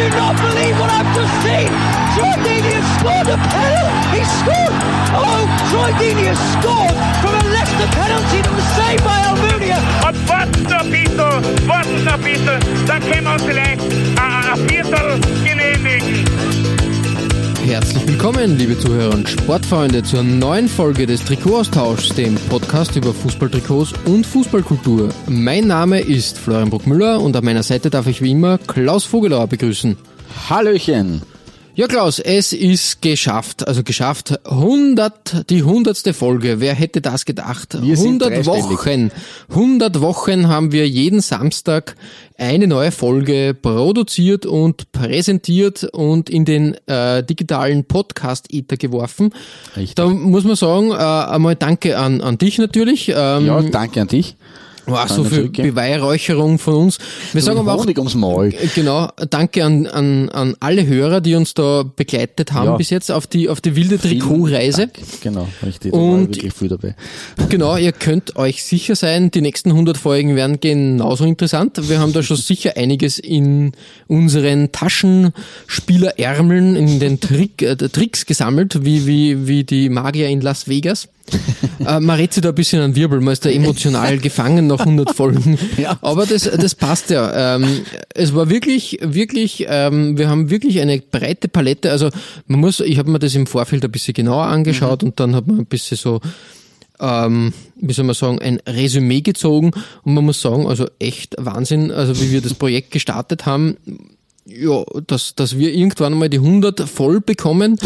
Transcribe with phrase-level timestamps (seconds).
[0.00, 1.68] Do not believe what I've just seen!
[2.16, 4.16] Troy Deeney has scored a penalty!
[4.16, 4.74] He scored!
[5.12, 9.76] Oh, Troy Deeney has scored from a Leicester penalty that was saved by Almunia!
[10.08, 13.40] Und warten noch ein bisschen, warten noch ein bisschen, dann können wir
[17.70, 23.92] Herzlich willkommen, liebe Zuhörer und Sportfreunde, zur neuen Folge des Trikotaustauschs, dem Podcast über Fußballtrikots
[24.06, 25.10] und Fußballkultur.
[25.28, 29.46] Mein Name ist Florian Bruckmüller und an meiner Seite darf ich wie immer Klaus Vogelauer
[29.46, 29.96] begrüßen.
[30.48, 31.22] Hallöchen.
[31.76, 34.38] Ja, Klaus, es ist geschafft, also geschafft.
[34.44, 36.60] 100, die hundertste Folge.
[36.60, 37.80] Wer hätte das gedacht?
[37.80, 38.70] Wir sind 100 dreistellig.
[38.70, 39.10] Wochen.
[39.50, 41.94] 100 Wochen haben wir jeden Samstag
[42.36, 49.32] eine neue Folge produziert und präsentiert und in den äh, digitalen Podcast-Ether geworfen.
[49.76, 49.94] Richtig.
[49.94, 53.08] Da muss man sagen, äh, einmal danke an, an dich natürlich.
[53.14, 54.36] Ähm, Ja, danke an dich.
[54.86, 55.70] Wow, so zurückgeben.
[55.70, 56.98] Beweihräucherung von uns.
[57.32, 58.52] Wir sagen aber auch ums Maul.
[58.74, 62.76] Genau, danke an, an, an alle Hörer, die uns da begleitet haben Ja.
[62.76, 64.90] bis jetzt auf die, auf die wilde Trikotreise.
[65.22, 65.92] Genau, richtig.
[65.92, 66.94] Und- wirklich viel dabei.
[67.48, 71.88] Genau, ihr könnt euch sicher sein, die nächsten 100 Folgen werden genauso interessant.
[71.88, 73.72] Wir haben da schon sicher einiges in
[74.08, 80.68] unseren Taschenspielerärmeln, in den Trick, äh, Tricks gesammelt, wie, wie, wie die Magier in Las
[80.68, 81.08] Vegas.
[81.86, 84.80] äh, man redet sich da ein bisschen an Wirbel, man ist da emotional gefangen nach
[84.80, 85.58] 100 Folgen.
[85.76, 85.98] Ja.
[86.02, 87.56] Aber das, das passt ja.
[87.56, 87.82] Ähm,
[88.14, 91.90] es war wirklich, wirklich, ähm, wir haben wirklich eine breite Palette.
[91.90, 92.10] Also
[92.46, 95.46] man muss, ich habe mir das im Vorfeld ein bisschen genauer angeschaut und dann hat
[95.46, 96.20] man ein bisschen so
[97.00, 99.70] ähm, wie soll man sagen, ein Resümee gezogen
[100.02, 103.76] und man muss sagen, also echt Wahnsinn, also wie wir das Projekt gestartet haben,
[104.46, 107.78] ja, dass, dass wir irgendwann mal die 100 voll bekommen,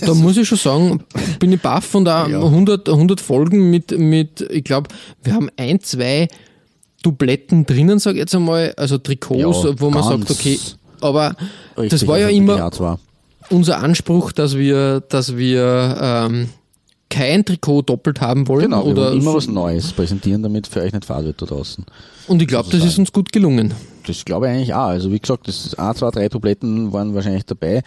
[0.00, 1.04] da muss ich schon sagen,
[1.38, 4.88] bin ich baff von da 100, 100 Folgen mit, mit ich glaube,
[5.22, 6.28] wir haben ein, zwei
[7.02, 10.58] Dubletten drinnen, sag ich jetzt einmal, also Trikots, Ja, wo man sagt, okay,
[11.00, 11.34] aber
[11.88, 12.98] das war ja also immer, Ja, zwar.
[13.48, 16.50] unser Anspruch, dass wir, dass wir ähm,
[17.08, 18.64] kein Trikot doppelt haben wollen.
[18.64, 21.86] Genau, oder immer so- was Neues präsentieren, damit für euch nicht fad wird da draußen.
[22.28, 23.72] Und ich glaube, das ist uns gut gelungen.
[24.06, 24.86] Das glaube ich eigentlich auch.
[24.88, 27.82] Also wie gesagt, das A, zwei, drei Dubletten waren wahrscheinlich dabei.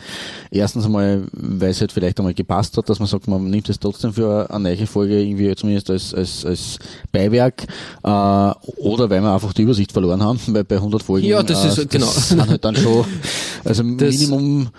[0.51, 3.79] Erstens einmal, weil es halt vielleicht einmal gepasst hat, dass man sagt, man nimmt es
[3.79, 6.79] trotzdem für eine neue Folge irgendwie zumindest als, als, als
[7.11, 7.63] Beiwerk.
[8.03, 11.65] Äh, oder weil wir einfach die Übersicht verloren haben, weil bei 100 Folgen Ja, das
[11.77, 12.05] ist- genau.
[12.05, 13.05] das sind halt dann schon,
[13.63, 14.69] also Das- Minimum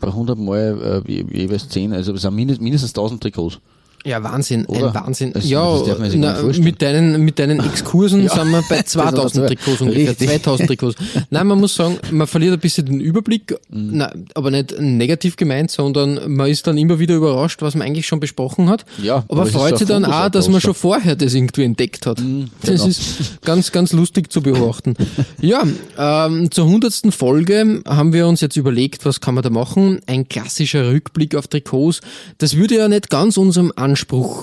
[0.00, 3.58] bei 100 Mal äh, je- jeweils 10, also es sind mindest- mindestens 1000 Trikots.
[4.04, 4.88] Ja, Wahnsinn, Oder?
[4.88, 5.32] ein Wahnsinn.
[5.32, 9.80] Das- ja, das na, mit deinen, mit deinen Exkursen sind wir bei 2000 das- Trikots
[9.80, 10.28] ungefähr, Richtig.
[10.28, 10.96] 2000 Trikots.
[11.30, 13.88] Nein, man muss sagen, man verliert ein bisschen den Überblick, Mhm.
[13.92, 18.06] na, aber nicht negativ gemeint, sondern man ist dann immer wieder überrascht, was man eigentlich
[18.06, 18.84] schon besprochen hat.
[19.02, 22.18] Ja, aber aber freut sich dann auch, dass man schon vorher das irgendwie entdeckt hat.
[22.60, 22.86] Das genau.
[22.86, 24.96] ist ganz, ganz lustig zu beobachten.
[25.40, 25.62] ja,
[25.96, 30.00] ähm, zur hundertsten Folge haben wir uns jetzt überlegt, was kann man da machen?
[30.06, 32.00] Ein klassischer Rückblick auf Trikots.
[32.36, 33.93] Das würde ja nicht ganz unserem Anspruch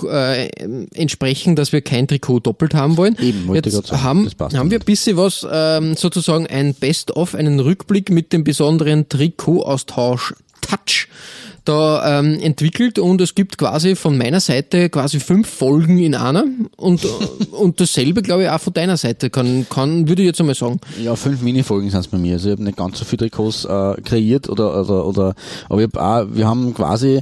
[0.08, 0.48] äh,
[0.94, 3.16] entsprechen, dass wir kein Trikot doppelt haben wollen.
[3.18, 8.10] Eben, jetzt sagen, haben, haben wir ein bisschen was, ähm, sozusagen ein Best-of, einen Rückblick
[8.10, 11.08] mit dem besonderen Trikotaustausch Touch
[11.64, 16.44] da ähm, entwickelt und es gibt quasi von meiner Seite quasi fünf Folgen in einer
[16.76, 17.06] und,
[17.52, 20.80] und dasselbe glaube ich auch von deiner Seite kann, kann würde ich jetzt einmal sagen.
[21.02, 22.34] Ja, fünf Minifolgen sind es bei mir.
[22.34, 25.34] Also ich habe nicht ganz so viele Trikots äh, kreiert oder, oder, oder
[25.68, 27.20] aber ich hab auch, wir haben quasi,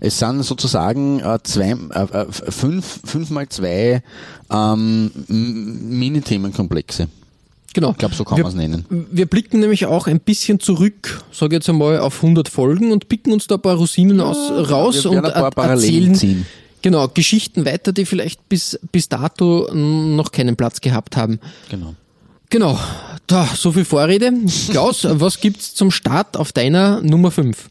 [0.00, 4.02] es sind sozusagen äh, zwei, äh, äh, fünf, fünf mal zwei
[4.50, 7.08] ähm, Mini-Themenkomplexe.
[7.74, 7.92] Genau.
[7.92, 8.84] Ich glaube, so kann man es nennen.
[9.10, 13.32] Wir blicken nämlich auch ein bisschen zurück, sage jetzt einmal, auf 100 Folgen und picken
[13.32, 14.36] uns da ein paar Rosinen aus,
[14.70, 16.46] raus und werden ein paar er- Parallelen erzählen ziehen.
[16.82, 21.40] genau Geschichten weiter, die vielleicht bis, bis dato noch keinen Platz gehabt haben.
[21.70, 21.94] Genau.
[22.50, 22.78] Genau,
[23.26, 24.30] da, so viel Vorrede.
[24.70, 27.70] Klaus, was gibt's zum Start auf deiner Nummer 5?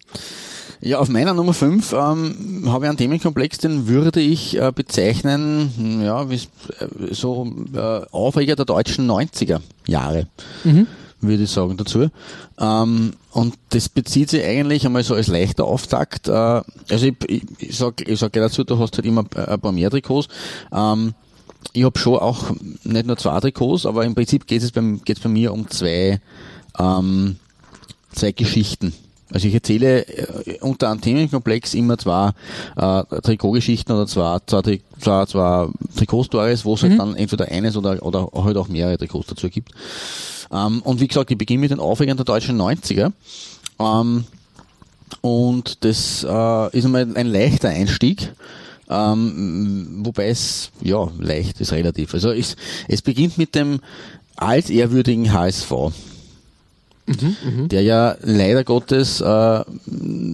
[0.84, 5.72] Ja, auf meiner Nummer 5 ähm, habe ich einen Themenkomplex, den würde ich äh, bezeichnen,
[5.78, 10.26] hm, ja, wie äh, so äh, Aufreger der deutschen 90er Jahre,
[11.22, 12.10] würde ich sagen dazu.
[12.60, 16.28] Ähm, und das bezieht sich eigentlich einmal so als leichter Auftakt.
[16.28, 19.72] Äh, also ich, ich, ich sag, ich sag dazu, du hast halt immer ein paar
[19.72, 20.30] mehr Trikots.
[20.74, 21.14] Ähm,
[21.74, 22.52] ich habe schon auch
[22.84, 26.20] nicht nur zwei Trikots, aber im Prinzip geht es beim, geht's bei mir um zwei,
[26.80, 27.36] ähm,
[28.14, 28.96] zwei Geschichten
[29.34, 32.32] Also ich erzähle äh, unter einem Themenkomplex immer zwei
[32.76, 35.68] äh, Trikotgeschichten oder zwei, Tri- zwei, zwei
[35.98, 39.72] Trikotstories, wo es halt dann entweder eines oder, oder halt auch mehrere Trikots dazu gibt.
[40.52, 43.12] Ähm, und wie gesagt, ich beginne mit den Aufregern der deutschen 90er.
[43.80, 44.26] Ähm,
[45.22, 48.34] und das äh, ist einmal ein leichter Einstieg.
[48.90, 52.14] Ähm, wobei es, ja, leicht ist relativ.
[52.14, 52.58] Also es,
[52.90, 53.80] es beginnt mit dem
[54.36, 55.72] altehrwürdigen HSV
[57.08, 59.64] der ja leider Gottes äh,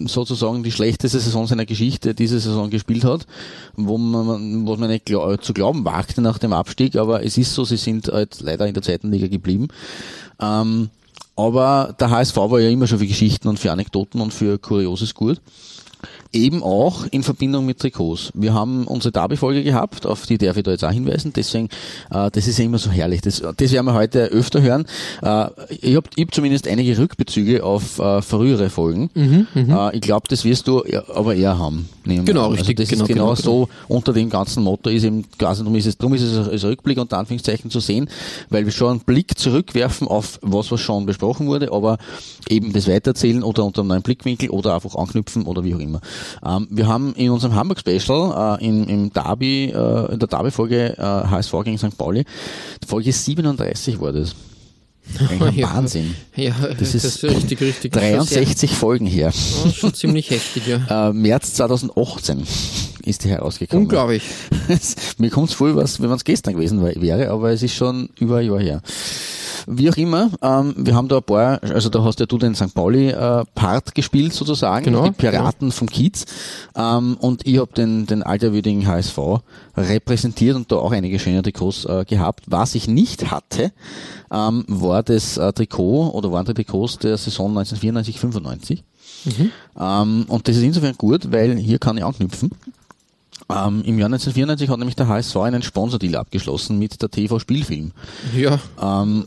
[0.06, 3.26] sozusagen die schlechteste Saison seiner Geschichte diese Saison gespielt hat,
[3.76, 7.54] wo man, was man nicht glau zu glauben wagte nach dem Abstieg, aber es ist
[7.54, 9.68] so, sie sind halt leider in der zweiten Liga geblieben.
[10.40, 10.90] Ähm,
[11.36, 15.14] aber der HSV war ja immer schon für Geschichten und für Anekdoten und für Kurioses
[15.14, 15.40] gut.
[16.38, 18.32] Eben auch in Verbindung mit Trikots.
[18.36, 21.34] Wir haben unsere Derby-Folge gehabt, auf die darf ich da jetzt auch hinweisen.
[21.36, 21.70] Deswegen,
[22.12, 23.22] äh, das ist ja immer so herrlich.
[23.22, 24.86] Das, das werden wir heute öfter hören.
[25.24, 25.48] Äh,
[25.80, 29.10] ich habe ich hab zumindest einige Rückbezüge auf äh, frühere Folgen.
[29.56, 31.90] Äh, ich glaube, das wirst du aber eher haben.
[32.04, 32.52] Genau, an.
[32.54, 35.64] richtig, Also das genau, ist genau, genau, so unter dem ganzen Motto ist eben quasi,
[35.64, 38.10] darum ist es, darum ist es als Rückblick unter Anführungszeichen zu sehen,
[38.50, 41.98] weil wir schon einen Blick zurückwerfen auf was, was schon besprochen wurde, aber
[42.48, 46.00] eben das weitererzählen oder unter einem neuen Blickwinkel oder einfach anknüpfen oder wie auch immer.
[46.46, 50.98] Ähm, wir haben in unserem Hamburg Special, äh, im, im Derby, äh, in der Derby-Folge
[50.98, 51.98] äh, HSV gegen St.
[51.98, 52.24] Pauli,
[52.88, 54.36] Folge 37 war das.
[55.20, 55.74] Eigentlich ein Ja.
[55.76, 56.16] Wahnsinn.
[56.36, 57.94] Ja, Das ist richtig, richtig.
[57.94, 59.32] 63 Folgen her.
[59.66, 61.10] Ja, schon ziemlich heftig, ja.
[61.10, 62.44] Äh, März 2018
[63.06, 63.86] ist die herausgekommen.
[63.86, 64.24] Unglaublich.
[65.18, 68.10] Mir kommt es vor, was, wenn es gestern gewesen wär- wäre, aber es ist schon
[68.20, 68.82] über ein Jahr her.
[69.70, 72.56] Wie auch immer, ähm, wir haben da ein paar, also da hast ja du den
[72.56, 72.74] St.
[72.74, 76.26] Pauli-Part gespielt sozusagen, Genau, die Piraten vom Kiez
[76.76, 79.18] ähm, und ich habe den, den alterwürdigen HSV
[79.76, 82.46] repräsentiert und da auch einige schöne Trikots äh, gehabt.
[82.48, 83.74] Was ich nicht hatte,
[84.32, 88.84] ähm, war das äh, Trikot oder waren die Trikots der Saison 1994, 95.
[89.80, 92.52] Ähm, und das ist insofern gut, weil hier kann ich anknüpfen.
[93.50, 97.92] Ähm, Im Jahr 1994 hat nämlich der HSV einen Sponsordeal abgeschlossen mit der TV Spielfilm.
[98.36, 99.26] Ja, Ähm,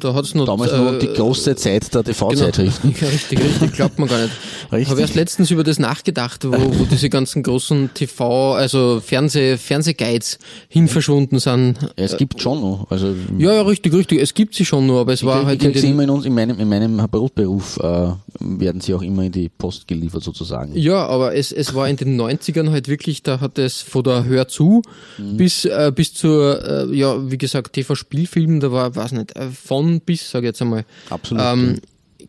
[0.00, 0.46] da hat's noch...
[0.46, 2.12] damals äh, noch die große Zeit der Genau.
[2.28, 2.94] TV-Zeitschriften.
[3.00, 4.32] Ja, richtig, richtig, glaubt man gar nicht.
[4.78, 9.56] Ich habe erst letztens über das nachgedacht, wo, wo diese ganzen großen TV, also Fernseh,
[9.56, 10.38] Fernsehguides
[10.68, 11.76] hin verschwunden sind.
[11.80, 12.86] Ja, es gibt schon noch.
[12.90, 14.20] Also Ja, ja, richtig, richtig.
[14.20, 16.10] Es gibt sie schon nur, aber es war ich, halt ich in den, immer in,
[16.10, 18.10] uns, in meinem, in meinem Brotberuf äh,
[18.40, 20.76] werden sie auch immer in die Post geliefert sozusagen.
[20.76, 24.24] Ja, aber es, es war in den 90ern halt wirklich, da hat es von der
[24.24, 24.82] Hör zu
[25.18, 25.36] Mhm.
[25.36, 30.00] bis, äh, bis zur, äh, ja, wie gesagt, TV-Spielfilm, da war, weiß nicht, äh, von
[30.00, 30.84] bis, sage ich jetzt einmal.
[31.10, 31.44] Absolut.
[31.44, 31.80] Ähm,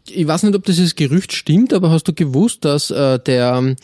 [0.07, 3.75] ich weiß nicht, ob dieses Gerücht stimmt, aber hast du gewusst, dass äh, der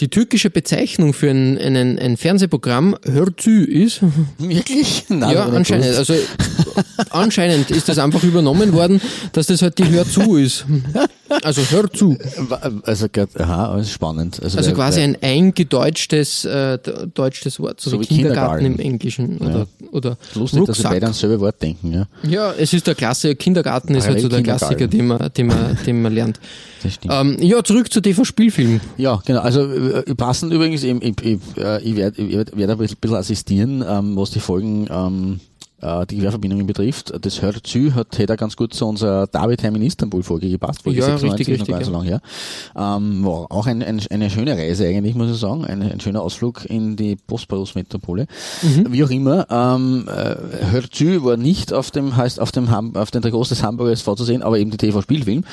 [0.00, 4.00] die türkische Bezeichnung für ein, einen, ein Fernsehprogramm Hörtü ist?
[4.38, 5.04] Wirklich?
[5.08, 5.86] Nein, ja, anscheinend.
[5.86, 6.14] Also
[7.10, 9.00] anscheinend ist das einfach übernommen worden,
[9.32, 10.66] dass das halt die Hör zu ist.
[11.42, 12.16] Also Hör zu.
[12.82, 13.06] Also,
[13.38, 14.40] aha, spannend.
[14.42, 18.58] Also, Also wer- quasi wer- ein eingedeutschtes äh, d- deutsches Wort, so, So wie Kindergarten,
[18.64, 18.80] Kindergarten.
[18.80, 20.92] im Englischen oder, oder lustig, dass wir Rucksack.
[20.92, 21.92] beide ans selbe Wort denken.
[21.92, 24.42] Ja, Ja, es ist der Klasse, Kindergarten ist halt so der.
[24.42, 26.38] Klassiker, den man, den man, den man lernt.
[26.82, 27.12] das stimmt.
[27.16, 28.80] Ähm, ja, zurück zu TV-Spielfilm.
[28.96, 29.40] Ja, genau.
[29.40, 33.84] Also äh, passend übrigens, ich, ich, ich, äh, ich werde werd, ein bisschen bisschen assistieren,
[33.88, 35.40] ähm, was die Folgen ähm,
[35.80, 37.12] äh, die Querverbindungen betrifft.
[37.20, 40.82] Das hört zu, hat hätte ganz gut zu unserer David Time in Istanbul Folge gepasst.
[40.82, 42.20] Folge Ja, 96, richtig, noch gar nicht richtig, so lange her.
[42.76, 45.64] Ähm, war auch ein, ein, eine schöne Reise eigentlich, muss ich sagen.
[45.64, 48.26] Ein, ein schöner Ausflug in die Bosporus-Metropole.
[48.62, 48.92] Mhm.
[48.92, 52.96] Wie auch immer, ähm, äh, hört zu war nicht auf dem, heißt auf dem Ham,
[52.96, 55.44] auf den Trikots des Hamburger SV zu sehen, aber eben die TV-Spielfilm,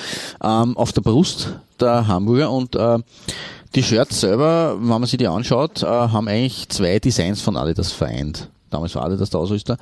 [0.43, 2.99] ähm, auf der Brust der Hamburger und äh,
[3.75, 7.91] die Shirts selber, wenn man sich die anschaut, äh, haben eigentlich zwei Designs von Adidas
[7.91, 8.49] vereint.
[8.73, 9.77] Damals war Adidas der Ausrüster.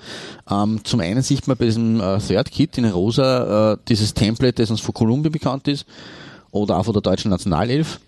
[0.50, 4.62] Ähm, zum einen sieht man bei diesem äh, Third Kit in rosa äh, dieses Template,
[4.62, 5.86] das uns von Kolumbien bekannt ist
[6.52, 8.00] oder auch von der deutschen Nationalelf.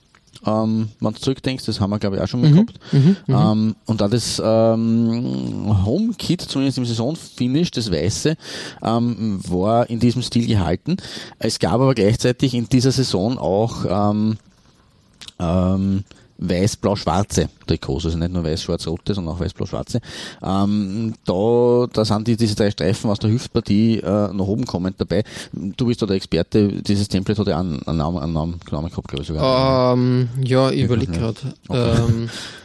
[0.45, 2.79] Ähm, wenn du zurückdenkst, das haben wir glaube ich auch schon mal gehabt.
[3.29, 8.35] Ähm, und dann das ähm, Home Kit, zumindest im Saisonfinish, das Weiße,
[8.83, 10.97] ähm, war in diesem Stil gehalten.
[11.39, 14.37] Es gab aber gleichzeitig in dieser Saison auch ähm,
[15.39, 16.03] ähm,
[16.49, 20.01] weiß-blau-schwarze Trikots, also nicht nur weiß-schwarz-rote, sondern auch weiß-blau-schwarze.
[20.43, 24.99] Ähm, da, da sind die, diese drei Streifen aus der Hüftpartie äh, nach oben kommend
[24.99, 25.23] dabei.
[25.51, 28.89] Du bist da der Experte, dieses Template hat ja einen, einen Namen, einen Namen, Namen
[28.89, 29.93] gehabt, glaube ich sogar.
[29.93, 31.39] Ähm, ja, ich überlege gerade.
[31.69, 32.29] Ähm,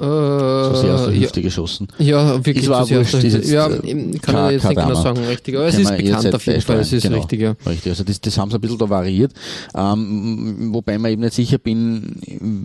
[0.00, 1.88] Äh, So sehr aus der ja, Hüfte geschossen.
[1.98, 2.66] ja, wirklich.
[2.66, 5.56] Ist sehr wurscht, ist jetzt, ja, äh, kann ich jetzt nicht genau sagen, richtig.
[5.56, 7.54] Aber es ist bekannt auf jeden Fall, es ist beisteuern, richtig, ja.
[7.66, 9.32] Richtig, also das, das haben sie ein bisschen da variiert,
[9.74, 12.16] ähm, wobei man eben nicht sicher bin,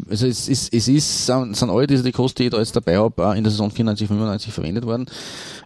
[0.09, 3.35] also es ist, es ist, sind alle diese Trikots, die ich da jetzt dabei habe,
[3.35, 5.07] in der Saison 94, 95 verwendet worden.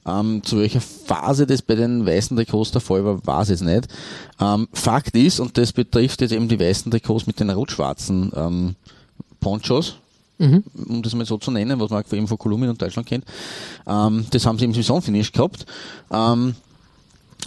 [0.08, 3.88] Ähm, zu welcher Phase das bei den weißen Trikots der Fall war, weiß ich nicht.
[4.42, 8.76] Ähm, Fakt ist, und das betrifft jetzt eben die weißen Trikots mit den rot-schwarzen ähm,
[9.40, 9.96] Ponchos,
[10.40, 13.26] um das mal so zu nennen, was man eben von Kolumbien und Deutschland kennt.
[13.86, 15.66] Ähm, das haben sie im Saisonfinish gehabt.
[16.12, 16.56] Ähm,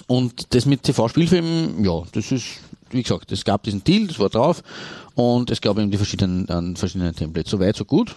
[0.07, 2.47] und das mit TV-Spielfilmen, ja, das ist,
[2.91, 4.63] wie gesagt, es gab diesen Deal, das war drauf
[5.15, 7.51] und es gab eben die verschiedenen, äh, verschiedenen Templates.
[7.51, 8.15] So weit, so gut.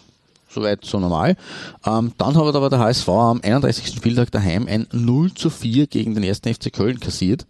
[0.48, 1.36] Soweit so normal.
[1.86, 3.94] Ähm, dann hat aber der HSV am 31.
[3.94, 6.41] Spieltag daheim ein 0 zu 4 gegen den 1.
[6.46, 7.46] FC Köln kassiert.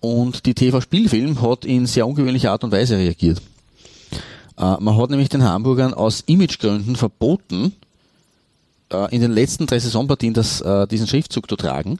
[0.00, 3.40] Und die TV-Spielfilm hat in sehr ungewöhnlicher Art und Weise reagiert.
[4.60, 7.72] Äh, man hat nämlich den Hamburgern aus Imagegründen verboten,
[8.92, 11.98] äh, in den letzten drei Saisonpartien das, äh, diesen Schriftzug zu tragen.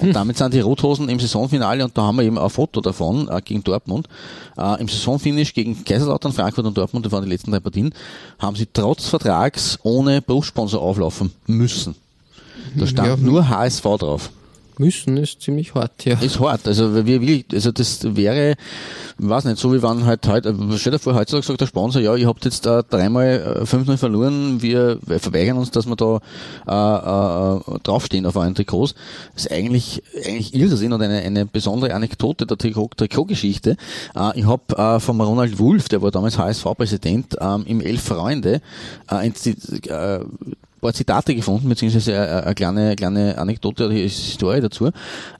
[0.00, 3.30] Und damit sind die Rothosen im Saisonfinale, und da haben wir eben ein Foto davon,
[3.44, 4.08] gegen Dortmund,
[4.56, 7.94] im Saisonfinish gegen Kaiserslautern, Frankfurt und Dortmund, das waren die letzten drei Partien,
[8.38, 11.94] haben sie trotz Vertrags ohne Berufssponsor auflaufen müssen.
[12.74, 13.16] Da stand Ja.
[13.16, 14.30] nur HSV drauf.
[14.78, 16.18] Müssen ist ziemlich hart, ja.
[16.18, 16.66] Ist hart.
[16.66, 18.54] Also wie will, also das wäre,
[19.18, 22.14] weiß nicht, so wie wenn halt heute, stell dir vor, heutzutage sagt der Sponsor, ja,
[22.16, 26.20] ihr habt jetzt äh, dreimal äh, 5-0 verloren, wir verweigern uns, dass wir da
[26.66, 28.94] äh, äh, draufstehen auf euren Trikots.
[29.34, 33.76] Das ist eigentlich, eigentlich Irrsinn und eine, eine besondere Anekdote der Trikot, Trikotgeschichte.
[34.14, 38.60] Äh, ich habe äh, vom Ronald Wulff, der war damals HSV-Präsident, ähm, im Elf Freunde
[39.10, 40.20] äh, äh,
[40.82, 44.90] paar Zitate gefunden, beziehungsweise eine, eine kleine, kleine Anekdote oder Historie dazu.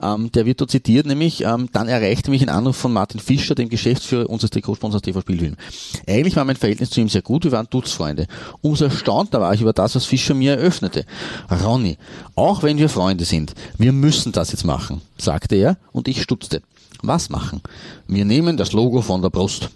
[0.01, 3.55] Ähm, der wird dort zitiert, nämlich, ähm, dann erreichte mich ein Anruf von Martin Fischer,
[3.55, 5.57] dem Geschäftsführer unseres Trikotsponsors TV Spielfilm.
[6.09, 8.27] Eigentlich war mein Verhältnis zu ihm sehr gut, wir waren Dutzfreunde.
[8.63, 11.05] Umso erstaunter war ich über das, was Fischer mir eröffnete.
[11.51, 11.99] Ronny,
[12.37, 16.63] auch wenn wir Freunde sind, wir müssen das jetzt machen, sagte er, und ich stutzte.
[17.03, 17.61] Was machen?
[18.07, 19.71] Wir nehmen das Logo von der Brust.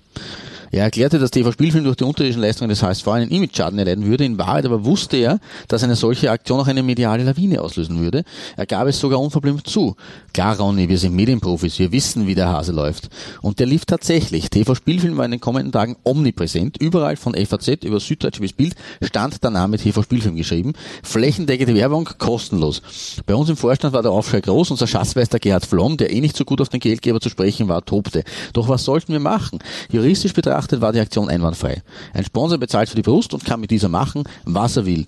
[0.76, 4.26] Er erklärte, dass TV Spielfilm durch die unterirdischen Leistungen des HSV einen Image-Schaden erleiden würde.
[4.26, 8.24] In Wahrheit aber wusste er, dass eine solche Aktion auch eine mediale Lawine auslösen würde.
[8.58, 9.96] Er gab es sogar unverblümt zu.
[10.34, 13.08] Klar, Ronny, wir sind Medienprofis, wir wissen, wie der Hase läuft.
[13.40, 14.50] Und der lief tatsächlich.
[14.50, 16.76] TV Spielfilm war in den kommenden Tagen omnipräsent.
[16.78, 20.74] Überall von FAZ über Süddeutsche bis Bild stand der Name TV Spielfilm geschrieben.
[21.02, 22.82] Flächendeckende Werbung, kostenlos.
[23.24, 24.72] Bei uns im Vorstand war der Aufschrei groß.
[24.72, 27.82] Unser Schatzmeister Gerhard Flom, der eh nicht so gut auf den Geldgeber zu sprechen war,
[27.82, 28.24] tobte.
[28.52, 29.60] Doch was sollten wir machen?
[29.90, 31.82] Juristisch betrachtet war die Aktion einwandfrei.
[32.12, 35.06] Ein Sponsor bezahlt für die Brust und kann mit dieser machen, was er will.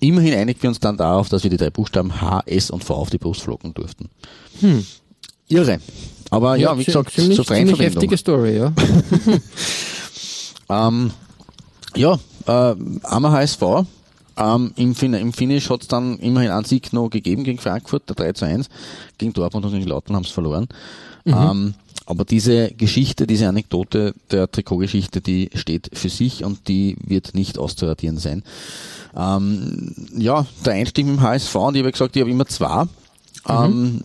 [0.00, 2.94] Immerhin einigten wir uns dann darauf, dass wir die drei Buchstaben H, S und V
[2.94, 4.08] auf die Brust flocken durften.
[5.48, 5.80] Irre.
[6.30, 8.72] Aber ja, wie zi- gesagt, ziemlich, zur freien ziemlich heftige Story, ja.
[10.68, 11.10] Ähm,
[11.96, 13.62] ja, äh, einmal HSV.
[14.36, 18.08] Ähm, im, fin Im Finish hat es dann immerhin einen Sieg noch gegeben gegen Frankfurt,
[18.08, 18.68] der 3 zu 1.
[19.18, 20.68] Gegen Dortmund und gegen Lautern haben es verloren.
[21.26, 21.74] Ähm,
[22.06, 27.58] aber diese Geschichte, diese Anekdote der Trikotgeschichte, die steht für sich und die wird nicht
[27.58, 28.42] auszuradieren sein.
[29.16, 32.86] Ähm, ja, der Einstieg mit dem HSV und ich habe gesagt, ich habe immer zwei.
[33.48, 34.02] Ähm,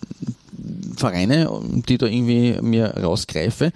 [0.96, 1.50] Vereine,
[1.88, 3.72] die da irgendwie mir rausgreife.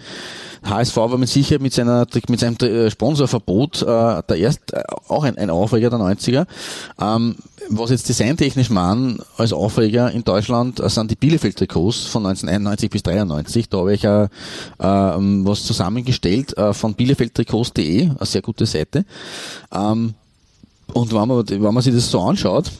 [0.63, 2.57] HSV war mit Sicherheit mit seiner mit seinem
[2.91, 6.47] Sponsorverbot äh, der erst äh, auch ein, ein Aufreger der 90er.
[7.01, 7.37] Ähm,
[7.71, 13.03] was jetzt designtechnisch man als Aufreger in Deutschland äh, sind die Bielefeld-Trikots von 1991 bis
[13.03, 13.69] 93.
[13.69, 14.29] Da habe ich äh,
[14.81, 19.05] ähm, was zusammengestellt äh, von bielefeldtrikots.de, eine sehr gute Seite.
[19.73, 20.15] Ähm,
[20.93, 22.71] und wenn man, wenn man sich das so anschaut,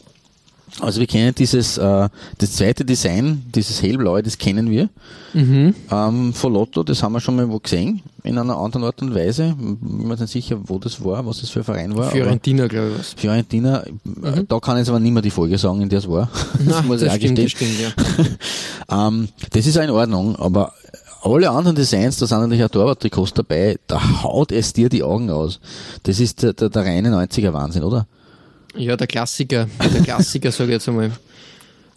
[0.79, 4.89] also wir kennen dieses, äh, das zweite Design, dieses hellblaue, das kennen wir
[5.91, 9.15] ähm, von Lotto, das haben wir schon mal wo gesehen, in einer anderen Art und
[9.15, 9.49] Weise.
[9.49, 12.11] Ich bin mir nicht sicher, wo das war, was das für ein Verein war.
[12.11, 13.07] Fiorentina, glaube ich.
[13.19, 16.09] Fiorentina, äh, da kann ich jetzt aber nicht mehr die Folge sagen, in der es
[16.09, 16.29] war.
[16.59, 17.91] Na, muss ich das auch stimmt, das stimmt, ja.
[19.07, 20.73] Ähm, das ist auch in Ordnung, aber
[21.23, 25.29] alle anderen Designs, da sind natürlich auch Torwart-Trikots dabei, da haut es dir die Augen
[25.29, 25.59] aus.
[26.03, 28.05] Das ist der, der, der reine 90er Wahnsinn, oder?
[28.75, 29.67] Ja, der Klassiker.
[29.93, 31.11] Der Klassiker, sage ich jetzt einmal.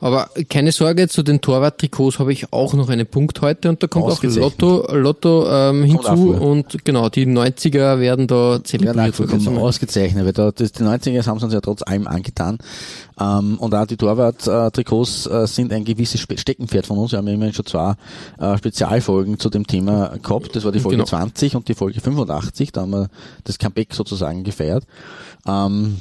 [0.01, 3.87] Aber keine Sorge, zu den Torwart-Trikots habe ich auch noch einen Punkt heute und da
[3.87, 4.23] kommt auch.
[4.23, 8.97] Lotto, Lotto ähm, hinzu und genau, die 90er werden da Ja, zelebriert.
[8.97, 9.63] nein, vollkommen einmal.
[9.63, 12.59] ausgezeichnet, weil da, das, die 90er haben sie uns ja trotz allem angetan.
[13.19, 17.13] Ähm, und auch die Torwart-Trikots äh, sind ein gewisses Spe- Steckenpferd von uns.
[17.13, 17.95] Wir haben ja immerhin schon zwei
[18.41, 20.55] äh, Spezialfolgen zu dem Thema gehabt.
[20.55, 21.07] Das war die Folge Genau.
[21.09, 22.73] 20 und die Folge 85.
[22.73, 23.09] Da haben wir
[23.45, 24.85] das Comeback sozusagen gefeiert.
[25.47, 25.99] Ähm,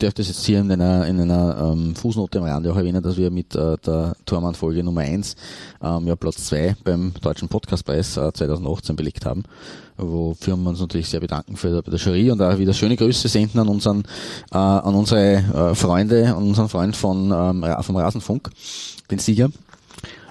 [0.00, 3.16] darf das jetzt hier in einer, in einer ähm, Fußnote am Rande auch erwähnen, dass
[3.16, 5.36] wir mit äh, der Tormann-Folge Nummer 1
[5.80, 9.44] ähm, ja Platz 2 beim Deutschen Podcastpreis äh, 2018 belegt haben,
[9.96, 13.28] wofür wir uns natürlich sehr bedanken für bei der Jury und auch wieder schöne Grüße
[13.28, 14.02] senden an unseren
[14.50, 18.50] äh, an unsere äh, Freunde, an unseren Freund von ähm, vom Rasenfunk,
[19.08, 19.50] den Sieger.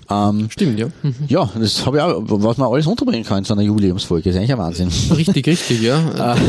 [0.10, 0.88] Ähm, Stimmt, ja.
[1.02, 1.16] Mhm.
[1.30, 4.36] ja, das habe ich auch, was man alles unterbringen kann in so einer Jubiläumsfolge, ist
[4.36, 4.90] eigentlich ein Wahnsinn.
[5.16, 6.36] Richtig, richtig, ja.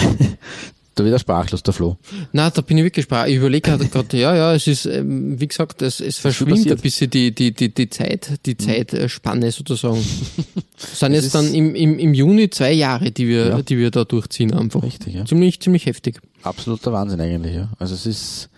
[0.96, 1.96] Da wird er sprachlos, der Flo.
[2.32, 3.30] Na, da bin ich wirklich sprachlos.
[3.30, 6.78] Ich überlege gerade, ja, ja, es ist, ähm, wie gesagt, es, es verschwimmt passiert.
[6.78, 10.04] ein bisschen die, die, die, die Zeit, die Zeitspanne sozusagen.
[10.82, 13.62] Es sind jetzt dann im, im, im Juni zwei Jahre, die wir, Ja.
[13.62, 14.82] die wir da durchziehen einfach.
[14.82, 15.24] Richtig, ja.
[15.26, 16.20] Ziemlich, ziemlich heftig.
[16.42, 17.68] Absoluter Wahnsinn eigentlich, ja.
[17.78, 18.48] Also es ist,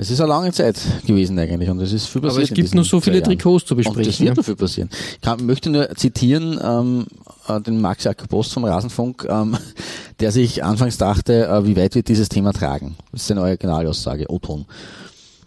[0.00, 0.76] es ist eine lange Zeit
[1.06, 2.36] gewesen eigentlich und es ist viel passiert.
[2.36, 3.22] Aber es gibt noch so viele.
[3.22, 4.18] Trikots zu Und das besprechen.
[4.20, 4.34] wird Ja.
[4.34, 4.88] noch viel passieren.
[5.14, 7.06] Ich kann, möchte nur zitieren ähm,
[7.48, 9.56] äh, den Max Jakob Post vom Rasenfunk, ähm,
[10.20, 12.96] der sich anfangs dachte, äh, wie weit wird dieses Thema tragen?
[13.12, 14.64] Das ist seine Originalaussage, O-Ton.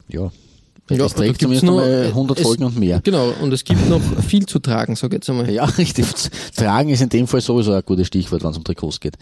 [0.08, 0.32] Ja.
[0.90, 3.00] Ja, es trägt zumindest noch- einmal 100 es- Folgen und mehr.
[3.04, 5.50] Genau, und es gibt noch viel zu tragen, sag ich jetzt einmal.
[5.50, 6.06] Ja, richtig.
[6.56, 9.16] Tragen ist in dem Fall sowieso ein gutes Stichwort, wenn es um Trikots geht.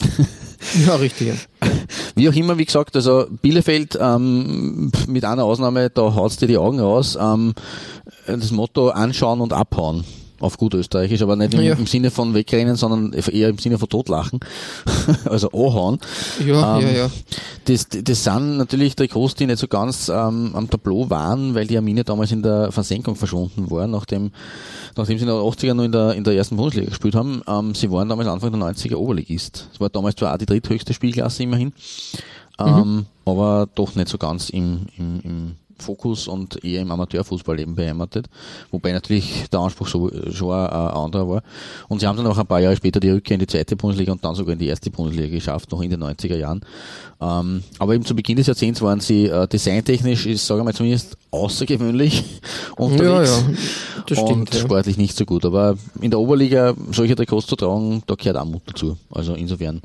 [0.86, 1.48] Ja, richtig.
[2.14, 6.58] Wie auch immer, wie gesagt, also Bielefeld ähm, mit einer Ausnahme, da haut's dir die
[6.58, 7.16] Augen raus.
[7.20, 7.54] Ähm,
[8.26, 10.04] das Motto anschauen und abhauen.
[10.40, 11.74] Auf gut österreichisch, aber nicht im, Ja.
[11.74, 14.40] im Sinne von wegrennen, sondern eher im Sinne von totlachen.
[15.26, 15.98] also anhauen.
[16.44, 17.10] Ja, Ähm, ja, ja.
[17.66, 21.76] Das, das sind natürlich Trikots, die nicht so ganz ähm, am Tableau waren, weil die
[21.76, 24.30] Arminia damals in der Versenkung verschwunden war, nachdem,
[24.96, 27.42] nachdem sie in den 80er noch in der, in der ersten Bundesliga gespielt haben.
[27.46, 29.68] Ähm, sie waren damals Anfang der 90er Oberligist.
[29.72, 31.72] Es war damals zwar auch die dritthöchste Spielklasse immerhin,
[32.58, 37.74] ähm, aber doch nicht so ganz im, im, im Fokus und eher im Amateurfußball eben
[37.74, 38.28] beheimatet,
[38.70, 41.42] wobei natürlich der Anspruch so, schon ein, anderer war.
[41.88, 44.12] Und sie haben dann auch ein paar Jahre später die Rückkehr in die zweite Bundesliga
[44.12, 46.60] und dann sogar in die erste Bundesliga geschafft, noch in den 90er Jahren.
[47.20, 50.74] Ähm, aber eben zu Beginn des Jahrzehnts waren sie äh, designtechnisch, ist, sagen wir mal
[50.74, 52.40] zumindest außergewöhnlich
[52.76, 53.30] unterwegs.
[53.30, 53.58] Ja, ja,
[54.06, 54.54] das und stimmt.
[54.54, 54.60] Ja.
[54.60, 55.44] sportlich nicht so gut.
[55.44, 58.96] Aber in der Oberliga solche Trikots zu tragen, da gehört auch Mut dazu.
[59.10, 59.80] Also insofern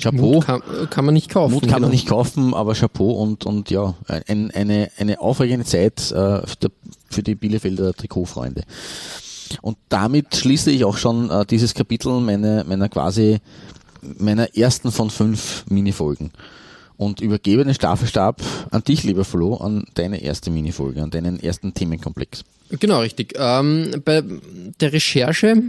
[0.00, 0.34] Chapeau.
[0.34, 1.52] Mut kann, kann man nicht kaufen.
[1.52, 1.80] Mut kann genau.
[1.82, 6.42] man nicht kaufen, aber Chapeau und, und ja, ein, eine, eine aufregende Zeit äh,
[7.08, 8.62] für, die Bielefelder Trikotfreunde.
[9.62, 13.38] Und damit schließe ich auch schon äh, dieses Kapitel meiner, meiner quasi,
[14.18, 16.30] meiner ersten von fünf Minifolgen.
[17.00, 21.72] Und übergebe den Staffelstab an dich, lieber Flo, an deine erste Minifolge, an deinen ersten
[21.72, 22.44] Themenkomplex.
[22.78, 23.32] Genau, richtig.
[23.38, 24.22] Ähm, bei
[24.80, 25.62] der Recherche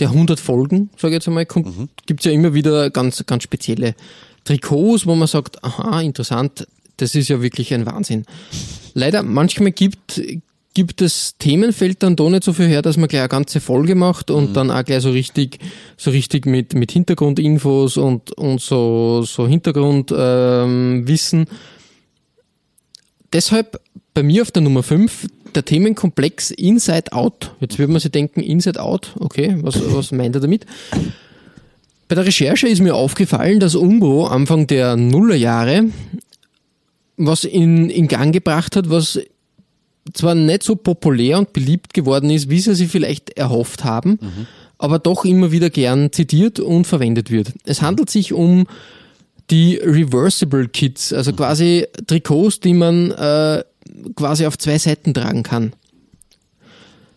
[0.00, 1.88] der 100 Folgen, sage ich jetzt einmal, Mhm.
[2.06, 3.94] gibt es ja immer wieder ganz, ganz spezielle
[4.42, 8.24] Trikots, wo man sagt, aha, interessant, das ist ja wirklich ein Wahnsinn.
[8.94, 10.20] Leider, manchmal gibt,
[10.74, 11.02] gibt
[11.38, 14.50] Themenfeld dann doch nicht so viel her, dass man gleich eine ganze Folge macht und
[14.50, 14.54] Mhm.
[14.54, 15.58] dann auch gleich so richtig,
[15.96, 21.46] so richtig mit, mit Hintergrundinfos und, und so, so Hintergrundwissen ähm,
[23.32, 23.80] deshalb
[24.12, 27.52] bei mir auf der Nummer 5 der Themenkomplex Inside Out.
[27.60, 30.66] Jetzt würde man sich denken, Inside Out, okay, was, was meint er damit?
[32.08, 35.86] Bei der Recherche ist mir aufgefallen, dass Umbro Anfang der Nullerjahre
[37.16, 39.20] was in, in Gang gebracht hat, was
[40.12, 44.18] zwar nicht so populär und beliebt geworden ist, wie sie sich vielleicht erhofft haben,
[44.78, 47.52] aber doch immer wieder gern zitiert und verwendet wird.
[47.64, 48.66] Es handelt sich um
[49.50, 53.62] die Reversible Kits, also quasi Trikots, die man äh,
[54.16, 55.72] quasi auf zwei Seiten tragen kann.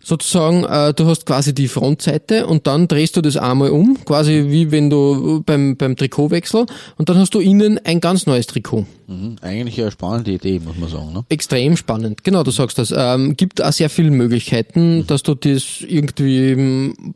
[0.07, 4.45] Sozusagen, äh, du hast quasi die Frontseite und dann drehst du das einmal um, quasi
[4.47, 6.65] wie wenn du beim, beim Trikotwechsel
[6.95, 8.85] und dann hast du innen ein ganz neues Trikot.
[9.07, 9.35] Mhm.
[9.41, 11.11] Eigentlich eine spannende Idee, muss man sagen.
[11.11, 11.25] Ne?
[11.27, 12.93] Extrem spannend, genau, du sagst das.
[12.95, 17.13] Ähm, gibt auch sehr viele Möglichkeiten, dass du das irgendwie ähm,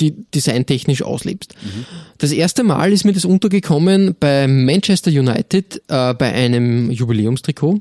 [0.00, 1.54] die designtechnisch auslebst.
[2.18, 7.80] Das erste Mal ist mir das untergekommen bei Manchester United äh, bei einem Jubiläumstrikot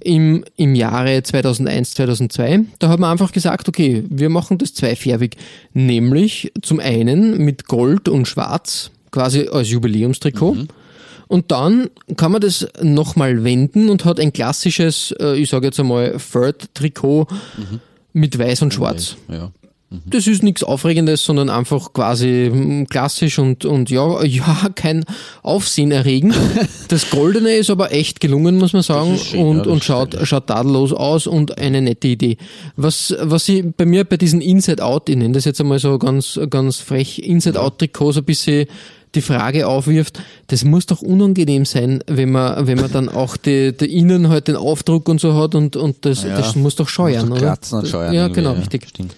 [0.00, 2.60] im, im Jahre 2001, 2002.
[2.78, 5.36] Da haben wir einfach gesagt, okay, wir machen das zweifärbig,
[5.72, 10.56] nämlich zum einen mit Gold und Schwarz, quasi als Jubiläumstrikot.
[11.28, 15.78] Und dann kann man das nochmal wenden und hat ein klassisches, äh, ich sage jetzt
[15.78, 17.26] einmal, Third-Trikot
[18.14, 19.16] mit Weiß und Schwarz.
[19.28, 19.52] Ja.
[19.90, 25.04] Das ist nichts Aufregendes, sondern einfach quasi mm, klassisch und, und ja, ja, kein
[25.42, 26.34] Aufsehen erregen.
[26.88, 30.48] Das Goldene ist aber echt gelungen, muss man sagen, schön, und, ja, und schaut, schaut
[30.48, 32.36] tadellos aus und eine nette Idee.
[32.76, 36.38] Was, was ich bei mir bei diesen Inside-Out, ich nenne das jetzt einmal so ganz,
[36.50, 38.66] ganz frech, Inside-Out-Trikots ein bisschen
[39.14, 43.72] die Frage aufwirft, das muss doch unangenehm sein, wenn man, wenn man dann auch die,
[43.72, 46.88] die innen halt den Aufdruck und so hat und, und das, Ja, das muss doch
[46.88, 47.78] scheuern, Muss doch oder?
[47.78, 48.86] und scheuern Ja, genau, richtig.
[48.86, 49.14] Stimmt.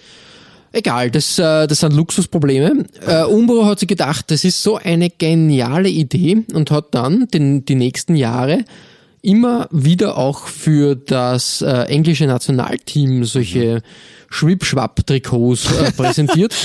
[0.73, 2.85] Egal, das, äh, das sind Luxusprobleme.
[3.05, 7.65] Äh, Umbro hat sich gedacht, das ist so eine geniale Idee und hat dann den,
[7.65, 8.63] die nächsten Jahre
[9.21, 13.81] immer wieder auch für das äh, englische Nationalteam solche
[14.29, 16.55] Schwip-Schwapp-Trikots äh, präsentiert.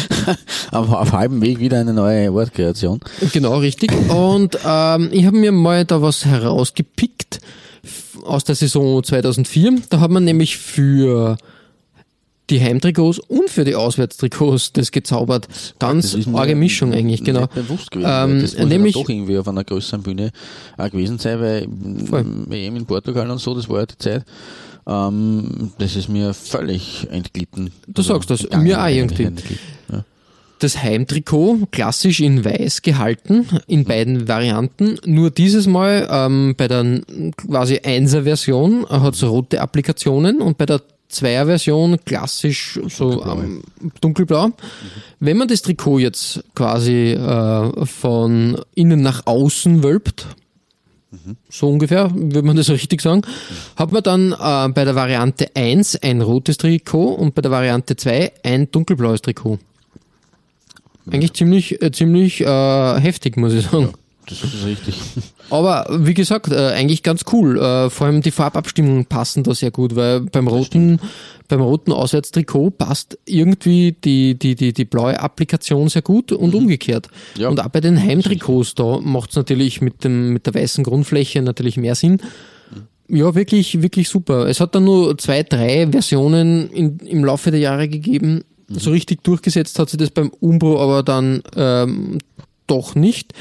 [0.71, 3.01] auf, auf halbem Weg wieder eine neue Wortkreation.
[3.33, 3.93] Genau, richtig.
[4.09, 7.41] Und ähm, ich habe mir mal da was herausgepickt
[8.25, 9.81] aus der Saison 2004.
[9.91, 11.37] Da hat man nämlich für
[12.51, 15.49] die Heimtrikots und für die Auswärtstrikots das gezaubert.
[15.79, 17.47] Ganz Das arge Mischung eigentlich, genau.
[17.49, 18.11] Bewusst gewesen.
[18.13, 20.31] Ähm, das muss nämlich- ja doch irgendwie auf einer größeren Bühne
[20.77, 21.69] auch gewesen sein, weil
[22.07, 22.25] Voll.
[22.49, 24.25] WM in Portugal und so, das war ja die Zeit.
[24.87, 27.73] Ähm, das ist mir völlig entglitten.
[27.89, 29.25] Du sagst das, entgangen, mir auch irgendwie.
[29.93, 30.05] Ja.
[30.61, 34.99] Das Heimtrikot klassisch in weiß gehalten, in beiden Varianten.
[35.05, 37.01] Nur dieses Mal ähm, bei der
[37.37, 43.63] quasi 1er Version hat es rote Applikationen und bei der Zweier Version klassisch so ähm,
[44.01, 44.51] dunkelblau.
[45.21, 50.27] Wenn man das Trikot jetzt quasi äh, von innen nach außen wölbt,
[51.49, 53.23] so ungefähr, würde man das richtig sagen,
[53.77, 57.97] hat man dann äh, bei der Variante 1 ein rotes Trikot und bei der Variante
[57.97, 59.59] 2 ein dunkelblaues Trikot.
[61.09, 63.93] Eigentlich ziemlich, äh, ziemlich äh, heftig, muss ich sagen.
[64.29, 64.97] Das ist richtig.
[65.51, 67.59] Aber wie gesagt, äh, eigentlich ganz cool.
[67.59, 71.01] Äh, vor allem die Farbabstimmungen passen da sehr gut, weil beim roten,
[71.47, 77.09] beim roten Auswärtstrikot passt irgendwie die, die, die, die blaue Applikation sehr gut und umgekehrt.
[77.37, 77.49] Ja.
[77.49, 81.41] Und auch bei den Heimtrikots, da macht es natürlich mit, dem, mit der weißen Grundfläche
[81.43, 82.21] natürlich mehr Sinn.
[83.09, 84.49] Ja, wirklich, wirklich super.
[84.49, 88.43] Es hat dann nur zwei, drei Versionen in, im Laufe der Jahre gegeben.
[88.69, 92.19] So richtig durchgesetzt hat sich das beim Umbro aber dann ähm,
[92.67, 93.33] doch nicht.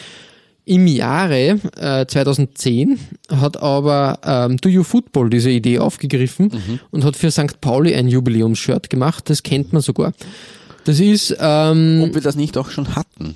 [0.65, 2.99] Im Jahre äh, 2010
[3.29, 6.51] hat aber ähm, Do You Football diese Idee aufgegriffen
[6.89, 7.61] und hat für St.
[7.61, 9.29] Pauli ein Jubiläumsshirt gemacht.
[9.29, 10.13] Das kennt man sogar.
[10.85, 13.35] Das ist, ähm, Ob wir das nicht auch schon hatten.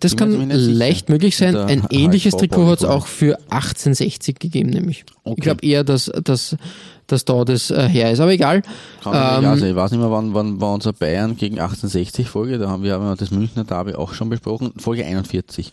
[0.00, 1.54] das mir kann leicht möglich sein.
[1.56, 5.04] Ein ähnliches Trikot hat es auch für 1860 gegeben, nämlich.
[5.22, 5.34] Okay.
[5.36, 6.56] Ich glaube eher, dass, dass,
[7.06, 8.20] dass da das äh, her ist.
[8.20, 8.62] Aber egal.
[9.06, 12.68] Ähm, also ich weiß nicht mehr, wann, wann war unser Bayern gegen 1860 Folge, da
[12.68, 15.72] haben wir aber das Münchner Derby auch schon besprochen, Folge 41.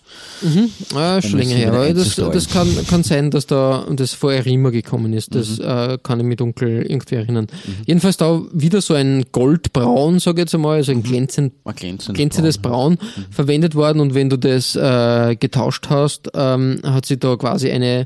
[0.95, 1.73] Ah, schon Um länger her.
[1.73, 5.33] Aber das, das kann, kann sein, dass da das vorher Riemer gekommen ist.
[5.35, 5.65] Das Mhm.
[5.65, 7.47] äh, kann ich mir dunkel irgendwie erinnern.
[7.85, 12.15] Jedenfalls da wieder so ein Goldbraun, sage ich jetzt einmal, also ein glänzend, War glänzend.
[12.17, 13.25] glänzendes Braun Mhm.
[13.31, 13.99] verwendet worden.
[13.99, 18.05] Und wenn du das äh, getauscht hast, ähm, hat sich da quasi eine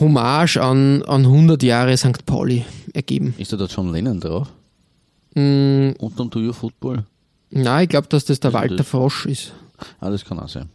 [0.00, 2.24] Hommage an, an 100 Jahre St.
[2.26, 3.34] Pauli ergeben.
[3.38, 4.48] Ist da da John Lennon drauf?
[5.34, 7.04] Mm, Und dann Do Football?
[7.50, 9.52] na, ich glaube, dass das der Also Walter das- Frosch ist.
[10.00, 10.68] Ah, das kann auch sein.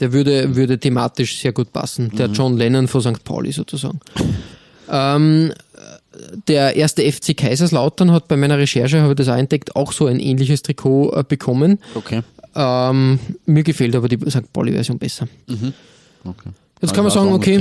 [0.00, 2.10] Der würde, würde thematisch sehr gut passen.
[2.16, 3.22] Der John Lennon von St.
[3.22, 4.00] Pauli sozusagen.
[4.88, 5.52] Ähm,
[6.48, 10.06] der erste FC Kaiserslautern hat bei meiner Recherche, habe ich das auch entdeckt, auch so
[10.06, 11.78] ein ähnliches Trikot äh, bekommen.
[11.94, 12.22] Okay.
[12.54, 14.52] Ähm, mir gefällt aber die St.
[14.52, 15.28] Pauli-Version besser.
[16.24, 16.50] okay.
[16.82, 17.56] Jetzt kann man sagen, okay,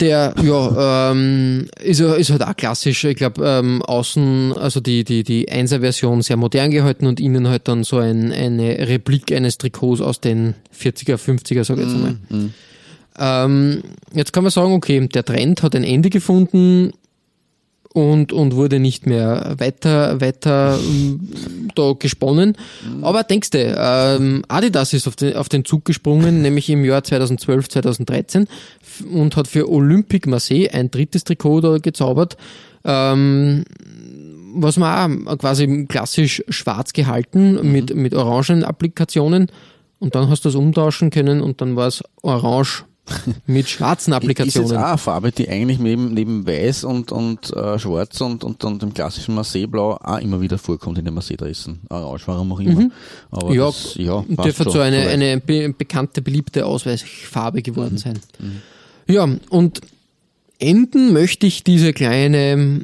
[0.00, 3.02] der ja, ähm, ist, ja- ist halt auch klassisch.
[3.04, 7.68] Ich glaube, ähm, außen, also die, die, die 1er-Version sehr modern gehalten und innen halt
[7.68, 12.16] dann so ein, eine Replik eines Trikots aus den 40er, 50er, sag ich jetzt einmal.
[13.20, 16.92] Ähm, jetzt kann man sagen, okay, der Trend hat ein Ende gefunden
[17.98, 21.28] und, und wurde nicht mehr weiter, weiter ähm,
[21.74, 22.56] da gesponnen.
[23.02, 27.02] Aber denkst du, ähm, Adidas ist auf den, auf den Zug gesprungen, nämlich im Jahr
[27.02, 28.46] 2012, 2013
[28.80, 32.36] f- und hat für Olympique Marseille ein drittes Trikot da gezaubert.
[32.84, 33.64] Ähm,
[34.54, 39.48] was man auch quasi klassisch schwarz gehalten mit, mit orangen Applikationen
[39.98, 42.84] und dann hast du es umtauschen können und dann war es orange
[43.46, 44.70] mit schwarzen Ist Applikationen.
[44.70, 48.62] jetzt auch eine Farbe, die eigentlich neben, neben Weiß und, und äh, Schwarz und, und,
[48.64, 51.80] und dem klassischen Marseilleblau auch immer wieder vorkommt in den Marseille-Dressen.
[51.88, 52.90] Orange, warum auch immer.
[53.30, 53.54] Aber Mhm.
[53.56, 57.98] Ja, das, ja dürfte so eine, eine be bekannte, beliebte Ausweisfarbe geworden Mhm.
[57.98, 58.18] sein.
[59.08, 59.80] Ja, und
[60.58, 62.82] enden möchte ich diese kleine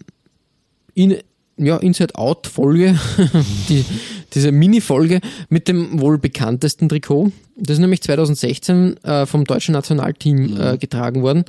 [0.94, 1.16] in,
[1.56, 2.98] ja, Inside-Out-Folge,
[3.68, 3.84] die,
[4.32, 7.30] diese Mini-Folge mit dem wohl bekanntesten Trikot.
[7.56, 11.44] Das ist nämlich 2016 äh, vom deutschen Nationalteam äh, getragen worden.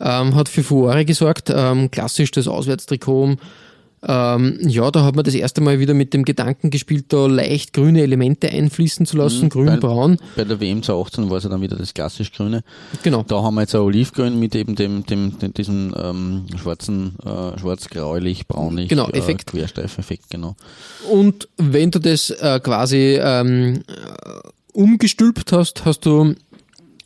[0.00, 3.36] Ähm, hat für Furore gesorgt, ähm, klassisch das Auswärtstrikot.
[4.04, 7.72] Ähm, ja, da hat man das erste Mal wieder mit dem Gedanken gespielt, da leicht
[7.72, 10.18] grüne Elemente einfließen zu lassen, grün-braun.
[10.34, 12.64] Bei der WM 2018 war es ja dann wieder das klassisch Grüne.
[13.04, 13.24] Genau.
[13.26, 17.58] Da haben wir jetzt ein Olivgrün mit eben dem, dem, dem diesem ähm, schwarzen, äh,
[17.58, 19.46] schwarz-graulich, braunlich Genau, äh, Effekt.
[19.46, 20.56] Querstreifeffekt, genau.
[21.08, 26.34] Und wenn du das äh, quasi ähm, äh, umgestülpt hast, hast du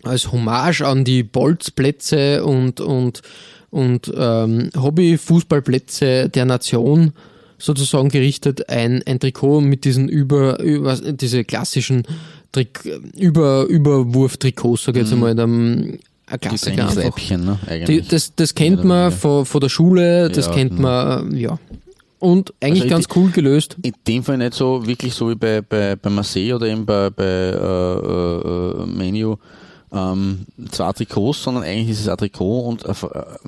[0.03, 3.23] als Hommage an die Bolzplätze und, und,
[3.71, 7.13] und ähm, Hobby-Fußballplätze der Nation
[7.59, 12.05] sozusagen gerichtet ein, ein Trikot mit diesen über, über diese klassischen
[12.53, 12.85] Trik
[13.17, 15.99] über Überwurf-Trikots, sag ich jetzt einmal, ein
[16.33, 16.95] Die Klassiker einfach.
[16.95, 17.59] Trainingsleibchen, ne?
[17.87, 20.83] Die, das, das kennt man von, von der Schule, das Ja, kennt genau.
[20.83, 21.59] man, äh, ja.
[22.19, 23.77] Und eigentlich Also ganz cool gelöst.
[23.83, 27.11] in dem Fall nicht so wirklich so wie bei, bei, bei Marseille oder eben bei,
[27.11, 29.37] bei äh, äh, äh, Menu
[29.93, 32.93] ähm, zwei Trikots, sondern eigentlich ist es ein Trikot und äh,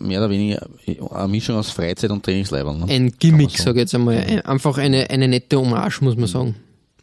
[0.00, 0.66] mehr oder weniger
[1.12, 2.80] eine Mischung aus Freizeit und Trainingsleibern.
[2.80, 2.86] Ne?
[2.88, 3.62] Ein Gimmick, Kann man so.
[3.64, 4.16] sag ich jetzt einmal.
[4.18, 6.54] Ein- Einfach eine, eine nette Hommage, muss man sagen.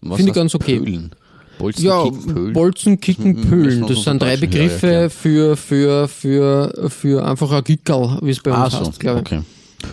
[0.01, 0.79] Was finde ich ganz okay.
[0.79, 1.11] Pölen?
[1.57, 2.53] Bolzen, Ja, Kicken, Pölen?
[2.53, 3.87] Bolzen, Kicken, Pölen.
[3.87, 5.09] Das sind drei Begriffe erklären.
[5.09, 9.21] für, für, für, für einfach ein Gickerl, wie es bei Ah, uns so, heißt, glaube
[9.21, 9.25] ich.
[9.31, 9.41] okay.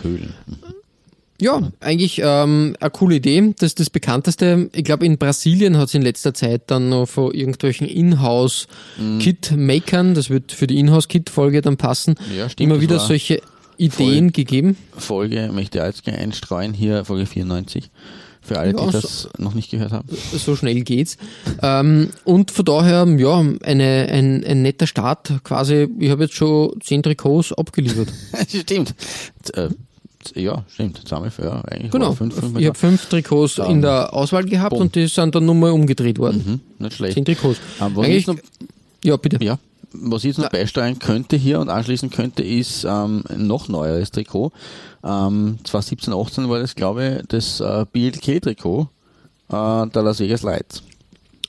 [0.01, 0.33] Pölen.
[1.43, 3.53] Ja, eigentlich ähm, eine coole Idee.
[3.59, 4.69] Das ist das bekannteste.
[4.73, 10.29] Ich glaube, in Brasilien hat es in letzter Zeit dann noch von irgendwelchen Inhouse-Kit-Makern, das
[10.29, 13.41] wird für die Inhouse-Kit-Folge dann passen, Ja, stimmt, immer wieder solche
[13.77, 14.77] Ideen gegeben.
[14.97, 17.89] Folge möchte ich jetzt gerne einstreuen, hier Folge 94.
[18.45, 20.05] Für alle, Ja, die so- das noch nicht gehört haben.
[20.33, 21.15] So schnell geht's.
[21.61, 25.31] Ähm, und von daher, ja, eine, ein, ein netter Start.
[25.43, 28.09] Quasi, ich habe jetzt schon zehn Trikots abgeliefert.
[28.49, 28.95] stimmt.
[29.53, 29.69] Äh,
[30.35, 31.01] ja, stimmt.
[31.07, 31.91] Für, ja, eigentlich.
[31.91, 32.13] Genau.
[32.13, 34.83] fünf, fünf ich habe fünf Trikots in der Auswahl gehabt Bumm.
[34.83, 36.61] und die sind dann nochmal umgedreht worden.
[36.77, 37.13] Mhm, nicht schlecht.
[37.15, 37.59] Zehn Trikots.
[37.81, 38.35] Ähm, was, Eigentlich, ich noch,
[39.03, 39.43] ja, bitte.
[39.43, 39.57] ja,
[39.93, 44.11] was ich jetzt noch beisteuern könnte hier und anschließen könnte, ist ähm, ein noch neueres
[44.11, 44.51] Trikot.
[45.03, 48.87] Ähm, 2017, 18 war das, glaube ich, das äh, BLK-Trikot
[49.49, 50.83] äh, der Las Vegas Lights.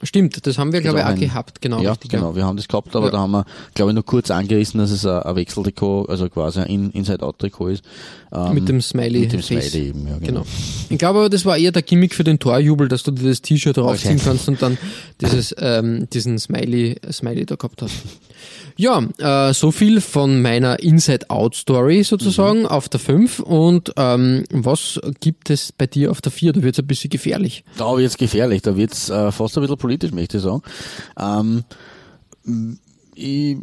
[0.03, 1.63] Stimmt, das haben wir, glaube ich, auch gehabt.
[1.63, 2.11] Genau, ja, richtig.
[2.11, 2.37] genau.
[2.37, 3.13] Wir haben das gehabt, aber Ja.
[3.13, 6.61] da haben wir, glaube ich, nur kurz angerissen, dass es ein, ein Wechseltrikot, also quasi
[6.61, 7.85] ein In- Inside-Out-Trikot ist.
[8.35, 9.21] Ähm, Mit dem Smiley.
[9.21, 9.43] Mit dem.
[9.43, 10.45] Smiley eben, ja, Genau.
[10.89, 13.43] Ich glaube aber, das war eher der Gimmick für den Torjubel, dass du dir das
[13.43, 14.77] T-Shirt draufziehen kannst und dann
[15.21, 17.95] dieses, ähm, diesen Smiley, Smiley da gehabt hast.
[18.77, 22.67] Ja, äh, so viel von meiner Inside-Out-Story sozusagen Mhm.
[22.67, 23.39] auf der 5.
[23.39, 26.55] Und ähm, was gibt es bei dir auf der 4?
[26.55, 27.63] Da wird es ein bisschen gefährlich.
[27.77, 30.63] Da wird's gefährlich, da wird's äh, fast ein bisschen politisch, möchte ich sagen.
[31.17, 31.63] Ähm,
[33.15, 33.57] ich,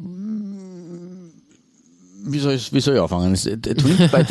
[2.23, 3.33] wie soll ich, wie soll ich anfangen?
[3.33, 4.23] Es- äh, Twint bei,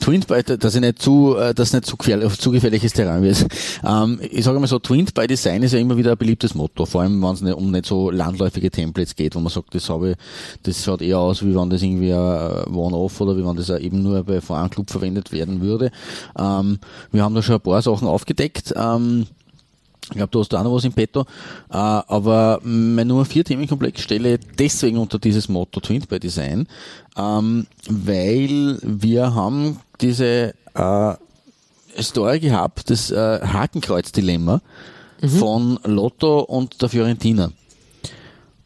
[0.00, 3.46] Twint bei, dass ich nicht zu, äh, dass nicht zu gefährlich, zu gefährliches Terrain wird.
[3.84, 6.86] Ähm, ich sage mal so, Twint by Design ist ja immer wieder ein beliebtes Motto,
[6.86, 9.88] vor allem wenn es nicht, um nicht so landläufige Templates geht, wo man sagt, das
[9.88, 10.16] habe ich,
[10.62, 14.02] das schaut eher aus, wie wenn das irgendwie ein One-Off oder wie wenn das eben
[14.02, 15.90] nur bei vor einem Club verwendet werden würde.
[16.38, 16.78] Ähm,
[17.12, 18.72] wir haben da schon ein paar Sachen aufgedeckt.
[18.76, 19.26] Ähm,
[20.10, 21.22] ich glaube, du hast da auch noch was im Petto.
[21.70, 26.66] Äh, aber mein Nummer 4 Themenkomplex stelle ich deswegen unter dieses Motto Twint by Design,
[27.16, 31.14] ähm, weil wir haben diese äh,
[32.02, 34.60] Story gehabt, das äh, Hakenkreuz-Dilemma
[35.38, 37.50] von Lotto und der Fiorentina.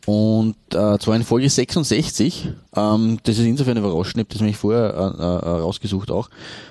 [0.08, 4.56] Und äh, zwar in Folge 66, ähm, das ist insofern überraschend, ich habe das nämlich
[4.56, 6.30] vorher äh, äh, rausgesucht auch,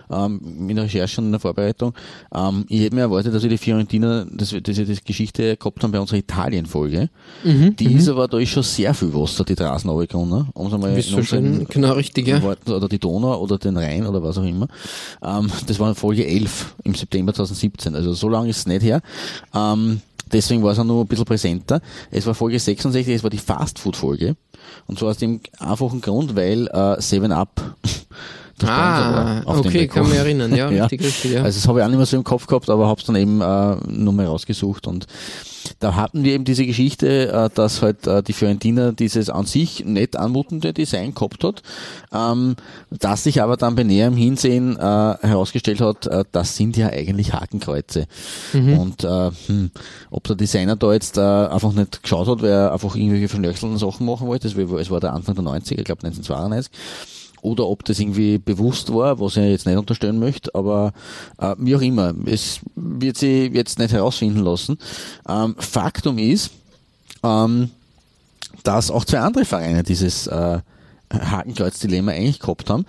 [0.10, 1.94] ähm, in der Recherche und in der Vorbereitung.
[2.34, 5.84] Ähm, ich hätte mir erwartet, dass wir die Fiorentina, dass wir diese das Geschichte gehabt
[5.84, 7.12] haben bei unserer Italien-Folge.
[7.44, 11.12] die ist aber, da ist schon sehr viel Wasser, die Straßen runtergegangen, um es es
[11.12, 12.42] in unseren genau richtig, ja.
[12.42, 14.68] Worten, oder die Donau oder den Rhein oder was auch immer.
[15.24, 19.04] Ähm, das war Folge 11 im September 2017, also so lange ist es nicht her.
[19.54, 21.82] Ähm, deswegen war es auch noch ein bisschen präsenter.
[22.12, 24.36] Es war Folge 66, es war die Fastfood-Folge.
[24.88, 27.50] Und zwar aus dem einfachen Grund, weil äh, 7-Up
[28.62, 31.44] der Sponsor Ah, okay, kann mich erinnern, ja, richtig, richtig, ja.
[31.44, 33.16] Also das habe ich auch nicht mehr so im Kopf gehabt, aber habe es dann
[33.16, 35.06] eben äh, nur mal rausgesucht und
[35.80, 39.86] da hatten wir eben diese Geschichte, äh, dass halt äh, die Fiorentina dieses an sich
[39.86, 41.62] nett anmutende Design gehabt hat,
[42.14, 42.56] ähm,
[42.90, 48.08] das sich aber dann bei näherem Hinsehen äh, herausgestellt hat, das sind ja eigentlich Hakenkreuze.
[48.54, 49.72] Und äh, hm,
[50.10, 54.06] ob der Designer da jetzt einfach nicht geschaut hat, weil er einfach irgendwelche vernöchselten Sachen
[54.06, 56.72] machen wollte, das war, es war der Anfang der 90er, ich glaube 1992,
[57.42, 60.94] oder ob das irgendwie bewusst war, was ich jetzt nicht unterstellen möchte, aber
[61.38, 64.78] äh, wie auch immer, es wird sie jetzt nicht herausfinden lassen.
[65.28, 66.52] Ähm, Faktum ist,
[67.24, 67.70] ähm,
[68.64, 70.60] dass auch zwei andere Vereine dieses äh,
[71.12, 72.86] Hakenkreuz-Dilemma eigentlich gehabt haben.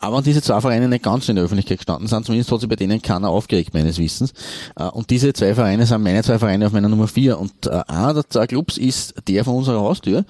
[0.00, 2.76] Aber diese zwei Vereine nicht ganz in der Öffentlichkeit gestanden sind, zumindest hat sich bei
[2.76, 4.32] denen keiner aufgeregt, meines Wissens.
[4.76, 7.38] Äh, Und diese zwei Vereine sind meine zwei Vereine auf meiner Nummer vier.
[7.38, 10.24] Und äh, einer der zwei Clubs ist der von unserer Haustür,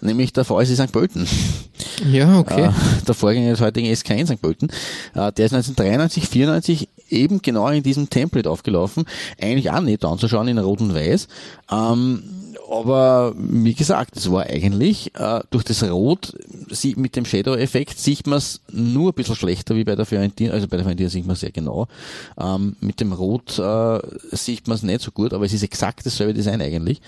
[0.00, 0.92] nämlich der VSC St.
[0.92, 1.26] Pölten.
[2.10, 2.66] Ja, okay.
[2.66, 2.70] Äh,
[3.06, 4.40] der Vorgänger des heutigen SK in St.
[4.40, 4.68] Pölten.
[5.14, 9.04] Der ist 1993, 94 eben genau in diesem Template aufgelaufen.
[9.40, 11.28] Eigentlich auch nicht anzuschauen in Rot und Weiß.
[12.70, 16.34] Aber wie gesagt, es war eigentlich äh, durch das Rot
[16.70, 20.52] sie, mit dem Shadow-Effekt sieht man es nur ein bisschen schlechter wie bei der Fiorentina,
[20.52, 21.88] also bei der Fiorentina sieht man sehr genau.
[22.38, 24.00] Ähm, mit dem Rot äh,
[24.32, 27.00] sieht man es nicht so gut, aber es ist exakt dasselbe Design eigentlich.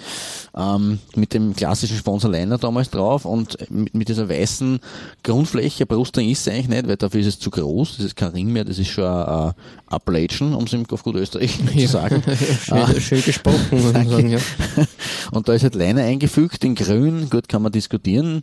[0.56, 4.80] Ähm, mit dem klassischen Sponsor Liner damals drauf und mit, mit dieser weißen
[5.22, 8.30] Grundfläche, Brustring ist es eigentlich nicht, weil dafür ist es zu groß, das ist kein
[8.30, 9.52] Ring mehr, das ist schon ein
[9.88, 11.86] Appalachian, um es auf gut Österreich ja.
[11.86, 12.22] zu sagen.
[12.64, 13.00] schön, ah.
[13.00, 14.38] schön gesprochen, muss man sagen, ja.
[15.32, 18.42] Und da ist halt Leine eingefügt in grün, gut kann man diskutieren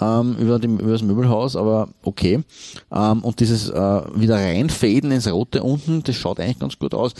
[0.00, 2.44] ähm, über, dem, über das Möbelhaus, aber okay.
[2.92, 7.12] Ähm, und dieses äh, wieder reinfaden ins Rote unten, das schaut eigentlich ganz gut aus.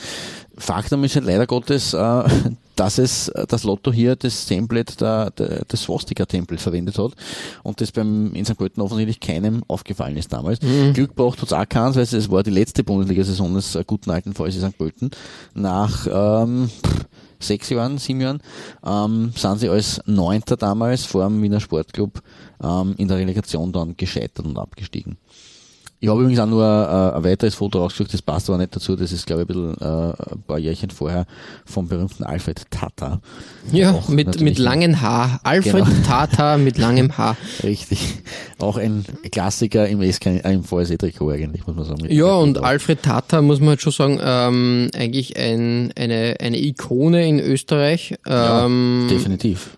[0.57, 2.25] Faktum ist halt leider Gottes, äh,
[2.77, 7.13] dass es das Lotto hier das Template der, der, des Swastika-Template verwendet hat
[7.63, 8.57] und das beim in St.
[8.57, 10.61] Pölten offensichtlich keinem aufgefallen ist damals.
[10.63, 10.93] Mhm.
[10.93, 14.33] Glück braucht es auch keins, weil es war die letzte Bundesliga-Saison des äh, guten alten
[14.33, 14.79] VfC St.
[14.79, 15.11] Pölten
[15.55, 16.71] nach ähm,
[17.47, 18.41] sechs Jahren, sieben Jahren,
[18.85, 22.23] ähm, sind sie als Neunter damals vor dem Wiener Sportclub
[22.63, 25.17] ähm, in der Relegation dann gescheitert und abgestiegen.
[26.05, 28.95] Ich habe übrigens auch nur äh, ein weiteres Foto rausgesucht, das passt aber nicht dazu,
[28.95, 31.25] das ist glaube ich ein bisschen äh, ein paar Jährchen vorher
[31.65, 33.23] vom berühmten Alfred Tata.
[33.73, 35.41] Ja, mit, mit langen Haar.
[35.45, 36.07] Alfred genau.
[36.07, 37.39] Tata mit langem Haar.
[37.63, 38.19] Richtig.
[38.59, 42.05] Auch ein Klassiker im, SK, äh, im VSE-Trikot eigentlich, muss man sagen.
[42.11, 47.27] Ja, und Alfred Tata, muss man halt schon sagen, ähm, eigentlich ein, eine, eine Ikone
[47.27, 48.17] in Österreich.
[48.27, 49.71] Ähm, ja, definitiv.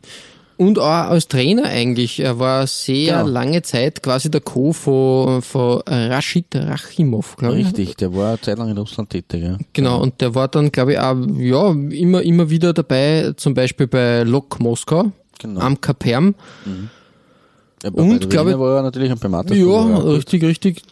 [0.56, 2.20] Und auch als Trainer eigentlich.
[2.20, 3.28] Er war sehr genau.
[3.28, 4.72] lange Zeit quasi der Co.
[4.72, 7.66] von, von Rashid Rachimov, glaube ich.
[7.66, 9.42] Richtig, der war eine Zeit lang in Russland tätig.
[9.42, 9.58] Ja.
[9.72, 13.86] Genau, und der war dann, glaube ich, auch ja, immer, immer wieder dabei, zum Beispiel
[13.86, 15.60] bei Lok Moskau, genau.
[15.60, 16.34] am Kaperm.
[16.64, 16.90] Mhm.
[17.82, 19.50] Ja, und glaube ich, war er natürlich ein Primat.
[19.50, 20.82] Ja, richtig, richtig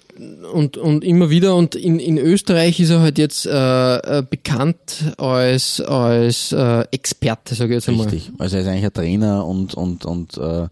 [0.52, 5.14] und, und immer wieder und in, in Österreich ist er halt jetzt äh, äh bekannt
[5.18, 8.06] als, als äh, Experte, sage ich jetzt einmal.
[8.06, 10.68] Richtig, also er ist eigentlich ein Trainer und, und, und äh,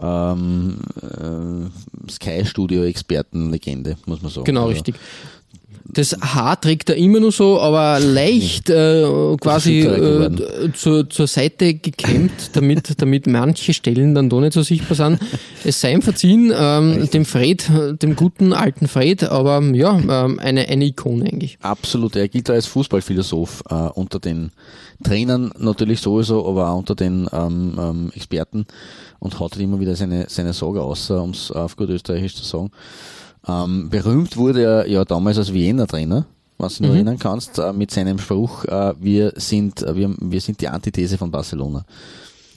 [0.00, 4.44] ähm, äh, Sky Studio Expertenlegende, muss man sagen.
[4.44, 4.94] Genau, also, richtig
[5.84, 9.04] das Haar trägt er immer nur so, aber leicht äh,
[9.40, 10.30] quasi äh,
[10.74, 15.20] zur, zur Seite gekämmt, damit, damit manche Stellen dann doch nicht so sichtbar sind.
[15.64, 17.70] Es sei ihm verziehen, ähm, dem Fred,
[18.02, 21.58] dem guten alten Fred, aber ja, ähm, eine, eine Ikone eigentlich.
[21.60, 24.50] Absolut, er gilt als Fußballphilosoph äh, unter den
[25.04, 28.66] Trainern natürlich sowieso, aber auch unter den ähm, ähm, Experten
[29.20, 32.44] und hat halt immer wieder seine, seine Sorge außer, um es auf gut österreichisch zu
[32.44, 32.70] sagen.
[33.46, 36.26] Ähm, berühmt wurde er ja damals als Wiener-Trainer,
[36.58, 36.88] was du mhm.
[36.88, 40.68] noch erinnern kannst, äh, mit seinem Spruch, äh, wir, sind, äh, wir, wir sind die
[40.68, 41.84] Antithese von Barcelona.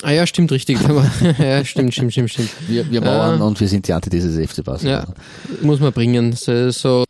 [0.04, 0.80] Ah ja, stimmt, richtig.
[1.38, 2.50] ja, stimmt, stimmt, stimmt, stimmt.
[2.68, 5.06] Wir, wir Mauern äh, und wir sind die Antithese des FC Barcelona.
[5.08, 6.34] Ja, muss man bringen.
[6.34, 7.04] So, so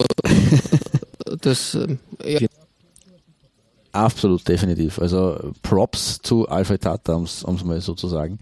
[1.42, 1.78] das,
[2.26, 2.40] ja.
[3.94, 5.00] Absolut, definitiv.
[5.00, 8.40] Also Props zu Alfred Tata, um es mal so zu sagen.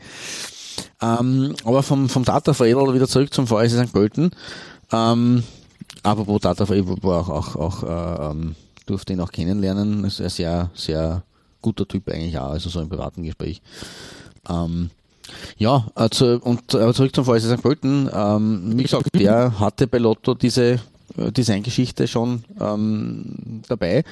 [1.01, 3.93] Ähm, aber vom, vom Tata veredelt wieder zurück zum VSC St.
[3.93, 4.31] Pölten.
[4.91, 5.43] Ähm,
[6.03, 10.03] apropos Data war auch, auch, auch äh, ähm, durfte ihn auch kennenlernen.
[10.05, 11.23] Ist ein sehr, sehr
[11.61, 13.61] guter Typ eigentlich auch, also so im privaten Gespräch.
[14.49, 14.89] Ähm,
[15.57, 17.61] ja, also, und aber zurück zum VfC St.
[17.61, 18.09] Pölten.
[18.13, 20.79] Ähm, wie gesagt, der hatte bei Lotto diese
[21.17, 24.03] äh, Designgeschichte schon ähm, dabei.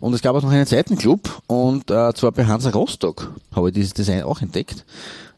[0.00, 3.68] Und es gab auch noch einen zweiten Club, und äh, zwar bei Hansa Rostock habe
[3.68, 4.84] ich dieses Design auch entdeckt.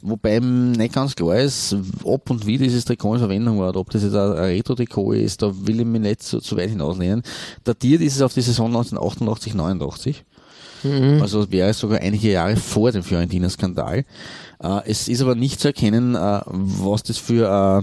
[0.03, 4.03] Wobei nicht ganz klar ist, ob und wie dieses Trikot in Verwendung war, ob das
[4.03, 7.23] jetzt ein Retro-Trikot ist, da will ich mich nicht so, zu weit hinauslehnen.
[7.65, 10.25] Datiert ist es auf die Saison 1988, 89.
[10.83, 11.23] Mhm.
[11.23, 14.05] Also wäre es sogar einige Jahre vor dem Fiorentina-Skandal.
[14.63, 17.83] Äh, es ist aber nicht zu erkennen, äh, was das für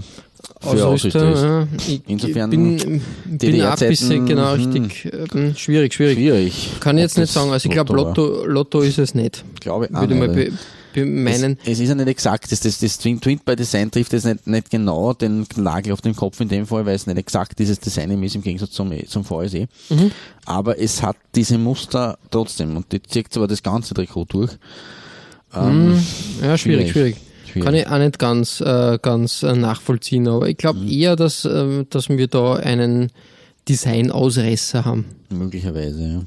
[0.60, 1.34] für Ausrüster.
[1.34, 1.68] Ja.
[1.86, 4.72] Ich, Insofern bin, bin auch ein bisschen, genau, hm.
[4.72, 6.16] richtig äh, schwierig, schwierig.
[6.16, 6.70] Schwierig.
[6.80, 7.50] Kann ich jetzt nicht sagen.
[7.50, 9.44] Also ich glaube, Lotto, Lotto ist es nicht.
[9.60, 10.52] Glaube ich Würde
[10.96, 11.58] meinen.
[11.62, 14.24] Es, es, ist ja nicht exakt, das, das, das Twin, Twin by Design trifft jetzt
[14.24, 17.58] nicht, nicht genau den Nagel auf den Kopf in dem Fall, weil es nicht exakt
[17.58, 19.66] dieses Design ist im Gegensatz zum, zum VSE.
[19.90, 20.10] Mhm.
[20.44, 24.52] Aber es hat diese Muster trotzdem und die zieht zwar das ganze Trikot durch.
[25.54, 26.04] Ähm, mhm.
[26.42, 27.16] ja, schwierig, schwierig.
[27.46, 27.64] schwierig.
[27.64, 30.88] Kann ich auch nicht ganz, äh, ganz äh, nachvollziehen, aber ich glaube mhm.
[30.88, 33.10] eher, dass, äh, dass wir da einen
[33.68, 35.06] Design-Ausreißer haben.
[35.30, 36.22] Möglicherweise, ja.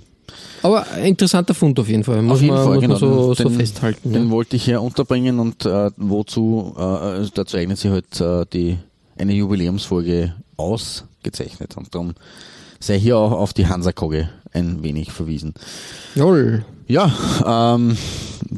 [0.68, 2.94] Aber ein interessanter Fund auf jeden Fall, muss, auf jeden man, Fall, muss genau.
[2.94, 4.12] man so, den, so festhalten.
[4.12, 4.30] Den ja.
[4.32, 8.78] wollte ich hier unterbringen und äh, wozu, äh, also dazu eignet sich halt äh, die,
[9.18, 12.16] eine Jubiläumsfolge ausgezeichnet und darum
[12.82, 15.54] sei hier auch auf die Hansa-Kogge ein wenig verwiesen.
[16.16, 16.66] Jawohl.
[16.88, 17.14] Ja,
[17.46, 17.98] ähm,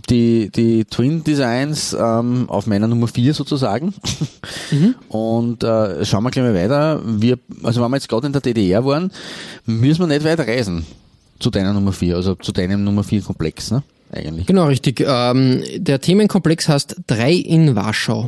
[0.10, 3.94] die, die Twin Designs ähm, auf meiner Nummer 4 sozusagen.
[4.72, 4.96] Mhm.
[5.10, 7.02] Und äh, schauen wir gleich mal weiter.
[7.06, 9.12] Wir, also wenn wir jetzt gerade in der DDR waren,
[9.66, 10.86] müssen wir nicht weit reisen
[11.40, 13.84] zu deiner Nummer 4, also zu deinem Nummer 4 Komplex, ne?
[14.12, 14.48] eigentlich.
[14.48, 15.04] Genau, richtig.
[15.06, 18.28] Ähm, der Themenkomplex heißt Drei in Warschau.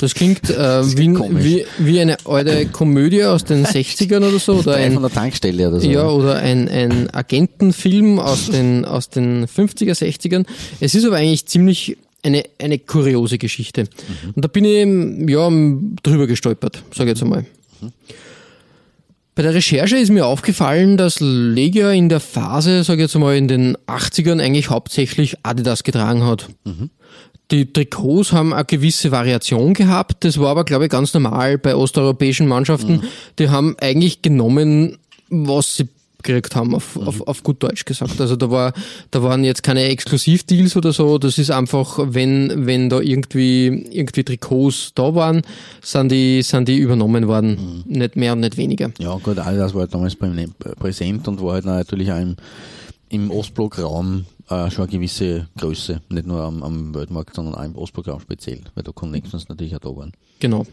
[0.00, 1.44] Das klingt, äh, wie, komisch.
[1.44, 4.54] wie, wie eine alte Komödie aus den 60ern oder so.
[4.54, 5.88] Oder Drei ein, von der Tankstelle oder so.
[5.88, 10.46] Ja, oder ein, ein Agentenfilm aus den, aus den 50er, 60ern.
[10.80, 13.86] Es ist aber eigentlich ziemlich eine, eine kuriose Geschichte.
[14.34, 15.50] Und da bin ich ja,
[16.02, 17.46] drüber gestolpert, sage ich jetzt einmal.
[19.34, 23.36] Bei der Recherche ist mir aufgefallen, dass Legia in der Phase, sage ich jetzt mal,
[23.36, 26.48] in den 80ern eigentlich hauptsächlich Adidas getragen hat.
[27.50, 30.24] Die Trikots haben eine gewisse Variation gehabt.
[30.24, 33.02] Das war aber, glaube ich, ganz normal bei osteuropäischen Mannschaften.
[33.38, 35.88] Die haben eigentlich genommen, was sie
[36.22, 38.20] gekriegt haben, auf, auf, auf gut Deutsch gesagt.
[38.20, 38.72] Also da war,
[39.10, 41.18] da waren jetzt keine Exklusivdeals oder so.
[41.18, 45.42] Das ist einfach, wenn, wenn da irgendwie, irgendwie Trikots da waren,
[45.82, 47.84] sind die, sind die übernommen worden.
[47.86, 48.90] Nicht mehr und nicht weniger.
[48.98, 50.48] Ja, gut, Adidas war halt damals prä-
[50.78, 52.36] präsent und war halt natürlich auch im,
[53.08, 56.00] im Ostblockraum äh, schon eine gewisse Größe.
[56.08, 59.80] Nicht nur am, am Weltmarkt, sondern auch im Ostblockraum speziell, weil da Connections natürlich auch
[59.80, 60.12] da waren.
[60.40, 60.66] Genau.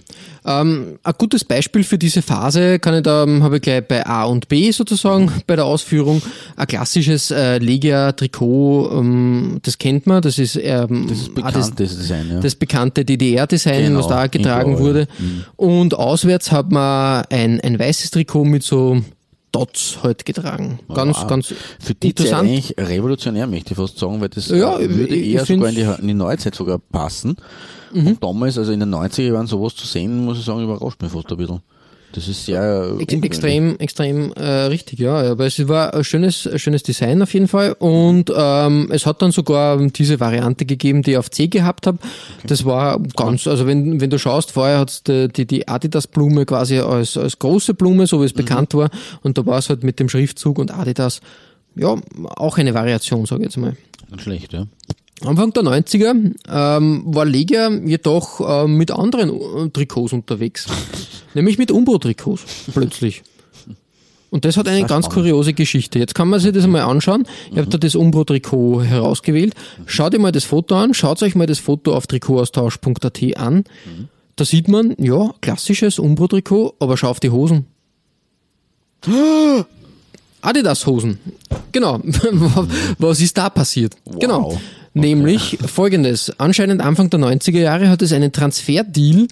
[0.45, 4.05] Ähm, ein gutes Beispiel für diese Phase kann ich da, ähm, habe ich gleich bei
[4.05, 6.21] A und B sozusagen bei der Ausführung.
[6.55, 11.79] Ein klassisches äh, Legia-Trikot, ähm, das kennt man, das ist, ähm, Das ist ah, bekannt,
[11.79, 12.39] das, Design, ja.
[12.39, 15.07] das bekannte DDR-Design, Genau, was da getragen überall, wurde.
[15.55, 19.01] Und auswärts hat man ein, ein weißes Trikot mit so
[19.59, 20.79] Dots halt getragen.
[20.93, 21.47] Ganz, ganz
[21.79, 22.49] Für die Zeit interessant.
[22.49, 26.07] eigentlich revolutionär, möchte ich fast sagen, weil das Ja, würde eher sogar in die, in
[26.07, 27.37] die Neuzeit sogar passen.
[27.93, 28.07] Mhm.
[28.07, 31.11] Und damals, also in den 90er Jahren sowas zu sehen, muss ich sagen, überrascht mich
[31.11, 31.61] fast ein bisschen.
[32.13, 32.47] Das ist
[32.93, 33.23] ungewöhnlich.
[33.23, 35.31] extrem, extrem äh, richtig, ja.
[35.31, 37.73] Aber es war ein schönes, schönes Design auf jeden Fall.
[37.73, 41.99] Und ähm, es hat dann sogar diese Variante gegeben, die ich auf C gehabt habe.
[42.45, 46.79] Das war ganz, also wenn, wenn du schaust, vorher hat's die, die, die Adidas-Blume quasi
[46.79, 48.89] als, als große Blume, so wie es bekannt war.
[49.21, 51.21] Und da war es halt mit dem Schriftzug und Adidas,
[51.75, 51.95] ja,
[52.35, 53.75] auch eine Variation, sage ich jetzt mal.
[54.09, 54.65] Nicht schlecht, ja.
[55.25, 60.67] Anfang der 90er ähm, war Legia jedoch äh, mit anderen äh, Trikots unterwegs.
[61.33, 62.43] nämlich mit Umbro-Trikots
[62.73, 63.23] plötzlich.
[64.29, 65.25] Und das hat eine sehr ganz spannend.
[65.25, 65.99] kuriose Geschichte.
[65.99, 67.25] Jetzt kann man sich das einmal anschauen.
[67.49, 69.53] Ich habe da das Umbro-Trikot herausgewählt.
[69.85, 73.63] Schaut ihr mal das Foto an, schaut euch mal das Foto auf trikotaustausch.at an.
[74.35, 77.65] Da sieht man, ja, klassisches Umbro-Trikot, aber schau auf die Hosen.
[80.41, 81.19] Adidas-Hosen.
[81.71, 82.01] Genau.
[82.99, 83.95] Was ist da passiert?
[84.19, 84.59] Genau.
[84.93, 86.33] Nämlich folgendes.
[86.39, 89.27] Anscheinend Anfang der 90er Jahre hat es einen Transferdeal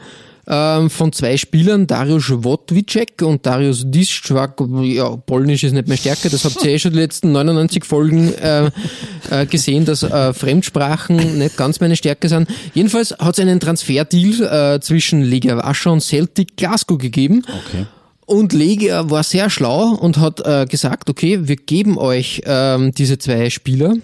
[0.48, 4.62] ähm, von zwei Spielern, Dariusz Wotwicek und Dariusz Diszczak.
[4.84, 8.34] Ja, Polnisch ist nicht mehr stärker, das habt ihr eh schon die letzten 99 Folgen
[8.36, 8.70] äh,
[9.32, 12.48] äh, gesehen, dass äh, Fremdsprachen nicht ganz meine Stärke sind.
[12.74, 17.44] Jedenfalls hat es einen Transferdeal äh, zwischen Legia Warschau und Celtic Glasgow gegeben.
[17.68, 17.86] Okay.
[18.26, 23.20] Und Legia war sehr schlau und hat äh, gesagt, okay, wir geben euch ähm, diese
[23.20, 23.96] zwei Spieler,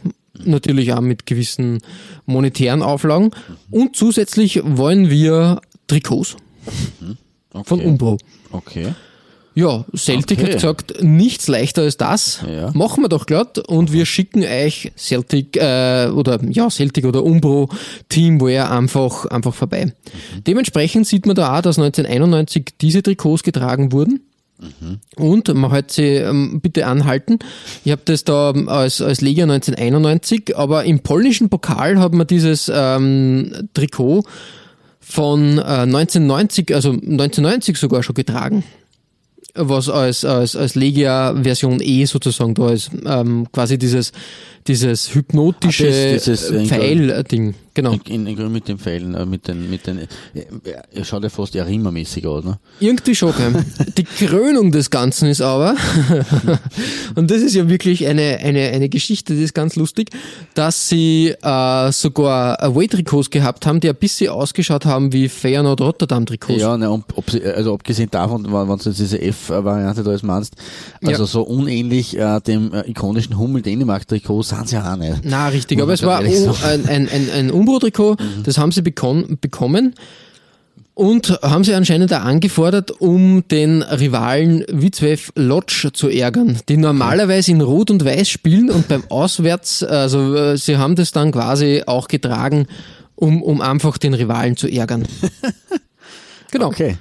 [0.43, 1.79] natürlich auch mit gewissen
[2.25, 3.31] monetären Auflagen.
[3.71, 6.37] Und zusätzlich wollen wir Trikots
[7.53, 7.63] okay.
[7.65, 8.17] von Umbro.
[8.51, 8.93] Okay.
[9.53, 10.47] Ja, Celtic Okay.
[10.47, 12.41] hat gesagt, nichts leichter als das.
[12.49, 12.71] Ja.
[12.73, 17.69] Machen wir doch glatt und wir schicken euch Celtic äh, oder ja Celtic oder Umbro
[18.07, 19.85] Teamwear einfach einfach vorbei.
[19.87, 20.43] Mhm.
[20.45, 24.21] Dementsprechend sieht man da auch, dass 1991 diese Trikots getragen wurden.
[24.61, 24.99] Mhm.
[25.17, 27.39] Und man hat sie ähm, bitte anhalten.
[27.83, 32.27] Ich habe das da ähm, als, als Legia 1991, aber im polnischen Pokal hat man
[32.27, 34.23] dieses ähm, Trikot
[34.99, 38.63] von äh, 1990, also 1990 sogar schon getragen.
[39.55, 42.91] Was als, als, als Legia Version E sozusagen da ist.
[43.05, 44.11] Ähm, quasi dieses,
[44.67, 47.55] dieses hypnotische Ah, das- dieses, äh, Pfeil-Ding.
[47.73, 47.95] Genau.
[48.09, 50.07] In, in Grün mit den Pfeilen, äh, mit den, mit den, äh,
[50.93, 52.59] er schaut ja fast ja Riemermäßig aus, ne?
[52.81, 53.33] Irgendwie schon?
[53.97, 55.75] Die Krönung des Ganzen ist aber,
[57.15, 60.09] und das ist ja wirklich eine, eine, eine Geschichte, die ist ganz lustig,
[60.53, 66.59] dass sie äh, sogar Away-Trikots gehabt haben, die ein bisschen ausgeschaut haben wie Feyenoord Rotterdam-Trikots.
[66.61, 70.11] Ja, ne, ob, ob sie, also abgesehen davon, wenn wenn du jetzt diese F-Variante da
[70.11, 70.55] jetzt meinst,
[71.05, 71.27] also Ja.
[71.27, 75.21] so unähnlich äh, dem äh, ikonischen Hummel-Dänemark-Trikot sind sie auch nicht.
[75.23, 79.93] Na, richtig, aber es war oh, ein, ein, ein, ein Umbro-Trikot, das haben sie bekommen
[80.93, 87.51] und haben sie anscheinend auch angefordert, um den Rivalen Witzwev Lodz zu ärgern, die normalerweise
[87.51, 91.83] in Rot und Weiß spielen und beim Auswärts, also äh, sie haben das dann quasi
[91.87, 92.67] auch getragen,
[93.15, 95.07] um, um einfach den Rivalen zu ärgern.
[96.51, 96.67] Genau.
[96.67, 96.97] Okay.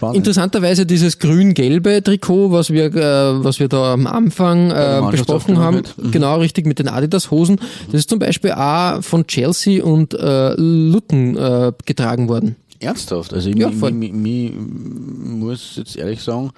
[0.00, 0.16] Spannend.
[0.16, 5.82] Interessanterweise dieses grün-gelbe Trikot, was wir, äh, was wir da am Anfang äh, besprochen haben.
[5.98, 6.10] Mhm.
[6.10, 7.60] genau richtig mit den Adidas-Hosen,
[7.92, 12.56] das ist zum Beispiel auch von Chelsea und äh, Luton äh, getragen worden.
[12.78, 13.34] Ernsthaft?
[13.34, 16.50] Also ich Ja, mi, mi, mi, muss jetzt ehrlich sagen,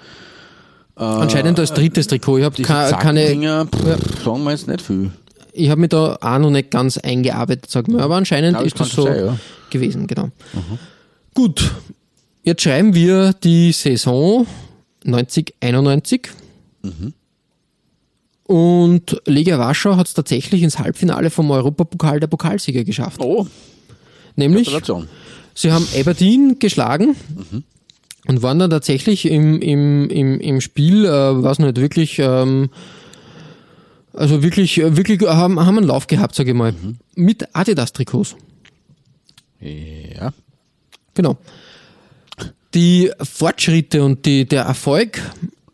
[0.95, 2.38] Anscheinend als drittes Trikot.
[2.38, 5.11] Ich habe keine, keine Dinger, pff, sagen wir jetzt nicht viel.
[5.53, 8.78] Ich habe mich da auch noch nicht ganz eingearbeitet, sag mal, aber anscheinend Ja, ist
[8.78, 9.36] das so sein, ja.
[9.70, 10.28] gewesen, genau.
[11.34, 11.72] Gut,
[12.43, 14.47] jetzt schreiben wir die Saison
[15.05, 16.28] 90-91
[18.45, 23.20] und Legia Warschau hat es tatsächlich ins Halbfinale vom Europapokal der Pokalsieger geschafft.
[23.20, 23.47] Oh,
[24.36, 24.70] Nämlich,
[25.55, 27.16] sie haben Aberdeen geschlagen
[28.26, 32.70] und waren dann tatsächlich im, im, im, im Spiel, äh, was nicht, wirklich, ähm,
[34.12, 36.74] also wirklich, äh, wirklich haben, haben einen Lauf gehabt, sage ich mal,
[37.14, 38.36] mit Adidas-Trikots.
[39.61, 40.32] Ja.
[41.14, 41.36] Genau.
[42.74, 45.20] Die Fortschritte und die, der Erfolg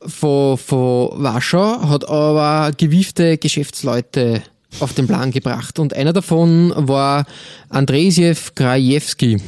[0.05, 4.43] von, von Warschau hat aber gewiefte Geschäftsleute
[4.81, 5.79] auf den Plan gebracht.
[5.79, 7.27] Und einer davon war
[7.69, 9.41] Andrzej Krajewski.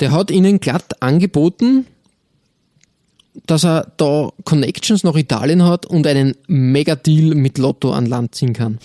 [0.00, 1.86] Der hat ihnen glatt angeboten,
[3.46, 8.52] dass er da Connections nach Italien hat und einen Megadeal mit Lotto an Land ziehen
[8.52, 8.78] kann.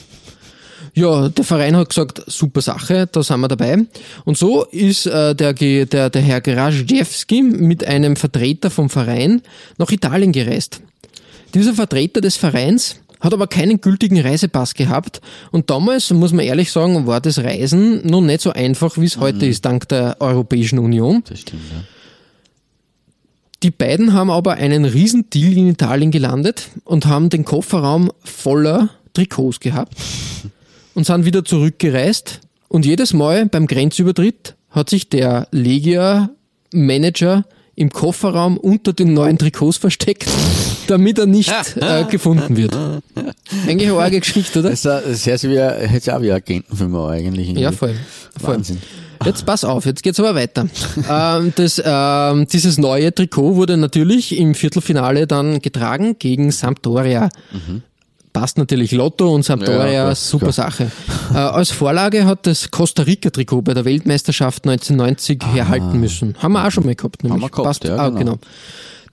[0.96, 3.86] Ja, der Verein hat gesagt, super Sache, da sind wir dabei.
[4.24, 9.41] Und so ist äh, der, der, der Herr Grażdżewski mit einem Vertreter vom Verein
[9.78, 10.80] nach Italien gereist.
[11.54, 15.20] Dieser Vertreter des Vereins hat aber keinen gültigen Reisepass gehabt
[15.52, 19.18] und damals, muss man ehrlich sagen, war das Reisen noch nicht so einfach, wie es
[19.18, 21.24] heute ist, dank der Europäischen Union.
[21.28, 21.84] Das stimmt, ja.
[23.64, 28.89] Die beiden haben aber einen riesen Deal in Italien gelandet und haben den Kofferraum voller
[29.14, 29.93] Trikots gehabt
[30.96, 32.39] und sind wieder zurückgereist.
[32.68, 39.78] Und jedes Mal beim Grenzübertritt hat sich der Legia-Manager im Kofferraum unter den neuen Trikots
[39.78, 40.26] versteckt,
[40.88, 42.76] damit er nicht äh, gefunden wird.
[43.68, 44.70] Eigentlich eine arge Geschichte, oder?
[44.72, 47.50] Das ist, wie, ein- sich auch wie ein Agentenfilm eigentlich.
[47.52, 47.96] Ja, voll.
[48.39, 48.56] voll.
[48.56, 48.78] Wahnsinn.
[49.26, 50.68] Jetzt pass auf, jetzt geht's aber weiter.
[51.10, 57.30] ähm, das, ähm, dieses neue Trikot wurde natürlich im Viertelfinale dann getragen gegen Sampdoria.
[58.36, 59.88] Passt natürlich Lotto und Sampdoria.
[59.91, 60.69] Ja, super klar.
[60.71, 60.91] Sache.
[61.33, 66.36] Äh, als Vorlage hat das Costa Rica-Trikot bei der Weltmeisterschaft 1990 herhalten müssen.
[66.39, 67.23] Haben wir auch schon mal gehabt.
[67.23, 67.41] Nämlich.
[67.41, 68.19] wir gehabt, Passt, ja, ah, genau.
[68.19, 68.38] genau.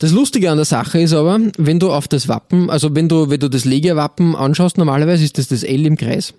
[0.01, 3.31] Das Lustige an der Sache ist aber, wenn du auf das Wappen, also wenn du,
[3.31, 6.35] wenn du das Legia-Wappen anschaust, normalerweise ist das das L im Kreis.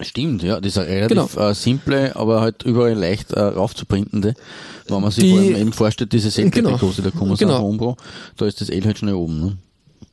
[0.00, 1.48] Stimmt, ja, das ist eine relativ Genau.
[1.48, 4.34] äh, simple, aber halt überall leicht äh, raufzuprintende.
[4.88, 6.70] Wenn man sich Die- vor allem eben vorstellt, diese Genau.
[6.70, 7.54] Selfie-Trikots, da kommen Genau.
[7.56, 7.66] genau.
[7.66, 7.96] Umbro,
[8.36, 9.40] da ist das L halt schnell oben.
[9.40, 9.56] Ne?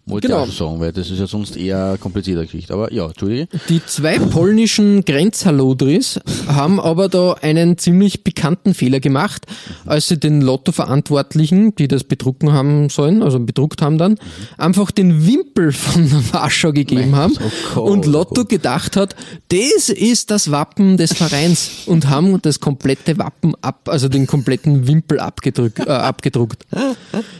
[0.07, 0.43] Wollte Genau.
[0.43, 2.73] ich auch schon sagen, weil das ist ja sonst eher eine komplizierte Geschichte.
[2.73, 3.47] Aber ja, Entschuldige.
[3.67, 9.45] Die zwei polnischen Grenzhalodris haben aber da einen ziemlich bekannten Fehler gemacht,
[9.85, 14.15] als sie den Lotto-Verantwortlichen, die das bedrucken haben sollen, also bedruckt haben dann,
[14.57, 19.15] einfach den Wimpel von Warschau gegeben Mein haben Gott, oh und oh Lotto gedacht hat,
[19.49, 24.87] das ist das Wappen des Vereins und haben das komplette Wappen ab, also den kompletten
[24.87, 26.65] Wimpel abgedrückt, äh, abgedruckt.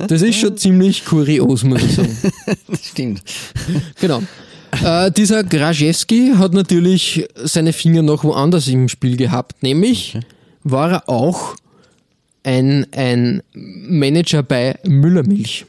[0.08, 2.18] Das ist schon ziemlich kurios, muss ich sagen.
[2.82, 3.22] Stimmt.
[4.00, 4.22] Genau.
[4.84, 10.20] Äh, dieser Grajewski hat natürlich seine Finger noch woanders im Spiel gehabt, nämlich
[10.64, 11.56] war er auch
[12.44, 15.66] ein, ein Manager bei Müllermilch.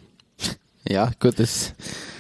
[0.89, 1.75] Ja, gut, das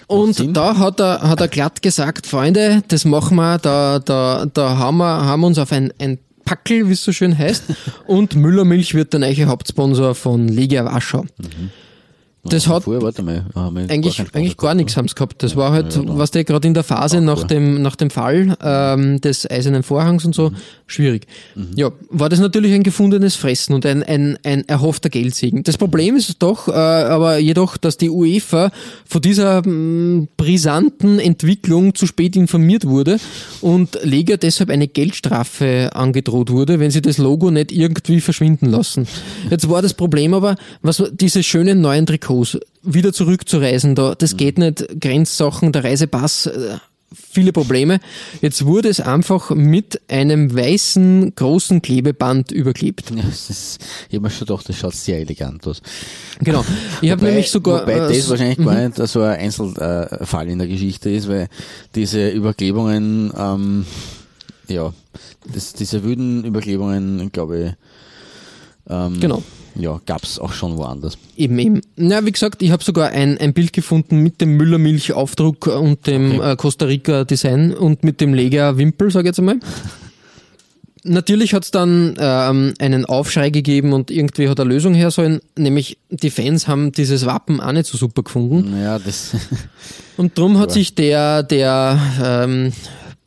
[0.06, 0.54] Und Sinn.
[0.54, 4.98] da hat er, hat er glatt gesagt, Freunde, das machen wir, da, da, da haben
[4.98, 7.64] wir, haben uns auf ein, ein Packel, wie es so schön heißt,
[8.06, 11.24] und Müllermilch wird der neue Hauptsponsor von Legia Warschau.
[12.48, 13.44] Das hat vorher, warte mal,
[13.88, 15.42] eigentlich, keinen eigentlich gar nichts haben sie gehabt.
[15.42, 18.10] Das war halt, Ja, ja, was der gerade in der Phase nach dem, nach dem
[18.10, 20.34] Fall ähm, des Eisernen Vorhangs und Mhm.
[20.34, 20.52] so,
[20.86, 21.26] schwierig.
[21.74, 25.62] Ja, war das natürlich ein gefundenes Fressen und ein, ein, ein erhoffter Geldsegen.
[25.64, 28.70] Das Problem ist doch, äh, aber jedoch, dass die UEFA
[29.06, 33.18] von dieser mh, brisanten Entwicklung zu spät informiert wurde
[33.60, 39.06] und Lega deshalb eine Geldstrafe angedroht wurde, wenn sie das Logo nicht irgendwie verschwinden lassen.
[39.50, 42.37] Jetzt war das Problem aber, was diese schönen neuen Trikots
[42.82, 46.76] wieder zurückzureisen, da, das geht nicht, Grenzsachen, der Reisepass, äh,
[47.30, 48.00] viele Probleme.
[48.42, 53.10] Jetzt wurde es einfach mit einem weißen großen Klebeband überklebt.
[53.10, 53.78] Ja, das ist,
[54.08, 55.80] ich habe mir schon gedacht, das schaut sehr elegant aus.
[56.40, 56.64] Genau.
[57.00, 60.58] Ich habe Wobei- nämlich sogar Wobei äh, das wahrscheinlich gar nicht so ein Einzelfall in
[60.58, 61.48] der Geschichte ist, weil
[61.94, 63.86] diese Überklebungen, ähm,
[64.68, 64.92] ja,
[65.54, 67.72] das, diese wüden Überklebungen, glaube ich,
[68.90, 69.42] ähm, Genau.
[69.74, 71.18] Ja, gab's auch schon woanders.
[71.36, 71.80] Eben, eben.
[71.96, 76.40] Na, wie gesagt, ich habe sogar ein, ein Bild gefunden mit dem Müllermilch-Aufdruck und dem
[76.40, 76.52] Okay.
[76.52, 79.60] äh, Costa Rica-Design und mit dem Lega-Wimpel, sage ich jetzt einmal.
[81.04, 85.40] Natürlich hat es dann ähm, einen Aufschrei gegeben und irgendwie hat eine Lösung her sollen,
[85.56, 88.72] nämlich die Fans haben dieses Wappen auch nicht so super gefunden.
[88.72, 89.30] Naja, das,
[90.16, 92.72] Und drum hat sich der, der ähm,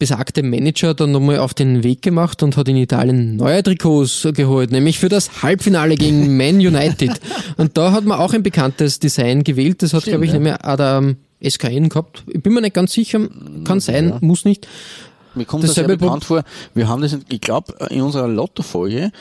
[0.01, 4.71] besagte Manager dann nochmal auf den Weg gemacht und hat in Italien neue Trikots geholt,
[4.71, 7.21] nämlich für das Halbfinale gegen Man United.
[7.57, 10.39] Und da hat man auch ein bekanntes Design gewählt, das hat, glaube ich, ja.
[10.39, 12.23] nämlich der ähm, SKN gehabt.
[12.25, 13.19] Ich bin mir nicht ganz sicher,
[13.63, 14.67] kann sein, muss nicht.
[15.35, 16.43] Mir kommt das sehr bekannt vor.
[16.73, 19.11] Wir haben das, ich glaube, in unserer Lotto-Folge,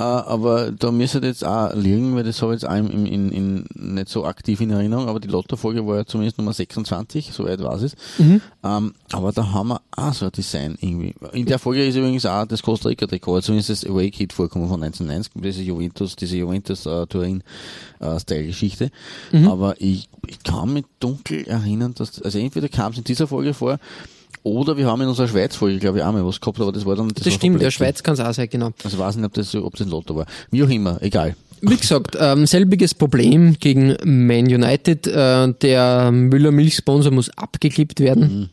[0.00, 3.64] aber da müsste jetzt auch liegen, weil das habe ich jetzt auch in, in, in,
[3.74, 7.82] nicht so aktiv in Erinnerung, aber die Lotto-Folge war ja zumindest Nummer 26, soweit weiß
[7.82, 7.92] ich.
[8.16, 8.40] Mhm.
[8.64, 11.14] Ähm, aber da haben wir auch so ein Design irgendwie.
[11.34, 14.82] In der Folge ist übrigens auch das Costa Rica-Trikot, also zumindest das Away-Kit vorkommen von
[14.82, 17.06] 1990, diese Juventus, diese Juventus äh.
[19.32, 19.48] Mhm.
[19.48, 23.52] Aber ich, ich kann mich dunkel erinnern, dass, also entweder kam es in dieser Folge
[23.52, 23.78] vor,
[24.44, 26.96] oder wir haben in unserer Schweiz-Folge, glaube ich, auch mal was gehabt, aber das war
[26.96, 27.70] dann Das war stimmt, der.
[27.70, 28.70] Schweiz kann es auch sein, genau.
[28.84, 30.26] Also weiß nicht, ob das, ob das ein Lotto war.
[30.50, 31.36] Wie auch immer, egal.
[31.60, 35.06] Wie gesagt, ähm, selbiges Problem gegen Man United.
[35.06, 38.50] Äh, der Müller-Milch-Sponsor muss abgeklebt werden.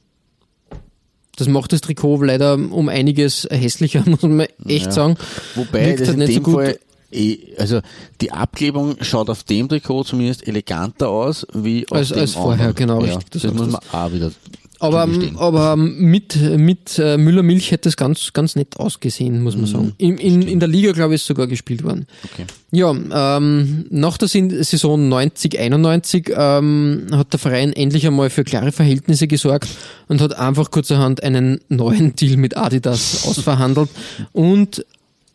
[1.36, 4.92] Das macht das Trikot leider um einiges hässlicher, muss man echt Ja.
[4.92, 5.16] sagen.
[5.56, 6.54] Wobei Wirkt das halt in nicht so gut.
[6.56, 6.80] Fall,
[7.12, 7.80] eh, also
[8.22, 12.68] die Abklebung schaut auf dem Trikot zumindest eleganter aus, wie auf Als- dem als vorher,
[12.68, 12.76] anderen.
[12.76, 13.82] genau, ja, Das sagst muss das.
[13.92, 14.32] man auch wieder
[14.80, 15.38] Aber, zugestehen.
[15.38, 19.93] aber mit, mit äh, Müller-Milch hätte es ganz, ganz nett ausgesehen, muss man sagen.
[19.97, 22.07] In, in, in der Liga, glaube ich, ist sogar gespielt worden.
[22.23, 22.45] Okay.
[22.71, 22.91] Ja,
[23.38, 29.69] ähm, nach der Saison 90-91 ähm, hat der Verein endlich einmal für klare Verhältnisse gesorgt
[30.07, 33.89] und hat einfach kurzerhand einen neuen Deal mit Adidas ausverhandelt.
[34.34, 34.86] Und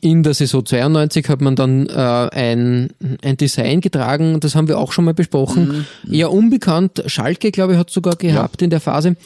[0.05, 2.91] in der Saison 92 hat man dann äh, ein,
[3.23, 5.87] ein Design getragen, das haben wir auch schon mal besprochen.
[6.11, 9.17] Eher unbekannt, Schalke, glaube ich, hat sogar gehabt in der Phase.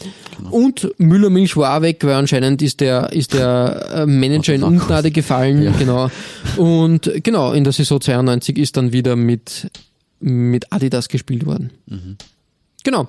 [0.52, 5.10] Und Müller-Milch war auch weg, weil anscheinend ist der, ist der äh, Manager in Ungnade
[5.10, 5.74] gefallen.
[5.80, 6.10] Genau.
[6.56, 9.68] Und genau, in der Saison 92 ist dann wieder mit,
[10.20, 11.72] mit Adidas gespielt worden.
[12.84, 13.08] Genau.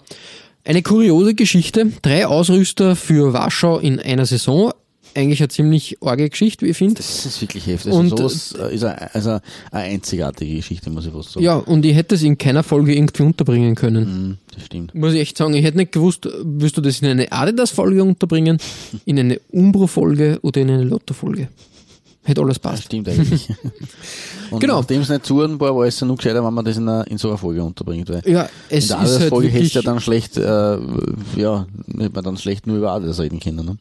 [0.66, 1.92] Eine kuriose Geschichte.
[2.02, 4.72] Drei Ausrüster für Warschau in einer Saison.
[5.20, 6.96] Eigentlich eine ziemlich arge Geschichte, wie ich finde.
[6.96, 7.92] Das ist wirklich heftig.
[7.94, 9.42] Und, Also sowas äh, ist eine, also eine
[9.72, 11.44] einzigartige Geschichte, muss ich fast sagen.
[11.46, 14.06] Ja, und ich hätte es in keiner Folge irgendwie unterbringen können.
[14.30, 14.96] Mhm, das stimmt.
[14.96, 18.58] Muss ich echt sagen, ich hätte nicht gewusst, wirst du das in eine Adidas-Folge unterbringen,
[19.06, 21.50] in eine Umbro-Folge oder in eine Lotto-Folge.
[22.24, 22.84] Hätte alles Das passt.
[22.84, 23.50] stimmt eigentlich.
[24.52, 24.80] Und Genau.
[24.80, 27.08] nachdem es nicht zuordnenbar war, ist es ja noch gescheiter, wenn man das in, einer,
[27.08, 28.10] in so einer Folge unterbringt.
[28.10, 30.42] Weil Ja, es in der halt Adidas-Folge hättest wirklich du ja dann schlecht, äh,
[31.42, 31.66] ja,
[31.98, 33.66] hätte man dann schlecht nur über Adidas reden können.
[33.66, 33.78] Ne?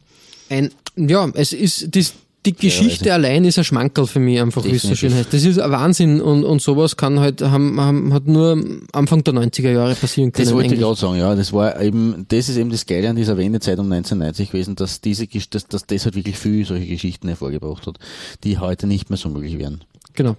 [0.49, 2.15] Ein, ja, es ist, das,
[2.47, 5.33] die Geschichte allein ist ein Schmankerl für mich einfach, wie es so schön heißt.
[5.33, 9.35] Das ist ein Wahnsinn und, und sowas kann halt, haben, haben, hat nur Anfang der
[9.35, 10.47] 90er Jahre passieren können.
[10.47, 10.85] Das wollte ich eigentlich.
[10.85, 11.35] gerade sagen, ja.
[11.35, 15.01] Das war eben, das ist eben das Geile an dieser Wendezeit um 1990 gewesen, dass
[15.01, 17.99] diese, dass, dass das halt wirklich viel solche Geschichten hervorgebracht hat,
[18.45, 19.83] die heute nicht mehr so möglich wären.
[20.19, 20.35] Genau.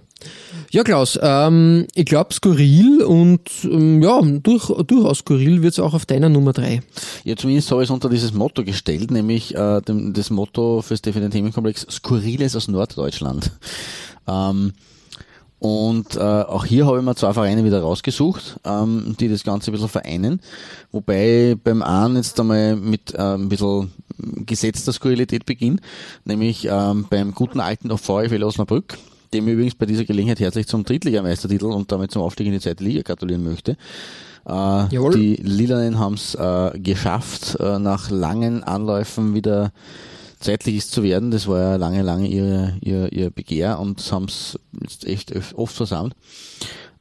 [0.70, 5.94] Ja, Klaus, ähm, ich glaube skurril und ähm, ja, durch, durchaus skurril wird es auch
[5.94, 6.82] auf deiner Nummer drei.
[7.24, 11.00] Ja, zumindest habe ich es unter dieses Motto gestellt, nämlich äh, dem, das Motto fürs
[11.00, 13.52] definitive Themenkomplex Skurriles aus Norddeutschland.
[14.28, 14.72] Ähm,
[15.60, 19.70] und äh, auch hier habe ich mir zwei Vereine wieder rausgesucht, ähm, die das Ganze
[19.70, 20.42] ein bisschen vereinen.
[20.92, 23.90] Wobei beim einen jetzt einmal mit äh, ein bisschen
[24.44, 25.80] gesetzter Skurrilität beginnt,
[26.26, 28.98] nämlich ähm, beim guten alten VfL Osnabrück,
[29.32, 32.84] dem übrigens bei dieser Gelegenheit herzlich zum Drittligameistertitel und damit zum Aufstieg in die zweite
[32.84, 33.76] Liga gratulieren möchte.
[34.44, 39.72] Äh, die Lilanen haben es äh, geschafft, äh, nach langen Anläufen wieder
[40.40, 41.30] Zweitligist zu werden.
[41.30, 45.76] Das war ja lange, lange ihre, ihr, ihr Begehr und haben es jetzt echt oft
[45.76, 46.14] versammelt.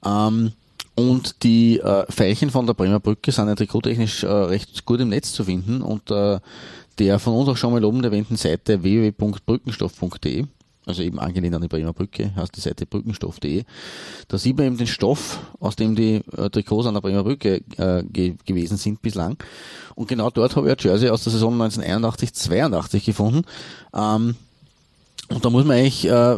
[0.06, 0.52] Ähm,
[0.96, 5.10] und die äh, Veilchen von der Bremer Brücke sind ja trikottechnisch äh, recht gut im
[5.10, 6.42] Netz zu finden unter
[7.00, 10.46] der von uns auch schon mal oben erwähnten Seite www.brückenstoff.de
[10.90, 13.64] also eben angelehnt an die Bremer Brücke, heißt die Seite brückenstoff.de.
[14.28, 17.62] Da sieht man eben den Stoff, aus dem die äh, Trikots an der Bremer Brücke
[17.78, 19.38] äh, ge gewesen sind bislang.
[19.96, 23.44] Und genau dort habe ich ein Jersey aus der Saison 1981-82 gefunden.
[23.94, 24.36] Ähm,
[25.30, 26.38] und da muss man eigentlich äh,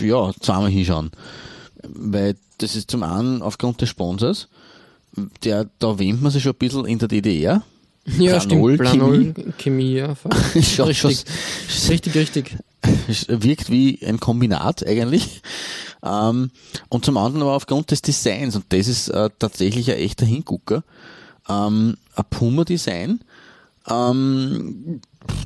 [0.00, 1.12] ja, zweimal hinschauen.
[1.82, 4.48] Weil das ist zum einen aufgrund des Sponsors,
[5.44, 7.62] der, da wähnt man sich schon ein bisschen in der DDR.
[8.18, 8.90] Ja, Planol, stimmt.
[8.90, 10.14] Planol, Chemie, ja.
[10.14, 10.32] voll.
[10.62, 11.24] Schaut richtig,
[11.88, 12.56] richtig, richtig.
[13.08, 15.40] Es wirkt wie ein Kombinat eigentlich.
[16.02, 16.50] Ähm,
[16.88, 20.82] und zum anderen aber aufgrund des Designs, und das ist äh, tatsächlich ein echter Hingucker,
[21.48, 23.20] ähm, ein Puma-Design,
[23.88, 25.00] ähm,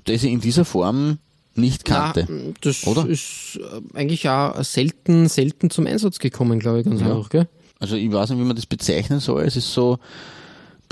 [0.05, 1.19] das ich in dieser Form
[1.55, 2.27] nicht kannte.
[2.29, 3.07] Na, das oder?
[3.07, 7.15] ist äh, eigentlich auch selten, selten zum Einsatz gekommen, glaube ich, ganz Ja.
[7.15, 7.49] einfach, gell?
[7.81, 9.45] Also ich weiß nicht, wie man das bezeichnen soll.
[9.45, 9.99] Es ist so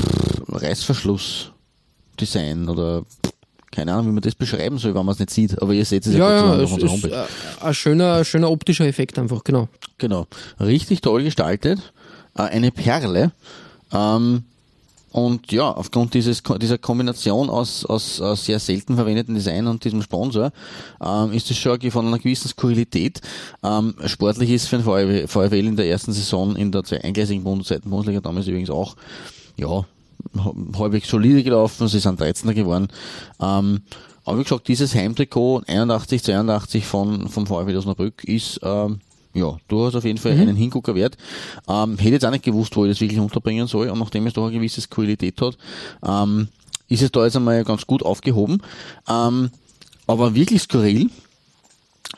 [0.01, 3.33] pff, Reißverschluss-Design oder pff,
[3.77, 5.61] keine Ahnung, wie man das beschreiben soll, wenn man es nicht sieht.
[5.63, 7.27] Aber ihr seht es ja, Ja, ja, es auf unserer ist Homepage.
[7.61, 9.69] ein schöner, schöner optischer Effekt einfach, genau.
[9.99, 10.27] Genau.
[10.59, 11.93] Richtig toll gestaltet.
[12.37, 13.33] Äh, eine Perle.
[13.93, 14.45] Ähm,
[15.13, 20.03] und ja, aufgrund dieses, dieser Kombination aus, aus, aus sehr selten verwendeten Design und diesem
[20.03, 20.51] Sponsor
[21.03, 23.21] ähm, ist es schon von einer gewissen Skurrilität.
[23.63, 27.65] Ähm, sportlich ist für den VfL, in der ersten Saison in der zwei- eingleisigen Bund
[27.67, 28.95] zweiten Bundesliga damals übrigens auch
[29.57, 29.85] ja,
[30.79, 31.89] halbwegs solide gelaufen.
[31.89, 32.89] Sie sind 13er geworden.
[33.41, 33.83] Ähm,
[34.25, 39.01] Aber wie gesagt, dieses Heimtrikot 81, 82 von, vom VfB Osnabrück ist, ähm,
[39.35, 40.43] ja, du hast auf jeden Fall mhm.
[40.43, 41.17] einen Hingucker wert.
[41.69, 44.33] Ähm, hätte jetzt auch nicht gewusst, wo ich das wirklich unterbringen soll, und nachdem es
[44.33, 45.59] doch eine gewisse Qualität hat,
[46.05, 46.49] ähm,
[46.89, 48.63] ist es da jetzt einmal ganz gut aufgehoben.
[49.09, 49.51] Ähm,
[50.07, 51.11] aber wirklich skurril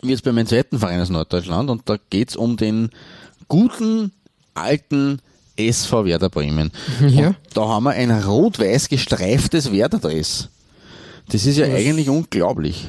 [0.02, 2.90] wie jetzt bei meinem zweiten Verein aus Norddeutschland und da geht's um den
[3.48, 4.12] guten
[4.54, 5.20] alten
[5.58, 6.70] SV Werder Bremen.
[7.08, 7.34] Ja.
[7.54, 10.48] da haben wir ein rot-weiß gestreiftes Werder-Dress.
[11.30, 11.74] Das ist ja Was?
[11.74, 12.86] eigentlich unglaublich.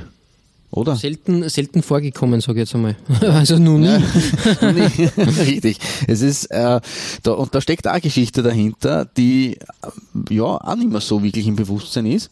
[0.72, 0.96] Oder?
[0.96, 2.96] Selten, selten vorgekommen, sage ich jetzt einmal.
[3.22, 3.88] Also nun nie.
[3.88, 4.00] Ja,
[5.42, 5.80] Richtig.
[6.08, 6.80] Es ist, äh,
[7.24, 11.24] da, und da steckt auch eine Geschichte dahinter, die äh, ja auch nicht mehr so
[11.24, 12.30] wirklich im Bewusstsein ist.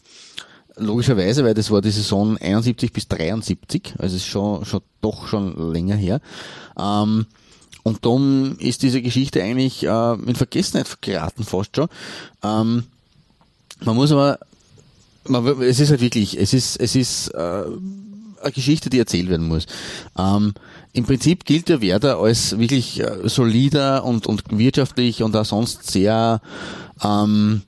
[0.76, 5.72] Logischerweise, weil das war die Saison 71 bis 73, also ist schon, schon doch schon
[5.72, 6.20] länger her.
[6.78, 7.26] Ähm,
[7.88, 11.88] und darum ist diese Geschichte eigentlich äh, in Vergessenheit geraten fast schon.
[12.44, 12.84] Ähm,
[13.80, 14.38] man muss aber,
[15.26, 19.48] man, es ist halt wirklich, es ist, es ist äh, eine Geschichte, die erzählt werden
[19.48, 19.66] muss.
[20.18, 20.54] Ähm,
[20.92, 25.90] Im Prinzip gilt der Werder als wirklich äh, solider und, und wirtschaftlich und auch sonst
[25.90, 26.40] sehr
[27.02, 27.62] ähm,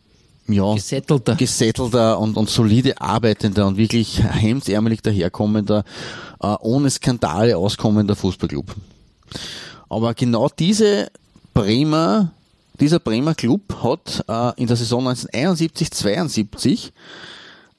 [0.49, 5.85] ja, gesettelter, gesettelter und, und solide arbeitender und wirklich hemdsärmelig daherkommender,
[6.43, 8.75] äh, ohne Skandale auskommender Fußballclub.
[9.91, 11.11] Aber genau diese
[11.53, 12.31] Bremer,
[12.79, 16.93] dieser Bremer Club hat äh, in der Saison 1971-72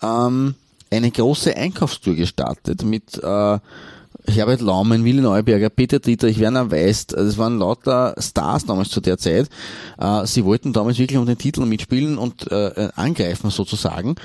[0.03, 0.55] ähm,
[0.91, 3.59] eine große Einkaufstour gestartet mit äh,
[4.27, 9.17] Herbert Laumann, Willi Neuberger, Peter Dietrich, Werner Weist, das waren lauter Stars damals zu der
[9.17, 9.49] Zeit.
[9.97, 14.15] Äh, sie wollten damals wirklich um den Titel mitspielen und äh, angreifen sozusagen.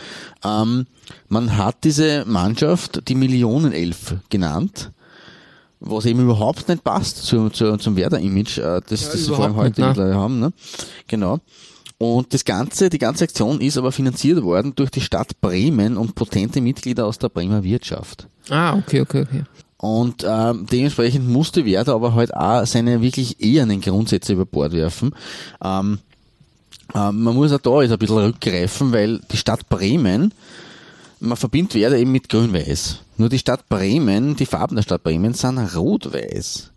[0.44, 0.86] Ähm,
[1.28, 4.90] man hat diese Mannschaft die Millionenelf genannt
[5.80, 9.44] was eben überhaupt nicht passt zu, zu, zum Werder-Image, äh, das, ja, das sie vor
[9.44, 10.14] allem heute nicht, ne?
[10.14, 10.40] haben.
[10.40, 10.52] Ne?
[11.08, 11.38] Genau.
[11.98, 16.14] Und das Ganze, die ganze Aktion ist aber finanziert worden durch die Stadt Bremen und
[16.14, 18.28] potente Mitglieder aus der Bremer Wirtschaft.
[18.50, 19.44] Ah, okay, okay, okay.
[19.78, 25.14] Und ähm, dementsprechend musste Werder aber halt auch seine wirklich ehernen Grundsätze über Bord werfen.
[25.62, 25.98] Ähm,
[26.94, 30.32] ähm, man muss auch da jetzt ein bisschen rückgreifen, weil die Stadt Bremen,
[31.20, 33.00] man verbindet Werder eben mit Grün-Weiß.
[33.16, 36.70] Nur die Stadt Bremen, die Farben der Stadt Bremen sind rot-weiß.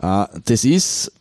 [0.00, 1.12] Äh, das ist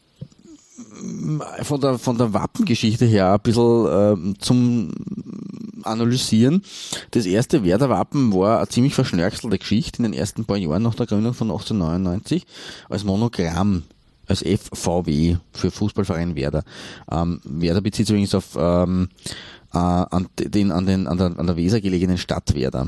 [1.62, 4.92] von der, von der Wappengeschichte her ein bisschen äh, zum
[5.84, 6.64] Analysieren.
[7.12, 11.06] Das erste Werder-Wappen war eine ziemlich verschnörkelte Geschichte in den ersten paar Jahren nach der
[11.06, 12.46] Gründung von 1899
[12.90, 13.84] als Monogramm
[14.28, 16.64] als FVW für Fußballverein Werder.
[17.12, 19.10] Ähm, Werder bezieht sich übrigens auf ähm,
[19.76, 22.88] äh, an, den, an, den, an, der, an der Weser gelegenen Stadt Werder.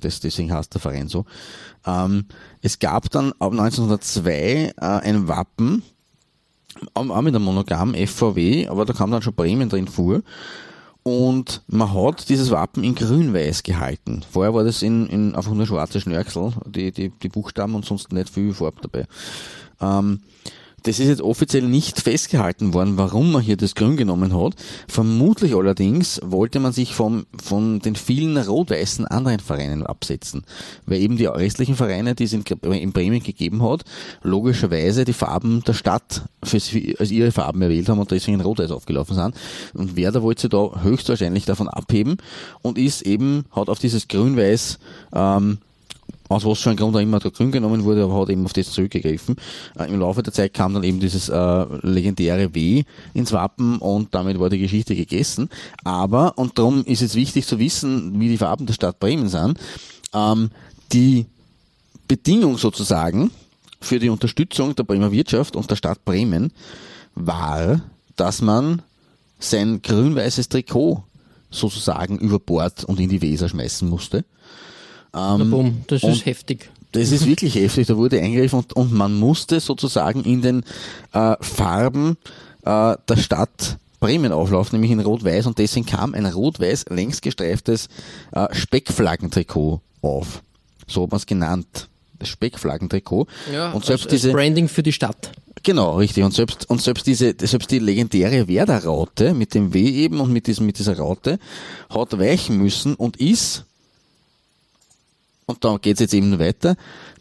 [0.00, 1.26] Das, deswegen heißt der Verein so.
[1.86, 2.26] Ähm,
[2.62, 5.82] es gab dann ab 1902 äh, ein Wappen,
[6.94, 10.22] auch mit einem Monogramm FVW, aber da kam dann schon Bremen drin vor.
[11.02, 14.22] Und man hat dieses Wappen in grün-weiß gehalten.
[14.30, 18.12] Vorher war das in, in einfach nur schwarze Schnörkel, die, die, die Buchstaben und sonst
[18.12, 19.06] nicht viel Farbe dabei.
[19.80, 20.20] Ähm,
[20.82, 24.54] das ist jetzt offiziell nicht festgehalten worden, warum man hier das Grün genommen hat.
[24.88, 30.42] Vermutlich allerdings wollte man sich vom, von den vielen rot-weißen anderen Vereinen absetzen.
[30.86, 33.84] Weil eben die restlichen Vereine, die es in, in Bremen gegeben hat,
[34.22, 36.58] logischerweise die Farben der Stadt für,
[36.98, 39.34] als ihre Farben erwählt haben und deswegen in rot-weiß aufgelaufen sind.
[39.74, 42.16] Und Werder wollte sich da höchstwahrscheinlich davon abheben
[42.62, 44.78] und ist eben, hat auf dieses grün-weiß
[45.14, 45.58] ähm,
[46.30, 48.70] aus was für ein Grund auch immer grün genommen wurde, aber hat eben auf das
[48.70, 49.36] zurückgegriffen.
[49.78, 54.14] Äh, Im Laufe der Zeit kam dann eben dieses äh, legendäre W ins Wappen und
[54.14, 55.50] damit war die Geschichte gegessen.
[55.82, 59.58] Aber, und darum ist es wichtig zu wissen, wie die Farben der Stadt Bremen sind,
[60.14, 60.50] ähm,
[60.92, 61.26] die
[62.06, 63.32] Bedingung sozusagen
[63.80, 66.52] für die Unterstützung der Bremer Wirtschaft und der Stadt Bremen
[67.16, 67.80] war,
[68.14, 68.82] dass man
[69.40, 71.02] sein grün-weißes Trikot
[71.50, 74.24] sozusagen über Bord und in die Weser schmeißen musste.
[75.14, 76.70] Ähm, boom, das ist heftig.
[76.92, 80.64] Das ist wirklich heftig, da wurde eingegriffen und, und man musste sozusagen in den
[81.12, 82.16] äh, Farben
[82.64, 87.88] äh, der Stadt Bremen auflaufen, nämlich in Rot-Weiß und deswegen kam ein rot-weiß längs gestreiftes
[88.32, 90.42] äh, Speckflaggentrikot auf.
[90.88, 91.88] So hat man es genannt.
[92.18, 93.26] Das Speckflaggentrikot.
[93.52, 95.32] Ja, und selbst als, als diese Branding für die Stadt.
[95.62, 96.24] Genau, richtig.
[96.24, 100.46] Und selbst, und selbst diese, selbst die legendäre Werder-Raute mit dem W eben und mit
[100.46, 101.38] diesem, mit dieser Raute
[101.90, 103.64] hat weichen müssen und ist
[105.50, 106.76] und da geht es jetzt eben weiter,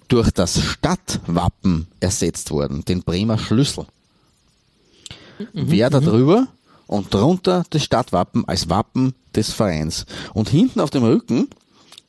[0.07, 3.85] durch das Stadtwappen ersetzt worden, den Bremer Schlüssel.
[5.39, 6.05] Mhm, Wer da mhm.
[6.05, 6.47] drüber
[6.87, 10.05] und drunter das Stadtwappen als Wappen des Vereins.
[10.33, 11.47] Und hinten auf dem Rücken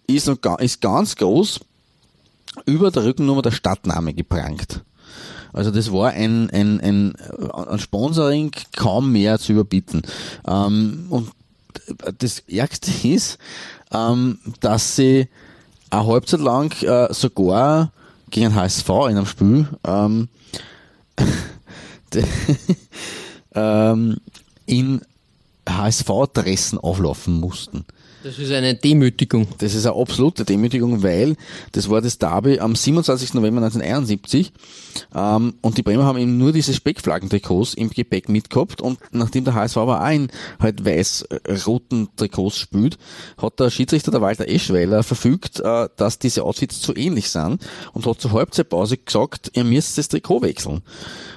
[0.06, 1.60] ist, ist ganz groß
[2.64, 4.82] über der Rückennummer der Stadtname geprangt.
[5.52, 7.16] Also das war ein, ein, ein,
[7.52, 10.02] ein Sponsoring kaum mehr zu überbieten.
[10.46, 11.30] Ähm, und
[12.18, 13.38] das Ärgste ist,
[13.92, 15.28] ähm, dass sie
[15.91, 17.93] eine Halbzeit lang äh, sogar
[18.30, 20.28] gegen HSV in einem Spiel ähm,
[23.55, 24.16] ähm,
[24.66, 25.03] in
[25.68, 27.84] HSV-Adressen auflaufen mussten.
[28.22, 29.48] Das ist eine Demütigung.
[29.58, 31.36] Das ist eine absolute Demütigung, weil
[31.72, 33.32] das war das Derby am 27.
[33.32, 34.52] November 1971
[35.14, 39.54] ähm, und die Bremer haben eben nur diese Speckflaggentrikots im Gepäck mitgehabt und nachdem der
[39.54, 42.98] HSV aber auch in halt weiß-roten Trikots spielt,
[43.40, 47.62] hat der Schiedsrichter der Walter Eschweiler verfügt, äh, dass diese Outfits zu ähnlich sind
[47.94, 50.82] und hat zur Halbzeitpause gesagt, ihr müsst das Trikot wechseln.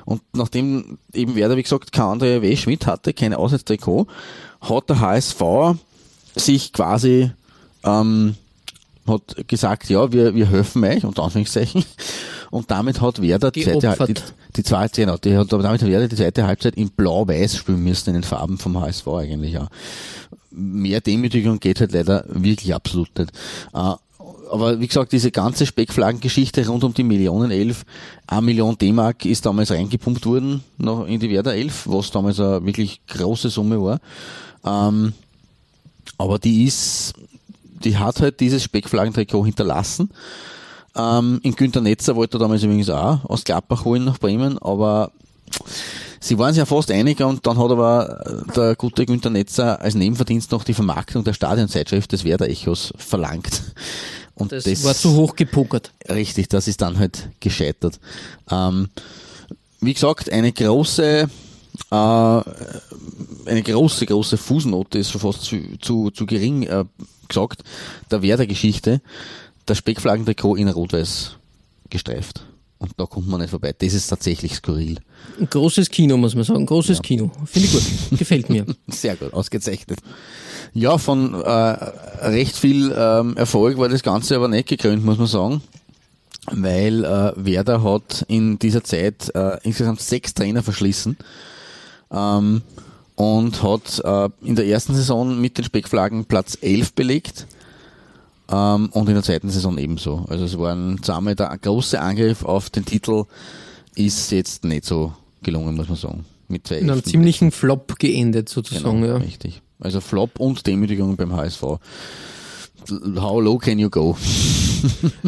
[0.03, 2.57] Und nachdem eben Werder, wie gesagt, kein anderer W.
[2.57, 4.07] Schmidt hatte, kein Auswärtstrikot,
[4.59, 5.41] hat der HSV
[6.35, 7.31] sich quasi
[7.83, 8.35] ähm,
[9.07, 11.83] hat gesagt, ja, wir, wir helfen euch, unter Anführungszeichen.
[12.51, 14.21] Und damit hat Werder die zweite, die,
[14.55, 18.09] die zweite, genau, die hat, damit hat Werder die zweite Halbzeit in Blau-Weiß spielen müssen,
[18.09, 19.67] in den Farben vom HSV eigentlich, ja.
[20.51, 23.31] Mehr Demütigung geht halt leider wirklich absolut nicht.
[23.73, 23.93] Äh,
[24.51, 27.85] aber wie gesagt, diese ganze Speckflaggengeschichte rund um die Millionen Elf,
[28.27, 32.63] eine Million D-Mark ist damals reingepumpt worden noch in die Werder Elf, was damals eine
[32.63, 33.99] wirklich große Summe war.
[34.63, 35.13] Ähm,
[36.17, 37.13] aber die ist,
[37.83, 40.09] die hat halt dieses Speckflaggentrikot hinterlassen.
[40.95, 45.11] Ähm, in Günter Netzer wollte er damals übrigens auch aus Gladbach holen nach Bremen, aber
[46.19, 49.95] sie waren sich ja fast einig und dann hat aber der gute Günter Netzer als
[49.95, 53.63] Nebenverdienst noch die Vermarktung der Stadionzeitschrift des Werder Echos verlangt.
[54.35, 55.91] Und das, das war zu hoch gepokert.
[56.09, 57.99] Richtig, das ist dann halt gescheitert.
[58.49, 58.89] Ähm,
[59.79, 61.29] wie gesagt, eine große
[61.91, 66.85] äh, eine große, große Fußnote ist schon fast zu, zu, zu gering äh,
[67.27, 67.63] gesagt,
[68.11, 69.01] der Werder-Geschichte,
[69.67, 71.37] der Speckflaggentrikot in Rot-Weiß
[71.89, 72.45] gestreift.
[72.77, 73.73] Und da kommt man nicht vorbei.
[73.77, 74.97] Das ist tatsächlich skurril.
[75.39, 76.65] Ein großes Kino, muss man sagen.
[76.65, 77.01] Großes ja.
[77.01, 77.31] Kino.
[77.45, 77.83] Finde ich gut.
[78.19, 78.65] Gefällt mir.
[78.87, 79.99] Sehr gut, ausgezeichnet.
[80.73, 85.27] Ja, von äh, recht viel ähm, Erfolg war das Ganze aber nicht gekrönt, muss man
[85.27, 85.61] sagen.
[86.51, 91.15] Weil äh, Werder hat in dieser Zeit äh, insgesamt sechs Trainer verschlissen
[92.13, 92.61] ähm,
[93.15, 97.47] und hat äh, in der ersten Saison mit den Speckflaggen Platz 11 belegt
[98.49, 100.25] ähm, und in der zweiten Saison ebenso.
[100.29, 103.25] Also es war ein, zusammen der große Angriff auf den Titel
[103.95, 106.25] ist jetzt nicht so gelungen, muss man sagen.
[106.47, 109.01] Mit zwei in einem ziemlichen Flop geendet sozusagen.
[109.01, 109.17] Genau, ja.
[109.17, 109.61] Richtig.
[109.79, 111.63] Also Flop und Demütigung beim HSV.
[112.89, 114.17] How low can you go?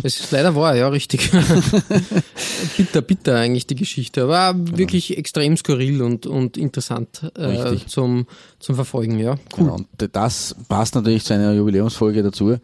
[0.04, 1.32] Es ist leider wahr, ja, richtig.
[2.78, 4.24] bitter, bitter eigentlich die Geschichte.
[4.24, 4.78] Aber genau.
[4.78, 8.28] wirklich extrem skurril und, und interessant äh, zum,
[8.60, 9.32] zum Verfolgen, ja.
[9.58, 9.66] Cool.
[9.66, 9.76] Genau.
[9.76, 12.58] Und das passt natürlich zu einer Jubiläumsfolge dazu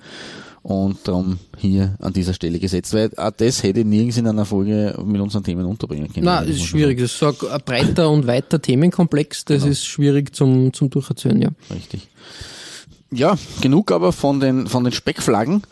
[0.64, 4.46] und darum hier an dieser Stelle gesetzt, weil auch das hätte ich nirgends in einer
[4.46, 6.26] Folge mit unseren Themen unterbringen können.
[6.26, 7.00] Nein, das ist schwierig.
[7.00, 9.72] Das ist so ein breiter und weiter Themenkomplex, das genau.
[9.72, 11.50] ist schwierig zum, zum Durcherzählen, ja.
[11.74, 12.08] Richtig.
[13.12, 15.64] Ja, genug aber von den, von den Speckflaggen.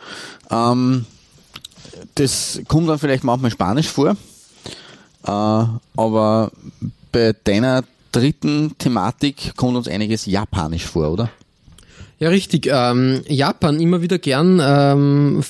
[0.52, 1.06] Ähm,
[2.16, 4.18] das kommt dann vielleicht manchmal Spanisch vor.
[5.26, 6.52] Äh, aber
[7.12, 11.30] bei deiner dritten Thematik kommt uns einiges Japanisch vor, oder?
[12.20, 12.68] Ja, richtig.
[12.70, 15.42] Ähm, Japan immer wieder gern ähm,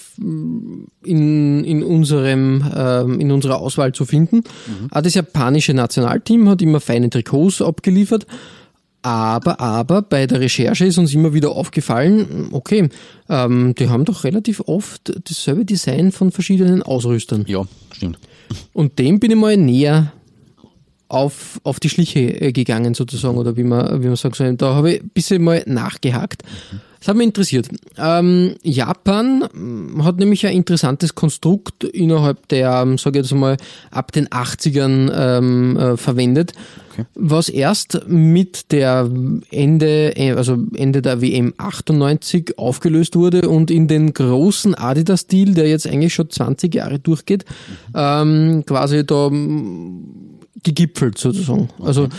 [1.04, 4.44] in, in, unserem, ähm, in unserer Auswahl zu finden.
[4.68, 4.90] Mhm.
[4.92, 8.28] Das japanische Nationalteam hat immer feine Trikots abgeliefert.
[9.02, 12.89] Aber, aber bei der Recherche ist uns immer wieder aufgefallen, okay,
[13.30, 17.45] ähm, die haben doch relativ oft dasselbe Design von verschiedenen Ausrüstern.
[17.47, 18.20] Ja, stimmt.
[18.74, 20.12] Und dem bin ich mal näher
[21.10, 24.55] auf, auf die Schliche äh, gegangen sozusagen, oder wie man, wie man sagen soll.
[24.55, 26.43] Da habe ich ein bisschen mal nachgehakt.
[26.99, 27.70] Das hat mich interessiert.
[27.97, 33.55] Ähm, Japan hm, hat nämlich ein interessantes Konstrukt innerhalb der, ähm, sage ich jetzt mal,
[33.89, 36.51] ab den 80ern ähm, äh, verwendet,
[36.91, 37.05] okay.
[37.16, 39.10] was erst mit der
[39.49, 45.70] Ende, äh, also Ende der WM 98 aufgelöst wurde und in den großen Adidas-Stil, der
[45.70, 47.93] jetzt eigentlich schon 20 Jahre durchgeht, mhm.
[47.95, 49.32] ähm, quasi da
[50.64, 51.70] gegipfelt sozusagen.
[51.80, 52.16] Also okay.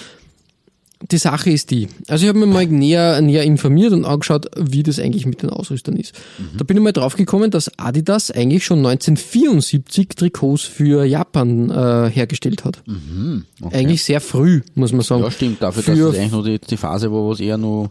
[1.10, 1.88] die Sache ist die.
[2.08, 5.50] Also ich habe mir mal näher, näher informiert und angeschaut, wie das eigentlich mit den
[5.50, 6.14] Ausrüstern ist.
[6.38, 6.58] Mhm.
[6.58, 12.10] Da bin ich mal drauf gekommen, dass Adidas eigentlich schon 1974 Trikots für Japan äh,
[12.10, 12.82] hergestellt hat.
[12.86, 13.44] Mhm.
[13.60, 13.76] Okay.
[13.76, 15.22] Eigentlich sehr früh, muss man sagen.
[15.22, 15.62] Ja, stimmt.
[15.62, 17.90] Dafür, für, dass das eigentlich nur die, die Phase war, wo es eher nur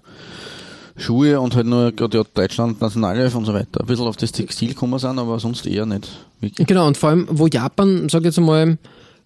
[0.99, 4.31] Schuhe und halt nur gerade ja, Deutschland, Nationalelf und so weiter ein bisschen auf das
[4.31, 6.09] Textil gekommen sind, aber sonst eher nicht.
[6.41, 6.67] Wirklich.
[6.67, 8.77] Genau, und vor allem, wo Japan, sag ich jetzt mal,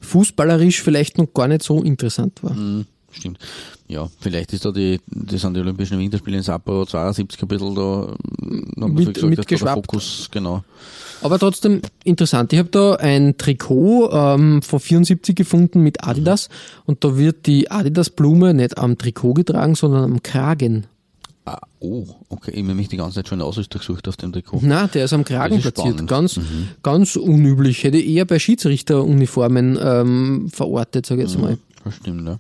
[0.03, 2.53] fußballerisch vielleicht noch gar nicht so interessant war.
[2.53, 3.39] Mhm, stimmt.
[3.87, 7.75] Ja, vielleicht ist da die, das sind die Olympischen Winterspiele in Sapporo 72 ein bisschen
[7.75, 8.07] da
[8.87, 9.85] mit, gesagt, mitgeschwappt.
[9.85, 10.63] Fokus, genau.
[11.21, 12.51] Aber trotzdem interessant.
[12.53, 16.81] Ich habe da ein Trikot ähm, von 74 gefunden mit Adidas mhm.
[16.85, 20.87] und da wird die Adidas-Blume nicht am Trikot getragen, sondern am Kragen.
[21.45, 22.51] Ah, oh, okay.
[22.51, 24.59] Ich habe nämlich die ganze Zeit schon Ausrüster gesucht auf dem Trikot.
[24.61, 26.07] Na, der ist am Kragen ist platziert.
[26.07, 26.69] Ganz, Mhm.
[26.83, 27.83] ganz unüblich.
[27.83, 31.33] Hätte eher bei Schiedsrichteruniformen ähm, verortet, sage ich Mhm.
[31.33, 31.57] jetzt mal.
[31.83, 32.39] Das stimmt, ja.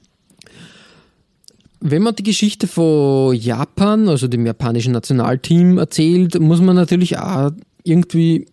[1.81, 7.51] Wenn man die Geschichte von Japan, also dem japanischen Nationalteam, erzählt, muss man natürlich auch
[7.83, 8.45] irgendwie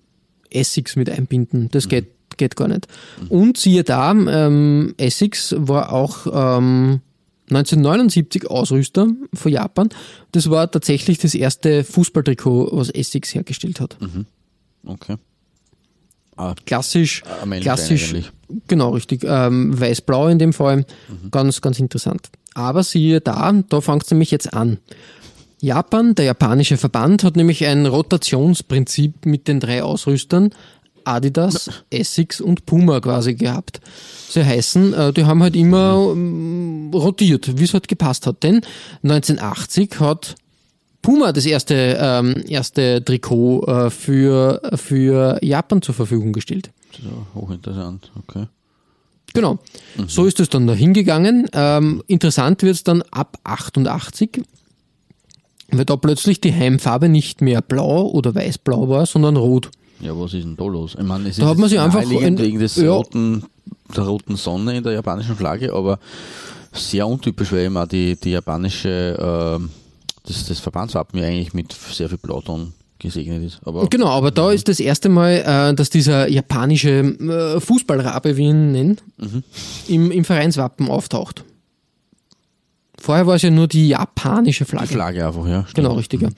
[0.51, 1.68] Essex mit einbinden.
[1.70, 2.88] Das geht, geht gar nicht.
[3.28, 6.26] Und siehe da, ähm, Essex war auch
[6.59, 7.03] ähm,
[7.51, 9.88] 1979 Ausrüster von Japan.
[10.32, 13.96] Das war tatsächlich das erste Fußballtrikot, was Essex hergestellt hat.
[14.86, 15.16] Okay.
[16.36, 17.22] Ah, Klassisch,
[17.61, 18.32] klassisch, eigentlich.
[18.66, 20.86] genau richtig, ähm, weiß-blau in dem Fall,
[21.30, 22.30] ganz, ganz interessant.
[22.55, 24.78] Aber siehe da, da fängt es nämlich jetzt an.
[25.61, 30.51] Japan, der japanische Verband, hat nämlich ein Rotationsprinzip mit den drei Ausrüstern
[31.05, 33.80] Adidas, Essex und Puma quasi gehabt.
[34.28, 38.42] Sie heißen, äh, die haben halt immer ähm, rotiert, wie es halt gepasst hat.
[38.42, 38.61] Denn
[39.03, 40.36] 1980 hat
[41.03, 46.70] Puma das erste, ähm, erste Trikot äh, für, für Japan zur Verfügung gestellt.
[46.90, 48.12] das ist ja hochinteressant.
[48.16, 48.46] Okay.
[49.32, 49.59] Genau.
[50.09, 51.48] So ist es dann da hingegangen.
[51.53, 54.42] Ähm, interessant wird es dann ab 88,
[55.70, 59.70] weil da plötzlich die Heimfarbe nicht mehr blau oder weiß-blau war, sondern rot.
[60.01, 60.96] Ja, was ist denn da los?
[60.98, 62.90] Ich meine, es Da ist hat man sich einfach ein- wegen des ja.
[62.92, 63.44] roten,
[63.94, 65.98] der roten Sonne in der japanischen Flagge, aber
[66.72, 69.70] sehr untypisch, weil immer die, die japanische, ähm,
[70.26, 73.61] das, das Verbandswappen ja eigentlich mit sehr viel Blauton gesegnet ist.
[73.64, 78.44] Aber Genau, aber da ist das erste Mal, äh, dass dieser japanische äh, Fußballrabe, wie
[78.48, 78.96] ihn nenne,
[79.88, 81.44] im, im Vereinswappen auftaucht.
[82.98, 84.88] Vorher war es ja nur die japanische die Flagge.
[84.88, 85.62] Flagge einfach, ja.
[85.62, 85.74] stimmt.
[85.74, 86.20] Genau, richtig.
[86.20, 86.28] Ja.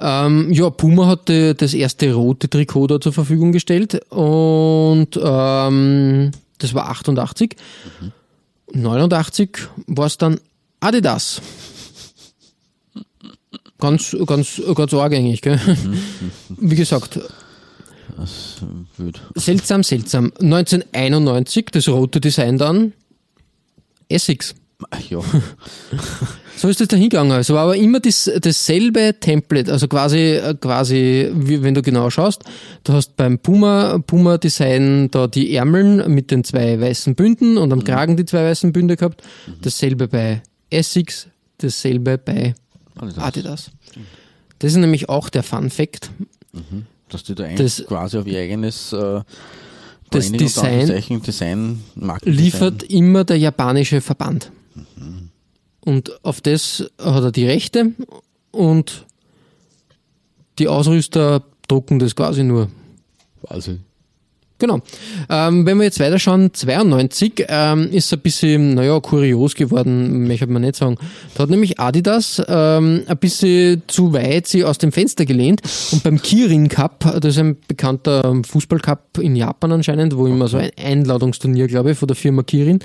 [0.00, 6.30] Ähm, ja, Puma hat äh, das erste rote Trikot da zur Verfügung gestellt und ähm,
[6.58, 7.56] das war 88.
[8.72, 10.38] 89 war es dann
[10.80, 11.40] Adidas.
[13.78, 15.60] Ganz, ganz, ganz eigentlich, gell?
[16.48, 17.20] Wie gesagt,
[19.34, 20.32] seltsam, seltsam.
[20.40, 22.92] 1991, das rote Design dann,
[24.08, 24.54] Essex.
[25.10, 25.20] Ja,
[26.56, 27.36] So ist es da hingegangen.
[27.38, 32.44] Es war aber immer das, dasselbe Template, also quasi, äh, quasi, wenn du genau schaust,
[32.84, 37.72] du hast beim Puma, Puma Design da die Ärmeln mit den zwei weißen Bünden und
[37.72, 39.22] am Kragen die zwei weißen Bünde gehabt.
[39.62, 41.26] Dasselbe bei Essex,
[41.58, 42.54] dasselbe bei
[42.96, 43.18] Adidas.
[43.24, 43.70] Adidas.
[44.60, 46.10] Das ist nämlich auch der Fun Fact.
[47.08, 49.22] dass die da eigentlich Das- quasi auf ihr eigenes äh,
[50.10, 51.82] Das Design Design,
[52.24, 54.50] liefert immer der japanische Verband.
[55.80, 57.92] Und auf das hat er die Rechte
[58.50, 59.06] und
[60.58, 62.68] die Ausrüster drucken das quasi nur.
[63.46, 63.78] Also,
[64.58, 64.80] Genau.
[65.30, 70.62] Ähm, wenn wir jetzt weiterschauen, 92 ähm, ist ein bisschen, naja, kurios geworden, möchte man
[70.62, 70.96] nicht sagen.
[71.34, 76.02] Da hat nämlich Adidas ähm, ein bisschen zu weit sie aus dem Fenster gelehnt und
[76.02, 80.70] beim Kirin Cup, das ist ein bekannter Fußballcup in Japan anscheinend, wo immer so ein
[80.76, 82.80] Einladungsturnier, glaube ich, von der Firma Kirin,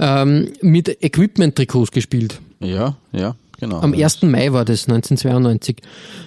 [0.00, 2.40] ähm, mit Equipment-Trikots gespielt.
[2.60, 3.80] ja, ja, genau.
[3.80, 4.22] Am 1.
[4.22, 5.76] Mai war das, 1992.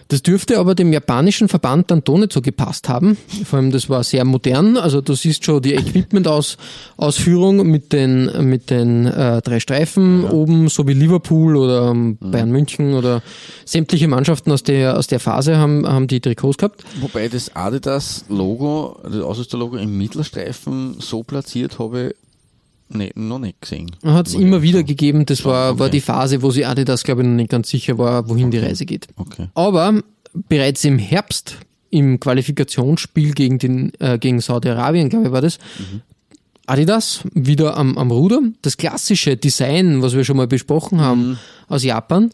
[0.10, 3.18] Das dürfte aber dem japanischen Verband dann doch nicht so gepasst haben.
[3.46, 4.78] Vor allem, das war sehr modern.
[4.78, 10.88] Also du siehst schon die Equipment-Ausführung mit den, mit den äh, drei Streifen oben, so
[10.88, 13.22] wie Liverpool oder ähm, Bayern München oder
[13.66, 16.84] sämtliche Mannschaften aus der, aus der Phase haben, haben die Trikots gehabt.
[17.02, 22.16] Wobei das Adidas-Logo, das Ausrüster-Logo im Mittelstreifen so platziert habe
[22.90, 23.92] nee, noch nicht gesehen.
[24.02, 24.88] Man hat es immer wieder sagen.
[24.88, 25.26] gegeben.
[25.26, 25.98] Das war, war okay.
[25.98, 28.86] die Phase, wo sie Adidas, glaube ich, noch nicht ganz sicher war, wohin die Reise
[28.86, 29.08] geht.
[29.16, 29.48] Okay.
[29.54, 30.02] Aber
[30.50, 31.58] bereits im Herbst
[31.90, 35.58] im Qualifikationsspiel gegen, den, äh, gegen Saudi-Arabien, glaube ich, war das,
[36.66, 38.42] Adidas wieder am, am Ruder.
[38.62, 42.32] Das klassische Design, was wir schon mal besprochen haben, aus Japan,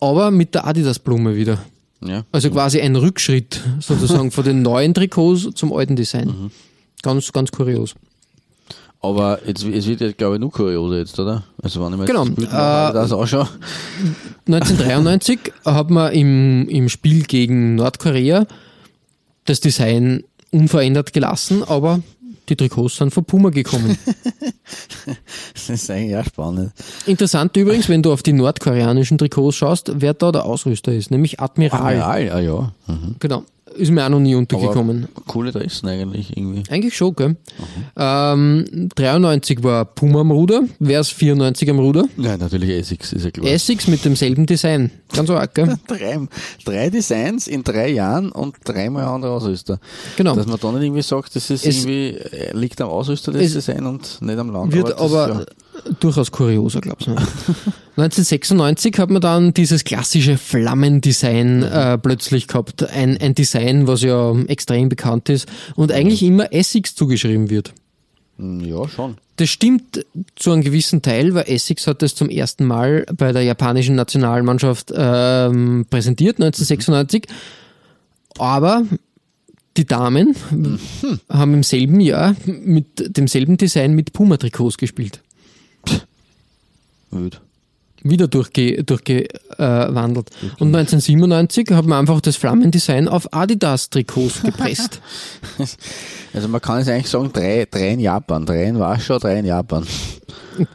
[0.00, 1.64] aber mit der Adidas-Blume wieder.
[2.02, 2.24] Ja.
[2.30, 6.50] Also quasi ein Rückschritt sozusagen von den neuen Trikots zum alten Design.
[7.02, 7.94] Ganz, ganz kurios.
[9.04, 11.44] Aber jetzt, es wird jetzt, glaube ich, nur kurioser jetzt, oder?
[11.62, 13.48] Also, wenn ich mir Genau, das Bild äh, das anschaue.
[14.46, 18.46] 1993 hat man im, im Spiel gegen Nordkorea
[19.44, 22.00] das Design unverändert gelassen, aber
[22.48, 23.98] die Trikots sind von Puma gekommen.
[25.52, 26.72] Das ist eigentlich auch spannend.
[27.06, 31.40] Interessant übrigens, wenn du auf die nordkoreanischen Trikots schaust, wer da der Ausrüster ist, nämlich
[31.40, 31.94] Admiral.
[31.94, 32.72] Real, ah ja.
[32.86, 33.16] Mhm.
[33.18, 33.44] Genau.
[33.76, 35.08] Ist mir auch noch nie untergekommen.
[35.14, 36.62] Aber coole Dressen eigentlich irgendwie.
[36.70, 37.36] Eigentlich schon, gell?
[37.96, 42.04] Ähm, 93 war Puma am Ruder, wer ist 94 am Ruder?
[42.16, 43.46] Ja, natürlich Essex, ist ja klar.
[43.46, 44.90] Essex mit demselben Design.
[45.12, 45.74] Ganz arg, gell?
[45.88, 46.18] Drei,
[46.64, 49.78] drei Designs in drei Jahren und dreimal andere Ausrüster.
[50.16, 50.34] Genau.
[50.34, 53.42] Dass man da nicht irgendwie sagt, das ist Es- irgendwie, äh, liegt am Ausrüster das
[53.42, 54.72] Es Design und nicht am Land.
[54.72, 55.44] Wird das, aber ja.
[56.00, 57.12] Durchaus kurioser, glaubst du.
[57.12, 62.88] 1996 hat man dann dieses klassische Flammendesign äh, plötzlich gehabt.
[62.90, 67.72] Ein, ein Design, was ja extrem bekannt ist und eigentlich immer Essex zugeschrieben wird.
[68.38, 69.16] Ja, schon.
[69.36, 70.04] Das stimmt
[70.36, 74.92] zu einem gewissen Teil, weil Essex hat das zum ersten Mal bei der japanischen Nationalmannschaft
[74.94, 77.26] ähm, präsentiert, 1996.
[78.38, 78.84] Aber
[79.76, 80.36] die Damen
[81.28, 85.20] haben im selben Jahr mit demselben Design mit Puma-Trikots gespielt.
[87.14, 87.40] Wild.
[88.06, 88.90] Wieder durchgewandelt.
[88.90, 89.24] Durchge,
[89.58, 89.86] äh.
[90.58, 95.00] Und 1997 hat man einfach das Flammendesign auf Adidas-Trikots gepresst.
[96.34, 99.44] Also man kann jetzt eigentlich sagen, drei, drei in Japan, drei in Warschau, drei in
[99.44, 99.86] Japan.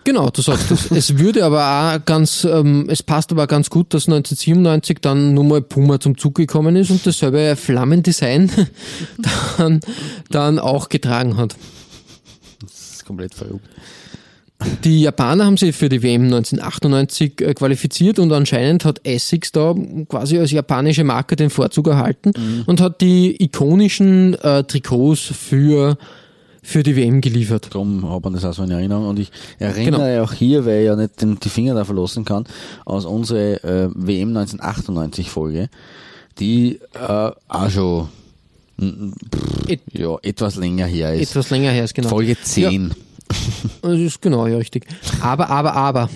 [0.05, 0.89] Genau, du sagst das.
[0.89, 5.43] Es würde aber auch ganz, ähm, es passt aber ganz gut, dass 1997 dann nur
[5.43, 8.49] mal Puma zum Zug gekommen ist und dasselbe Flammendesign
[9.57, 9.81] dann,
[10.29, 11.57] dann auch getragen hat.
[12.61, 13.67] Das ist komplett verrückt.
[14.83, 19.73] Die Japaner haben sich für die WM 1998 äh, qualifiziert und anscheinend hat Essex da
[20.09, 22.33] quasi als japanische Marke den Vorzug erhalten
[22.65, 25.97] und hat die ikonischen äh, Trikots für,
[26.61, 27.69] für die WM geliefert.
[27.71, 29.07] Darum hat man das auch so in Erinnerung.
[29.07, 30.23] Und ich erinnere genau.
[30.23, 32.43] auch hier, weil ich ja nicht den, die Finger da verlassen kann,
[32.83, 35.69] aus unserer äh, WM 1998 Folge,
[36.37, 38.09] die äh, auch schon
[38.77, 41.29] pff, Et ja, etwas länger her ist.
[41.31, 42.09] Etwas länger her ist, genau.
[42.09, 42.93] Folge 10.
[43.81, 44.85] Das ist genau, ja, richtig.
[45.21, 46.09] Aber, aber, aber.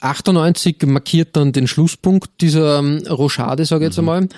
[0.00, 4.28] 98 markiert dann den Schlusspunkt dieser ähm, Rochade, sage ich jetzt einmal.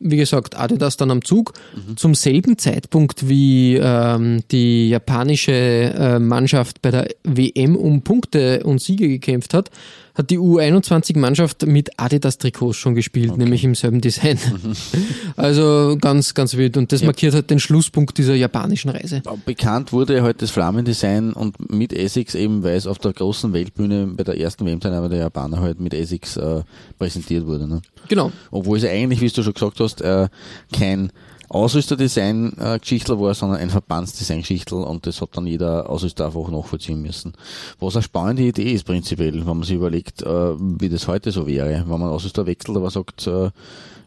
[0.00, 1.52] Wie gesagt, Adidas dann am Zug.
[1.94, 8.80] Zum selben Zeitpunkt, wie ähm, die japanische äh, Mannschaft bei der WM um Punkte und
[8.80, 9.70] Siege gekämpft hat,
[10.14, 14.38] hat die U21-Mannschaft mit Adidas-Trikots schon gespielt, nämlich im selben Design.
[15.36, 16.76] Also ganz, ganz wild.
[16.76, 17.06] Und das Ja.
[17.06, 19.22] markiert halt den Schlusspunkt dieser japanischen Reise.
[19.46, 24.06] Bekannt wurde halt das Flammendesign und mit Essex eben, weil es auf der großen Weltbühne
[24.08, 26.62] bei der ersten WM-Teilnahme der Japaner halt mit Essex äh,
[26.98, 27.66] präsentiert wurde.
[27.66, 27.82] Ne?
[28.08, 28.30] Genau.
[28.50, 30.28] Obwohl es eigentlich, wie du schon gesagt hast, äh,
[30.72, 31.10] kein
[31.52, 37.32] Ausrüsterdesign-Geschichtel war, sondern ein Verbandsdesign-Geschichtel und das hat dann jeder Ausrüster einfach nachvollziehen müssen.
[37.80, 41.46] Was eine spannende Idee ist prinzipiell, wenn man sich überlegt, äh, wie das heute so
[41.46, 41.84] wäre.
[41.86, 43.50] Wenn man Ausrüster wechselt, aber sagt, äh,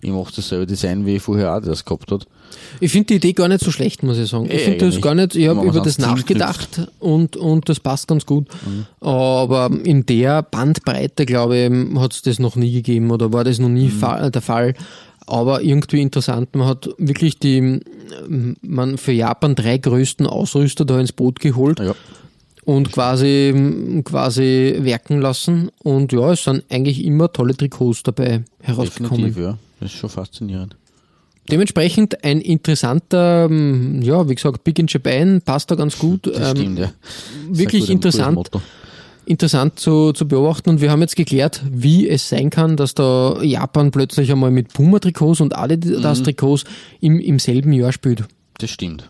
[0.02, 2.28] ich mache dasselbe Design, wie vorher auch das gehabt hat.
[2.80, 4.50] Ich finde die Idee gar nicht so schlecht, muss ich sagen.
[4.52, 8.26] Ich finde das gar nicht, ich habe über das nachgedacht und, und das passt ganz
[8.26, 8.48] gut.
[8.66, 8.86] Mhm.
[9.06, 13.60] Aber in der Bandbreite, glaube ich, hat es das noch nie gegeben oder war das
[13.60, 14.32] noch nie Mhm.
[14.32, 14.76] der Fall.
[15.28, 21.00] Aber irgendwie interessant, man hat wirklich die, ähm, man für Japan drei größten Ausrüster da
[21.00, 21.96] ins Boot geholt Ja.
[22.64, 25.70] und quasi, quasi werken lassen.
[25.84, 29.26] Und ja, es sind eigentlich immer tolle Trikots dabei herausgekommen.
[29.26, 29.58] Definitiv, ja.
[29.80, 30.76] Das ist schon faszinierend.
[31.52, 36.26] Dementsprechend ein interessanter, ähm, ja, wie gesagt, Big in Japan passt da ganz gut.
[36.28, 36.92] Das Ähm, stimmt, ja.
[37.50, 38.50] wirklich interessant.
[39.26, 43.42] Interessant zu, zu beobachten und wir haben jetzt geklärt, wie es sein kann, dass da
[43.42, 45.60] Japan plötzlich einmal mit Puma-Trikots und Mhm.
[45.60, 46.64] Adidas-Trikots
[47.02, 48.24] im, im selben Jahr spielt.
[48.60, 49.10] Das stimmt.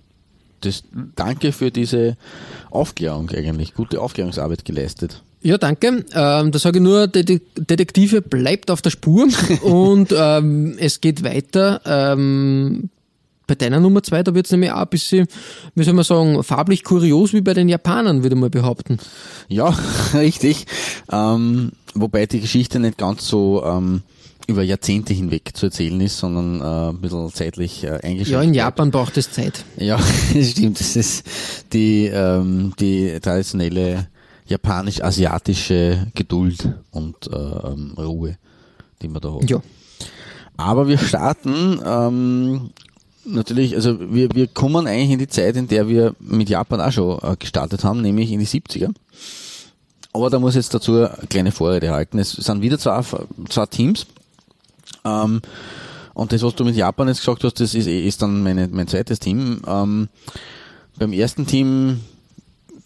[0.62, 0.84] Das,
[1.16, 2.18] danke für diese
[2.72, 3.74] Aufklärung eigentlich.
[3.74, 5.22] Gute Aufklärungsarbeit geleistet.
[5.44, 6.06] Ja, danke.
[6.16, 9.28] Ähm, da sage ich nur, Dete- Detektive bleibt auf der Spur
[9.62, 11.82] und ähm, es geht weiter.
[11.86, 12.90] Ähm,
[13.48, 15.28] bei deiner Nummer zwei, da wird es nämlich auch ein bisschen,
[15.76, 18.98] wie soll man sagen, farblich kurios wie bei den Japanern, würde mal behaupten.
[19.48, 19.76] Ja,
[20.14, 20.66] richtig.
[21.12, 24.02] Ähm, wobei die Geschichte nicht ganz so ähm,
[24.48, 28.30] über Jahrzehnte hinweg zu erzählen ist, sondern äh, ein bisschen zeitlich äh, eingeschränkt.
[28.30, 28.54] Ja, in.
[28.54, 29.64] Japan braucht es Zeit.
[29.78, 29.98] Ja,
[30.34, 30.80] das stimmt.
[30.80, 31.26] Das ist
[31.74, 34.08] die, ähm, die traditionelle
[34.48, 38.38] japanisch-asiatische Geduld und äh, ähm, Ruhe,
[39.02, 39.50] die man da hat.
[39.50, 39.62] Ja.
[40.58, 42.70] Aber wir starten ähm,
[43.26, 46.92] natürlich, also wir, wir kommen eigentlich in die Zeit, in der wir mit Japan auch
[46.92, 48.94] schon äh, gestartet haben, nämlich in die 70er.
[50.14, 52.20] Aber da muss ich jetzt dazu eine kleine Vorrede halten.
[52.20, 53.02] Es sind wieder zwei,
[53.50, 54.06] zwei Teams.
[55.04, 55.42] Ähm,
[56.14, 58.88] und das, was du mit Japan jetzt gesagt hast, das ist, ist dann meine, mein
[58.88, 59.62] zweites Team.
[59.68, 60.08] Ähm,
[60.98, 62.00] beim ersten Team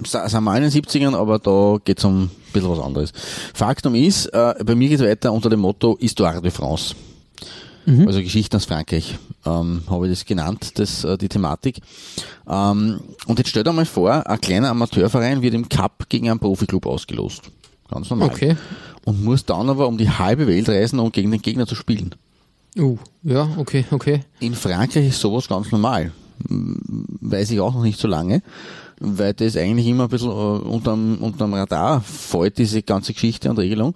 [0.04, 3.14] sind wir in den 70ern, aber da geht's um ein bisschen was anderes.
[3.54, 6.96] Faktum ist, äh, bei mir geht weiter unter dem Motto Histoire de France.
[8.08, 11.80] Also Geschichten aus Frankreich, ähm, habe ich das genannt, das, äh, die Thematik.
[12.48, 16.40] Ähm, und jetzt stell dir mal vor, ein kleiner Amateurverein wird im Cup gegen einen
[16.40, 17.44] Profiklub ausgelost.
[17.90, 18.30] Ganz normal.
[18.30, 18.56] Okay.
[19.06, 22.14] Und muss dann aber um die halbe Welt reisen, um gegen den Gegner zu spielen.
[22.78, 24.22] Uh, ja, okay, okay.
[24.40, 26.12] In Frankreich ist sowas ganz normal.
[26.48, 28.44] Hm, Weiß ich auch noch nicht so lange,
[29.00, 33.58] weil das eigentlich immer ein bisschen äh, unterm, unterm Radar fällt, diese ganze Geschichte und
[33.58, 33.96] Regelung.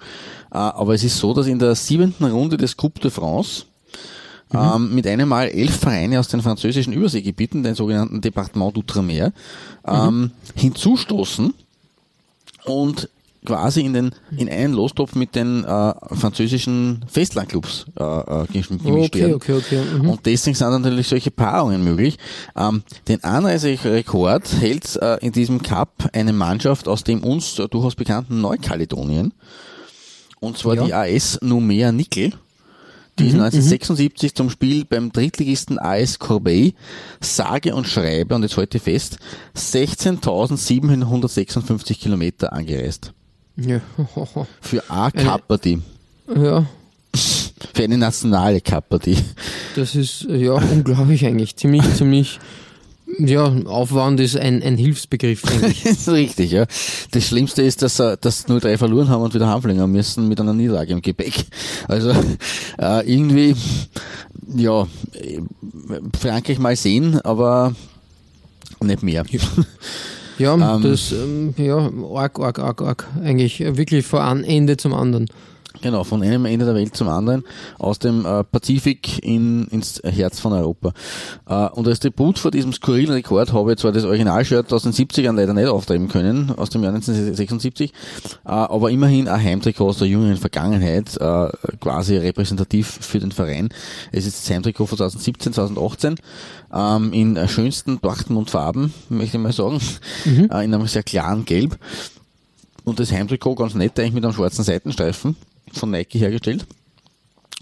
[0.51, 3.65] Äh, aber es ist so, dass in der siebenten Runde des Coupe de France
[4.53, 9.31] ähm, mit einem Mal elf Vereine aus den französischen Überseegebieten, den sogenannten Departement d'Outre-mer,
[9.87, 11.53] ähm, hinzustoßen
[12.65, 13.09] und
[13.45, 19.19] quasi in den in einen Lostopf mit den äh, französischen Festlandclubs äh, äh, gemischt Okay,
[19.19, 19.33] werden.
[19.33, 19.81] okay, okay.
[19.99, 20.09] Mhm.
[20.11, 22.17] Und deswegen sind natürlich solche Paarungen möglich.
[22.55, 27.95] Ähm, den Anreiserekord hält äh, in diesem Cup eine Mannschaft aus dem uns äh, durchaus
[27.95, 29.33] bekannten Neukaledonien.
[30.39, 30.85] Und zwar Ja.
[30.85, 32.31] die AS Numea Nickel.
[33.19, 36.73] Die ist 1976 zum Spiel beim Drittligisten AS Corbeil
[37.21, 39.19] sage und schreibe, und jetzt ich fest,
[39.55, 43.13] 16.756 Kilometer angereist.
[43.55, 43.81] Ja.
[44.61, 45.79] Für eine Cup-Partie.
[46.35, 46.65] ja,
[47.15, 49.17] Für eine nationale Cup-Partie.
[49.75, 51.55] das ist ja unglaublich eigentlich.
[51.55, 52.39] Ziemlich, ziemlich,
[53.19, 55.83] ja, Aufwand ist ein, ein Hilfsbegriff eigentlich.
[55.83, 56.65] Das ist richtig, ja.
[57.11, 60.53] Das Schlimmste ist, dass sie das 0-3 verloren haben und wieder heimfliegen müssen mit einer
[60.53, 61.45] Niederlage im Gepäck.
[61.87, 62.11] Also
[62.79, 63.55] äh, irgendwie,
[64.55, 64.83] ja,
[65.13, 65.39] äh,
[66.19, 67.75] Frankreich mal sehen, aber
[68.81, 69.25] nicht mehr.
[70.37, 70.81] Ja, Ähm.
[70.81, 73.07] das, ähm, ja, arg, arg, arg, arg.
[73.23, 75.27] Eigentlich äh, wirklich von einem Ende zum anderen.
[75.83, 77.43] Genau, von einem Ende der Welt zum anderen,
[77.77, 80.93] aus dem äh, Pazifik in, ins Herz von Europa.
[81.45, 84.93] Äh, und als Debut vor diesem skurrilen Rekord habe ich zwar das Originalshirt aus den
[84.93, 87.93] 70ern leider nicht auftreiben können, aus dem Jahr 1976, äh,
[88.45, 91.49] aber immerhin ein Heimtrikot aus der jüngeren Vergangenheit, äh,
[91.81, 93.67] quasi repräsentativ für den Verein.
[94.13, 96.15] Es ist das Heimtrikot von 2017, 2018,
[96.73, 99.81] ähm, in schönsten Dortmund-Farben, möchte ich mal sagen,
[100.25, 101.77] äh, in einem sehr klaren Gelb.
[102.85, 105.35] Und das Heimtrikot ganz nett eigentlich mit einem schwarzen Seitenstreifen
[105.73, 106.65] von Nike hergestellt.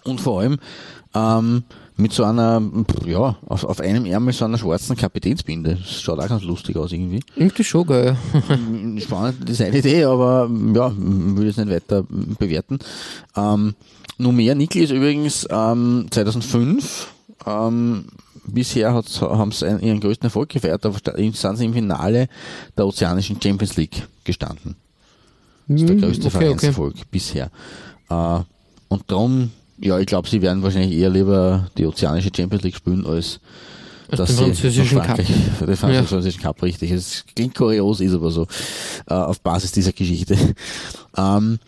[0.03, 0.57] Und vor allem
[1.13, 1.63] ähm,
[1.97, 2.61] mit so einer,
[3.05, 5.75] ja, auf, auf einem Ärmel so einer schwarzen Kapitänsbinde.
[5.75, 7.21] Das schaut auch ganz lustig aus irgendwie.
[7.35, 8.17] Irgendwie schon geil.
[8.99, 12.03] Spannende Designidee, aber ja, will jetzt nicht weiter
[12.39, 12.79] bewerten.
[13.35, 13.75] Ähm,
[14.17, 17.07] Numea Nickel ist übrigens ähm, 2005
[17.45, 18.05] ähm,
[18.45, 22.27] bisher haben sie ihren größten Erfolg gefeiert, aber sind sie im Finale
[22.77, 24.75] der Ozeanischen Champions League gestanden.
[25.67, 26.45] Das ist der größte Mhm, okay, okay.
[26.45, 27.49] Vereinserfolg bisher.
[28.11, 28.43] Äh,
[28.89, 33.05] und darum, ja, ich glaube, sie werden wahrscheinlich eher lieber die Ozeanische Champions League spielen,
[33.05, 33.39] als
[34.09, 35.67] dass den französischen Frankreich, Cup.
[35.67, 36.91] den französischen Cup, richtig.
[36.91, 38.45] Es klingt kurios, ist aber so,
[39.07, 40.37] äh, auf Basis dieser Geschichte.
[41.17, 41.59] Ähm,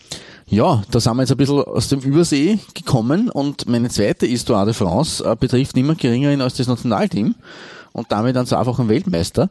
[0.48, 4.64] ja, da sind wir jetzt ein bisschen aus dem Übersee gekommen und meine zweite Histoire
[4.64, 7.36] de France äh, betrifft niemand geringerin als das Nationalteam
[7.92, 9.50] und damit einen zweifachen Weltmeister.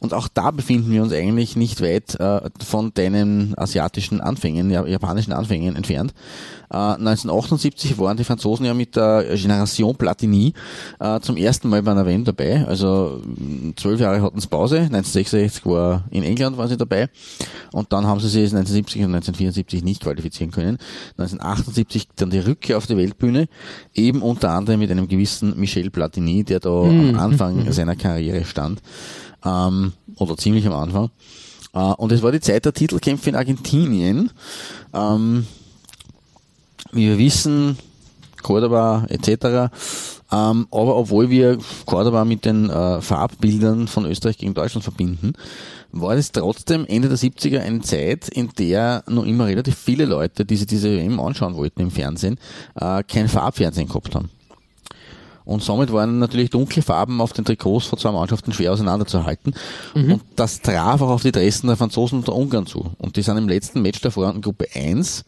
[0.00, 4.86] Und auch da befinden wir uns eigentlich nicht weit äh, von deinen asiatischen Anfängen, ja,
[4.86, 6.14] japanischen Anfängen entfernt.
[6.70, 10.52] Äh, 1978 waren die Franzosen ja mit der Generation Platini
[11.00, 12.64] äh, zum ersten Mal bei einer WM dabei.
[12.66, 13.22] Also
[13.76, 14.76] zwölf Jahre hatten sie Pause.
[14.76, 17.08] 1966 war in England waren sie dabei.
[17.72, 20.78] Und dann haben sie sich 1970 und 1974 nicht qualifizieren können.
[21.16, 23.48] 1978 dann die Rückkehr auf die Weltbühne,
[23.94, 28.80] eben unter anderem mit einem gewissen Michel Platini, der da am Anfang seiner Karriere stand
[29.44, 31.10] ähm, oder ziemlich am Anfang.
[31.74, 34.30] Äh, und es war die Zeit der Titelkämpfe in Argentinien.
[34.92, 35.46] Ähm,
[36.92, 37.76] wie wir wissen,
[38.42, 39.70] Cordoba etc.
[40.30, 45.32] Ähm, aber obwohl wir Cordoba mit den äh, Farbbildern von Österreich gegen Deutschland verbinden,
[45.90, 50.44] war es trotzdem Ende der 70er eine Zeit, in der noch immer relativ viele Leute,
[50.44, 52.38] die sich diese WM anschauen wollten im Fernsehen,
[52.74, 54.30] äh, kein Farbfernsehen gehabt haben.
[55.48, 59.54] Und somit waren natürlich dunkle Farben auf den Trikots von zwei Mannschaften schwer auseinanderzuhalten.
[60.12, 62.92] Und das traf auch auf die Dressen der Franzosen und der Ungarn zu.
[62.98, 65.24] Und die sind im letzten Match der Vorhanden Gruppe 1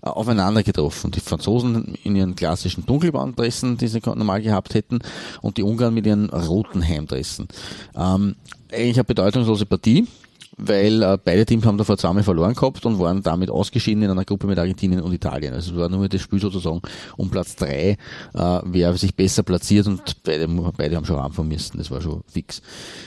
[0.00, 1.10] äh, aufeinander getroffen.
[1.10, 5.00] Die Franzosen in ihren klassischen Dunkelbahndressen, die sie normal gehabt hätten,
[5.42, 7.48] und die Ungarn mit ihren roten Heimdressen.
[7.96, 8.36] Ähm,
[8.72, 10.06] eigentlich eine bedeutungslose Partie,
[10.56, 14.24] weil äh, beide Teams haben davor zweimal verloren gehabt und waren damit ausgeschieden in einer
[14.24, 15.54] Gruppe mit Argentinien und Italien.
[15.54, 16.80] Also es war nur das Spiel sozusagen
[17.16, 17.96] um Platz drei,
[18.34, 22.22] äh, wer sich besser platziert und beide, beide haben schon anfangen müssen, das war schon
[22.26, 22.60] fix.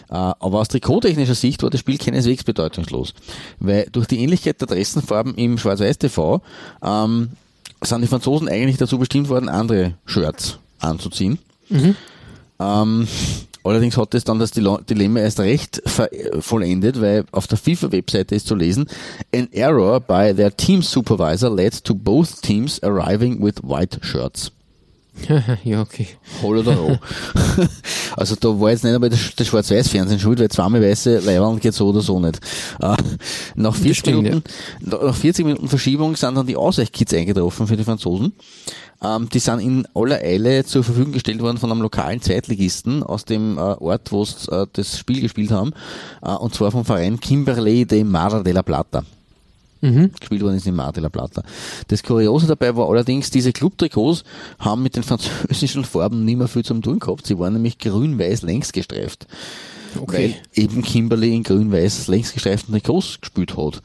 [0.09, 3.13] Äh, aber aus trikottechnischer Sicht war das Spiel keineswegs bedeutungslos,
[3.59, 6.41] weil durch die Ähnlichkeit der Dressenfarben im Schwarz-Weiß-TV
[6.83, 7.29] ähm,
[7.81, 11.39] sind die Franzosen eigentlich dazu bestimmt worden, andere Shirts anzuziehen.
[12.59, 13.07] Ähm,
[13.68, 15.81] allerdings hat es dann das Dile- Dilemma erst recht
[16.39, 18.88] vollendet, weil auf der FIFA-Webseite ist zu lesen,
[19.34, 24.52] an error by their team supervisor led to both teams arriving with white shirts.
[25.64, 26.07] ja, okay.
[26.44, 26.98] Hol oder roh.
[28.15, 31.73] also da war jetzt nicht einmal das, das Schwarz-Weiß-Fernsehen schuld, weil zweimal weiße Leihwand geht
[31.73, 32.39] so oder so nicht.
[32.80, 32.95] Äh,
[33.56, 34.44] nach, 40 stimmt, Minuten,
[34.81, 38.34] nach 40 Minuten Verschiebung sind dann die Ausweichkits eingetroffen für die Franzosen.
[39.03, 43.25] Ähm, die sind in aller Eile zur Verfügung gestellt worden von einem lokalen Zweitligisten aus
[43.25, 45.73] dem äh, Ort, wo sie äh, das Spiel gespielt haben,
[46.23, 49.03] äh, und zwar vom Verein Kimberley de Mar de la Plata
[49.79, 51.43] gespielt worden ist in Mar de la Plata.
[51.87, 54.23] Das Kuriose dabei war allerdings, diese Clubtrikots
[54.57, 57.27] haben mit den französischen Farben nicht mehr viel zum tun gehabt.
[57.27, 59.27] Sie waren nämlich grün-weiß längs gestreift.
[59.99, 60.35] Okay.
[60.55, 63.81] weil eben Kimberly in grün-weiß längs gestreiften Trikots gespielt hat.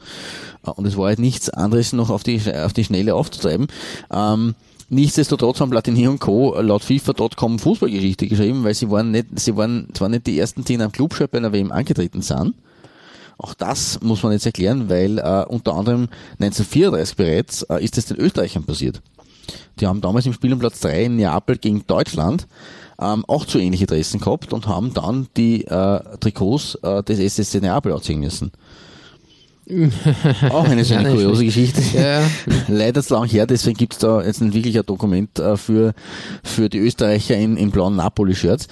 [0.65, 3.67] Äh, Und es war halt nichts anderes noch auf die, auf die Schnelle aufzutreiben.
[4.11, 4.55] Ähm,
[4.93, 6.59] Nichtsdestotrotz haben Platini und Co.
[6.61, 10.75] laut FIFA.com Fußballgeschichte geschrieben, weil sie waren nicht, sie waren zwar nicht die ersten, die
[10.75, 12.53] in einem Clubshop bei einer WM angetreten sind.
[13.39, 16.09] Auch das muss man jetzt erklären, weil äh, unter anderem
[16.39, 19.01] 1934 bereits äh, ist es den Österreichern passiert.
[19.79, 22.47] Die haben damals im Spiel um Platz 3 in Neapel gegen Deutschland
[23.01, 27.61] ähm, auch zu ähnliche Dressen gehabt und haben dann die äh, Trikots äh, des SSC
[27.61, 28.51] Neapel anziehen müssen.
[30.49, 31.81] Auch eine Ja, nicht kuriose Geschichte.
[31.95, 32.21] Ja.
[32.67, 35.93] Leider zu lang her, deswegen gibt's da jetzt nicht wirklich ein Dokument äh, für,
[36.43, 38.67] für die Österreicher in, in blauen Napoli-Shirts.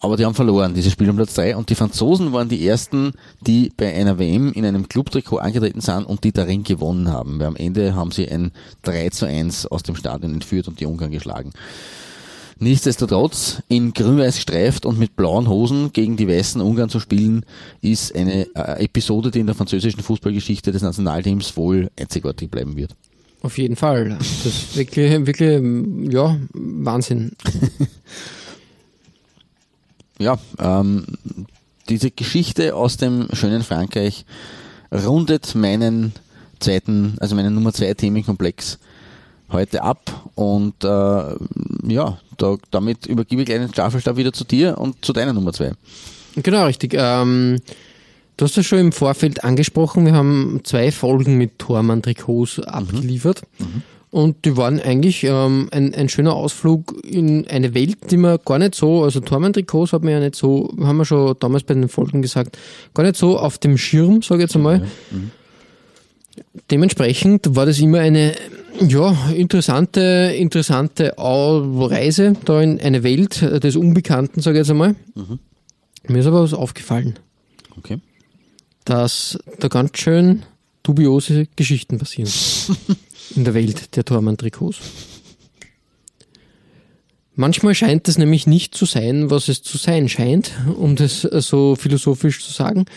[0.00, 1.56] Aber die haben verloren, dieses Spiel um Platz 3.
[1.56, 6.04] Und die Franzosen waren die ersten, die bei einer WM in einem Clubtrikot angetreten sind
[6.04, 7.40] und die darin gewonnen haben.
[7.40, 8.52] Weil am Ende haben sie ein
[8.82, 11.52] 3 zu 1 aus dem Stadion entführt und die Ungarn geschlagen.
[12.60, 17.44] Nichtsdestotrotz, in grün-weiß gestreift und mit blauen Hosen gegen die weißen Ungarn zu spielen,
[17.82, 22.96] ist eine äh, Episode, die in der französischen Fußballgeschichte des Nationalteams wohl einzigartig bleiben wird.
[23.42, 24.16] Auf jeden Fall.
[24.18, 27.32] Das ist wirklich, wirklich, ja, Wahnsinn.
[30.18, 31.04] ja, ähm,
[31.88, 34.24] diese Geschichte aus dem schönen Frankreich
[34.90, 36.12] rundet meinen
[36.58, 38.80] zweiten, also meinen Nummer zwei Themenkomplex
[39.50, 44.78] heute ab und äh, ja, da, damit übergebe ich gleich den Staffelstab wieder zu dir
[44.78, 45.72] und zu deiner Nummer zwei.
[46.36, 46.94] Genau, richtig.
[46.96, 47.58] Ähm,
[48.36, 50.04] du hast das schon im Vorfeld angesprochen.
[50.04, 53.42] Wir haben zwei Folgen mit Tormann-Trikots abgeliefert.
[54.10, 58.58] Und die waren eigentlich ähm, ein, ein schöner Ausflug in eine Welt, die man gar
[58.58, 61.88] nicht so, also Tormann-Trikots hat man ja nicht so, haben wir schon damals bei den
[61.88, 62.56] Folgen gesagt,
[62.94, 64.86] gar nicht so auf dem Schirm, sage ich jetzt einmal.
[66.70, 68.34] Dementsprechend war das immer eine
[68.86, 74.94] ja, interessante, interessante Reise da in eine Welt des Unbekannten, sage ich jetzt einmal.
[76.06, 77.18] Mir ist aber was aufgefallen,
[77.76, 77.98] Okay.
[78.84, 80.42] dass da ganz schön
[80.82, 82.30] dubiose Geschichten passieren
[83.36, 84.78] in der Welt der Tormann-Trikots.
[87.34, 91.76] Manchmal scheint es nämlich nicht zu sein, was es zu sein scheint, um das so
[91.76, 92.86] philosophisch zu sagen.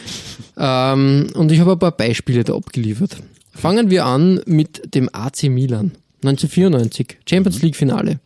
[0.58, 3.18] Ähm, und ich habe ein paar Beispiele da abgeliefert.
[3.62, 5.92] Fangen wir an mit dem AC Milan.
[6.24, 8.20] 1994, Champions League Finale.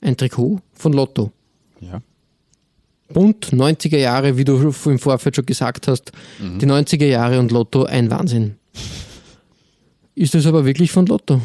[0.00, 1.30] Ein Trikot von Lotto.
[1.80, 2.02] Ja.
[3.12, 6.10] Bunt, 90er Jahre, wie du im Vorfeld schon gesagt hast,
[6.40, 8.56] die 90er Jahre und Lotto, ein Wahnsinn.
[10.16, 11.40] Ist das aber wirklich von Lotto?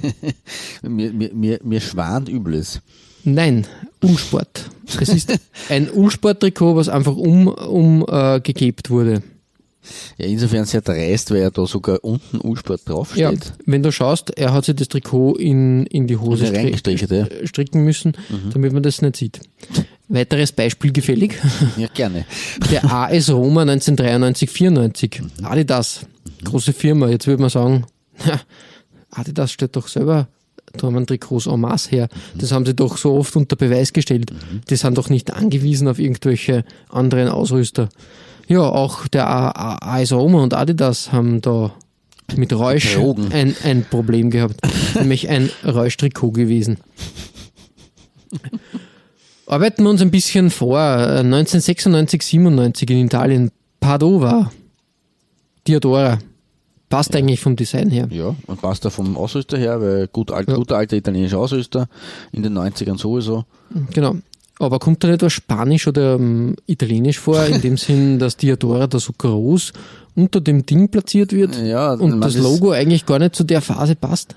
[0.82, 2.80] Mir, mir, mir, mir schwant Übles.
[3.24, 3.66] Nein,
[4.02, 4.70] Ulsport.
[5.00, 5.38] Es ist
[5.68, 8.40] ein Ulsport-Trikot, was einfach um, um äh,
[8.88, 9.22] wurde.
[10.18, 13.52] Ja, insofern sehr dreist, weil ja da sogar unten U-Sport Ja, draufsteht.
[13.66, 17.24] wenn du schaust, er hat sich das Trikot in, in die Hose reingestrichen, ja.
[17.24, 17.46] Mhm.
[17.46, 18.12] stricken müssen,
[18.52, 19.40] damit man das nicht sieht.
[20.08, 21.38] Weiteres Beispiel gefällig.
[21.76, 22.24] Ja, gerne.
[22.70, 25.20] Der AS Roma 1993, 94.
[25.40, 25.44] Mhm.
[25.44, 26.00] Adidas.
[26.44, 27.08] Große Firma.
[27.08, 27.84] Jetzt würde man sagen,
[28.26, 28.40] ja,
[29.10, 30.28] Adidas stellt doch selber
[30.76, 32.08] Tormann-Trikots en masse her.
[32.34, 32.38] Mhm.
[32.40, 34.32] Das haben sie doch so oft unter Beweis gestellt.
[34.68, 37.88] Die sind doch nicht angewiesen auf irgendwelche anderen Ausrüster.
[38.48, 41.72] Ja, auch der AS Roma und Adidas haben da
[42.36, 42.96] mit Räusch
[43.30, 44.60] ein, ein Problem gehabt.
[44.94, 46.78] nämlich ein Räuschtrikot gewesen.
[49.46, 50.78] Arbeiten wir uns ein bisschen vor.
[50.78, 53.50] Äh, 1996, 97 in Italien.
[53.80, 54.50] Padova.
[55.66, 56.18] Diodora.
[56.88, 58.08] Passt eigentlich vom Design her.
[58.10, 61.88] Ja, und passt da vom Ausrüster her, weil gut, alt, guter alter italienischer Ausrüster,
[62.32, 63.44] in den 90ern sowieso.
[63.92, 64.16] Genau.
[64.60, 68.86] Aber kommt da nicht was Spanisch oder ähm, Italienisch vor, in dem Sinn, dass Diodora
[68.86, 69.72] da so groß
[70.14, 73.96] unter dem Ding platziert wird Ja, und das- Logo eigentlich gar nicht zu der Phase
[73.96, 74.34] passt?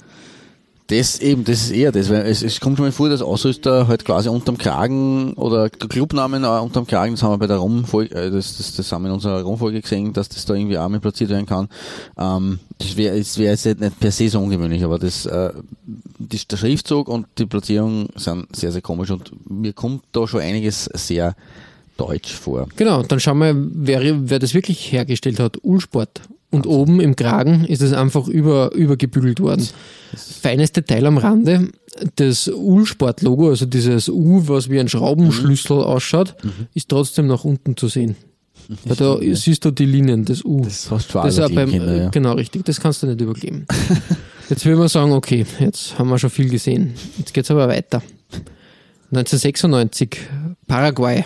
[0.87, 3.87] Das eben, das ist eher das, weil es, es kommt schon mal vor, dass Ausrüster
[3.89, 8.15] halt quasi unterm Kragen oder der Clubnamen unterm Kragen, das haben wir bei der Rumfolge,
[8.15, 10.87] äh, das, das, das haben wir in unserer Rumfolge gesehen, dass das da irgendwie auch
[10.87, 11.67] mit platziert werden kann.
[12.17, 15.51] Ähm, das wäre das wär jetzt nicht per se so ungewöhnlich, aber das, äh,
[16.19, 20.39] das, der Schriftzug und die Platzierung sind sehr, sehr komisch und mir kommt da schon
[20.39, 21.35] einiges sehr
[21.97, 22.67] deutsch vor.
[22.77, 25.57] Genau, dann schauen wir, wer, wer das wirklich hergestellt hat.
[25.63, 26.21] Ulsport.
[26.57, 29.67] Und oben im Kragen ist es einfach über, übergebügelt worden.
[30.15, 31.69] Feines Detail am Rande,
[32.15, 36.35] das Ulsport-Logo, also dieses U, was wie ein Schraubenschlüssel ausschaut,
[36.73, 38.15] ist trotzdem nach unten zu sehen.
[38.85, 40.61] Weil da siehst du die Linien, das U.
[40.63, 42.09] Das hast du Das ja beim, Kinder, ja.
[42.09, 42.65] Genau, richtig.
[42.65, 43.65] Das kannst du nicht überkleben.
[44.49, 46.93] Jetzt will man sagen, okay, jetzt haben wir schon viel gesehen.
[47.17, 48.01] Jetzt geht's aber weiter.
[49.11, 50.17] 1996,
[50.67, 51.25] Paraguay.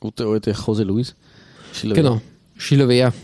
[0.00, 1.14] Gute alte Jose Luis.
[1.72, 2.20] Schiller- Genau,
[2.56, 3.14] Chilavert.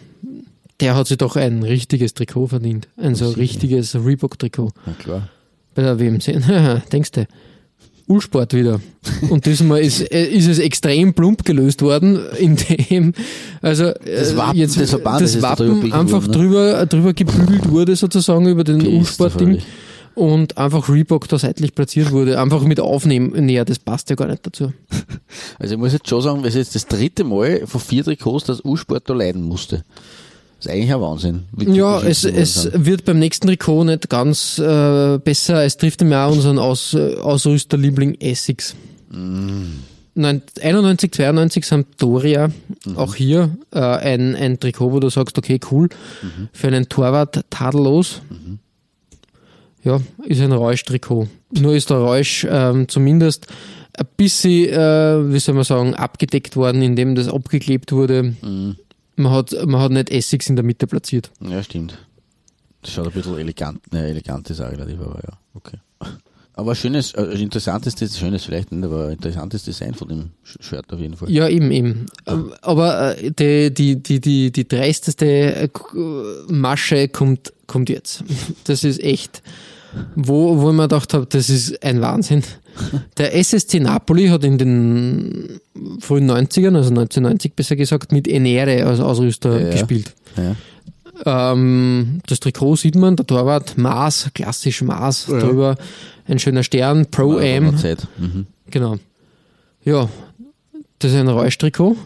[0.80, 2.88] Der hat sich doch ein richtiges Trikot verdient.
[2.96, 4.72] Ein so richtiges Reebok-Trikot.
[4.86, 5.28] Ja, klar.
[5.74, 6.40] Bei der WMC.
[6.92, 7.26] Denkst du?
[8.06, 8.80] Ulsport wieder.
[9.30, 13.14] Und diesmal ist, äh, ist es extrem plump gelöst worden, indem
[13.62, 16.36] also Das äh, Wappen jetzt das ist da Wappen drüber biegen einfach worden, ne?
[16.36, 19.64] drüber, drüber gebügelt wurde sozusagen über den Ulsport-Ding völlig.
[20.14, 22.38] und einfach Reebok da seitlich platziert wurde.
[22.38, 23.46] Einfach mit Aufnehmen.
[23.46, 24.72] Naja, das passt ja gar nicht dazu.
[25.58, 28.44] Also ich muss jetzt schon sagen, es ist jetzt das dritte Mal von vier Trikots,
[28.44, 29.82] dass U-Sport da leiden musste.
[30.64, 31.42] Das ist eigentlich ein Wahnsinn.
[31.58, 35.62] Ja, es, es wird beim nächsten Trikot nicht ganz äh, besser.
[35.62, 38.74] Es trifft ja auch unseren Aus, äh, Ausrüsterliebling Essex.
[40.14, 42.50] Nein, 91, 92 Sampdoria,
[42.94, 45.90] auch hier äh, ein, ein Trikot, wo du sagst, okay, cool,
[46.52, 48.22] für einen Torwart tadellos.
[49.82, 51.28] Ja, ist ein Reusch-Trikot.
[51.50, 53.48] Nur ist der Reusch ähm, zumindest
[53.98, 58.34] ein bisschen, äh, wie soll man sagen, abgedeckt worden, indem das abgeklebt wurde.
[59.16, 61.30] Man, hat, man hat nicht Essex in der Mitte platziert.
[61.40, 61.98] Ja, stimmt.
[62.82, 65.78] Das schaut ein bisschen elegant, ne, elegant ist auch relativ, aber ja, okay.
[66.56, 71.16] Aber schönes, äh, interessantes, schönes vielleicht nicht, aber interessantes Design von dem Shirt auf jeden
[71.16, 71.28] Fall.
[71.28, 72.06] Ja, eben, eben.
[72.26, 75.68] Ähm, Aber äh, die, die, die, die, die dreisteste äh,
[76.46, 78.22] Masche kommt, kommt jetzt.
[78.64, 79.42] Das ist echt,
[80.16, 82.42] wo, wo ich mir gedacht habe, das ist ein Wahnsinn.
[83.18, 85.60] Der SSC Napoli hat in den
[86.00, 89.70] frühen 90ern, also 1990 besser gesagt, mit Enere als Ausrüster Ja, ja.
[89.72, 90.12] gespielt.
[90.36, 91.52] Ja.
[91.52, 95.76] Ähm, das Trikot sieht man, der Torwart, Maß, klassisch Maß drüber,
[96.26, 97.66] ein schöner Stern, Pro War Am.
[97.66, 98.06] noch Zeit.
[98.18, 98.46] Mhm.
[98.70, 98.96] Genau.
[99.84, 100.08] Ja,
[100.98, 101.96] das ist ein Reusch-Trikot.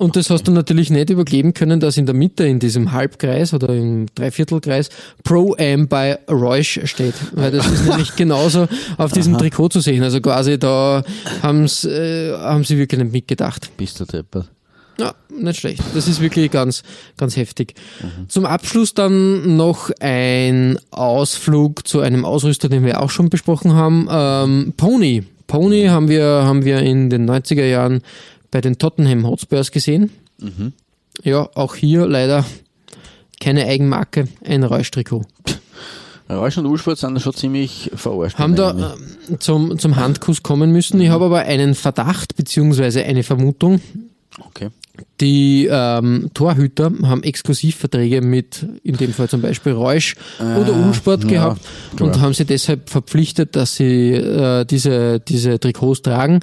[0.00, 3.52] Und das hast du natürlich nicht überkleben können, dass in der Mitte in diesem Halbkreis
[3.52, 4.88] oder im Dreiviertelkreis
[5.24, 7.12] Pro-Am bei Reusch steht.
[7.32, 8.66] Weil das ist nämlich genauso
[8.96, 10.02] auf diesem Trikot zu sehen.
[10.02, 11.04] Also quasi da
[11.42, 13.76] haben's, äh, haben sie wirklich nicht mitgedacht.
[13.76, 14.48] Bist du deppert.
[14.98, 15.82] Ja, nicht schlecht.
[15.94, 16.82] Das ist wirklich ganz,
[17.18, 17.74] ganz heftig.
[18.26, 24.08] Zum Abschluss dann noch ein Ausflug zu einem Ausrüster, den wir auch schon besprochen haben.
[24.10, 25.24] Ähm, Pony.
[25.46, 28.00] Pony haben wir, haben wir in den 90er Jahren
[28.50, 30.10] bei den Tottenham Hotspurs gesehen.
[31.22, 32.44] Ja, auch hier leider
[33.40, 35.24] keine Eigenmarke, ein Reusch-Trikot.
[36.28, 38.38] Rausch und Ursport sind schon ziemlich verarscht.
[38.38, 41.00] Haben da ähm, zum, zum Handkuss kommen müssen.
[41.00, 43.80] Ich habe aber einen Verdacht beziehungsweise eine Vermutung.
[44.38, 44.68] Okay.
[45.20, 51.30] Die ähm, Torhüter haben Exklusivverträge mit, in dem Fall zum Beispiel Reusch oder Unsport ja,
[51.30, 51.60] gehabt
[51.96, 52.08] klar.
[52.08, 56.40] und haben sie deshalb verpflichtet, dass sie äh, diese, diese Trikots tragen.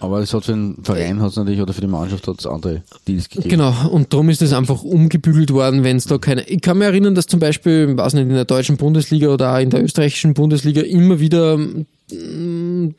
[0.00, 2.82] Aber es hat für den Verein hat's natürlich oder für die Mannschaft hat es andere
[3.08, 3.48] Deals gegeben.
[3.48, 6.48] Genau, und darum ist es einfach umgebügelt worden, wenn es da keine.
[6.48, 9.54] Ich kann mich erinnern, dass zum Beispiel, ich weiß nicht, in der deutschen Bundesliga oder
[9.54, 12.94] auch in der österreichischen Bundesliga immer wieder mm,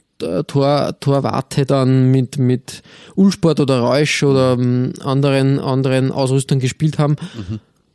[0.48, 2.82] Tor, Torwarte dann mit, mit
[3.16, 7.16] Ulsport oder Reusch oder ähm, anderen, anderen Ausrüstern gespielt haben.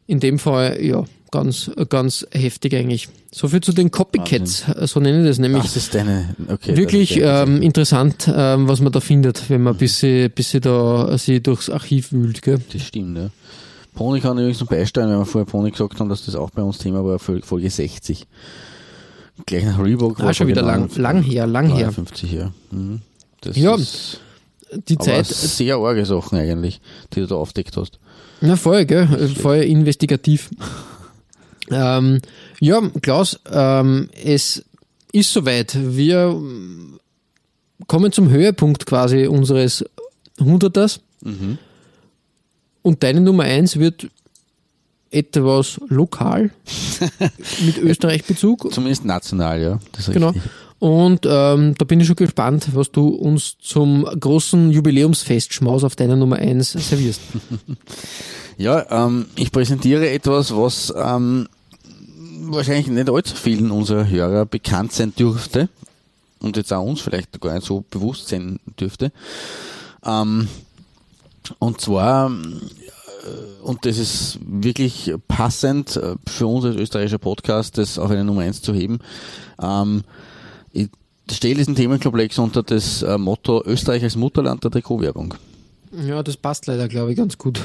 [0.07, 3.09] In dem Fall, ja, ganz, ganz heftig eigentlich.
[3.33, 5.65] So viel zu den Copycats, so nenne ich das nämlich.
[5.65, 6.77] Das ist deine, okay.
[6.77, 11.19] Wirklich ähm, interessant, ähm, was man da findet, wenn man bis sie, bis sie da
[11.19, 12.43] sie durchs Archiv wühlt.
[12.43, 12.61] Gell?
[12.73, 13.31] Das stimmt, ja.
[13.95, 16.51] Pony kann ich übrigens noch beisteuern, wenn wir vorher Pony gesagt haben, dass das auch
[16.51, 18.27] bei uns Thema war, Fol- Folge 60.
[19.47, 20.21] Gleich nach Reebok.
[20.21, 21.87] Ah, schon wieder lang, 59, lang her, lang her.
[21.89, 22.53] 59 her.
[22.71, 23.01] Mhm.
[23.41, 24.21] Das Ja, ist
[24.89, 26.81] Die Zeit, sehr arge Sachen eigentlich,
[27.13, 27.99] die du da aufdeckt hast.
[28.41, 29.07] na voll, gell?
[29.41, 30.51] voll investigativ.
[31.75, 32.21] Ähm,
[32.61, 34.65] ja, Klaus, ähm, es
[35.13, 35.77] ist soweit.
[35.81, 36.41] Wir
[37.87, 39.85] kommen zum Höhepunkt quasi unseres
[40.41, 41.01] Hunderters.
[42.83, 44.09] Und deine Nummer eins wird
[45.11, 46.51] etwas lokal
[47.67, 48.73] mit Österreich-Bezug.
[48.73, 49.79] Zumindest national, ja.
[50.13, 50.31] Genau.
[50.31, 50.51] richtig.
[50.79, 55.95] Und ähm, da bin ich schon gespannt, was du uns zum großen Jubiläumsfest Schmaus auf
[55.95, 57.21] deiner Nummer 1 servierst.
[58.59, 61.49] Ja, ähm, ich präsentiere etwas, was ähm,
[62.51, 65.69] wahrscheinlich nicht allzu vielen unserer Hörer bekannt sein dürfte
[66.41, 69.13] und jetzt auch uns vielleicht gar nicht so bewusst sein dürfte.
[70.05, 70.49] Ähm,
[71.59, 77.99] und zwar, äh, und das ist wirklich passend äh, für uns als österreichischer Podcast, das
[77.99, 78.99] auf eine Nummer eins zu heben.
[79.61, 80.03] Ähm,
[80.73, 80.89] ich
[81.31, 85.35] stelle diesen Themenkomplex unter das äh, Motto Österreich als Mutterland der Trikotwerbung.
[85.93, 87.61] Ja, das passt leider, glaube ich, ganz gut.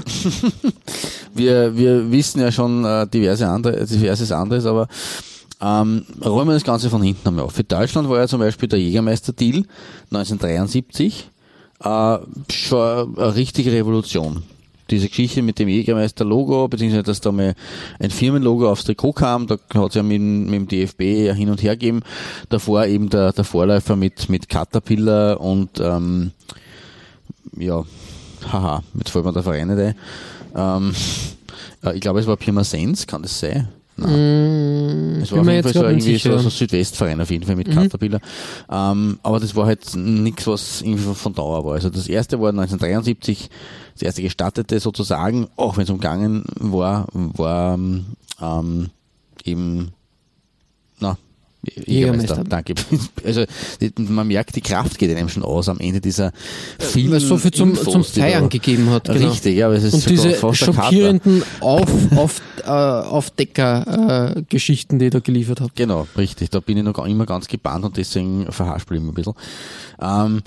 [1.34, 4.88] wir, wir wissen ja schon äh, diverse andere, diverses anderes, aber
[5.62, 7.54] ähm, räumen wir das Ganze von hinten einmal auf.
[7.54, 9.64] Für Deutschland war ja zum Beispiel der Jägermeister-Deal
[10.12, 11.30] 1973
[11.84, 12.18] äh,
[12.52, 14.44] schon eine richtige Revolution.
[14.90, 17.56] Diese Geschichte mit dem Jägermeister-Logo, beziehungsweise dass da mal
[18.00, 21.50] ein Firmenlogo aufs Trikot kam, da hat es ja mit, mit dem DFB ja hin
[21.50, 22.04] und her gegeben.
[22.50, 26.32] Davor eben der, der Vorläufer mit, mit Caterpillar und ähm,
[27.58, 27.84] ja,
[28.52, 29.96] haha, jetzt fällt mir der Verein nicht ein.
[30.56, 30.94] Ähm,
[31.84, 33.68] äh, ich glaube, es war Pirmasens, kann das sein?
[34.00, 35.22] Nein.
[35.24, 38.22] es war auf jeden Fall so irgendwie so, so Südwestverein auf jeden Fall mit Caterpillar.
[38.70, 41.74] Ähm, aber das war halt nichts, was irgendwie von- Dauer war.
[41.74, 43.50] Also das erste war 1973,
[43.94, 47.74] das erste gestartete sozusagen, auch wenn es umgangen war, war
[48.40, 48.90] ähm,
[49.44, 49.92] eben
[51.76, 51.92] Jägermeister.
[51.92, 52.44] Jägermeister.
[52.44, 52.74] Danke.
[53.26, 53.46] Also
[53.98, 56.32] man merkt, die Kraft geht einem schon aus am Ende dieser
[56.80, 59.04] vielen Weil es so viel zum, Infos, zum Feiern gegeben hat.
[59.06, 59.30] Genau.
[59.30, 65.20] Richtig, ja, aber es ist Und diese schockierenden Auf, auf, äh, Aufdecker-Geschichten, die ihr da
[65.20, 65.76] geliefert habt.
[65.76, 66.50] Genau, richtig.
[66.52, 69.34] Da bin ich noch immer ganz gebannt und deswegen verhaspel ich mich ein bisschen.
[70.02, 70.42] Ähm,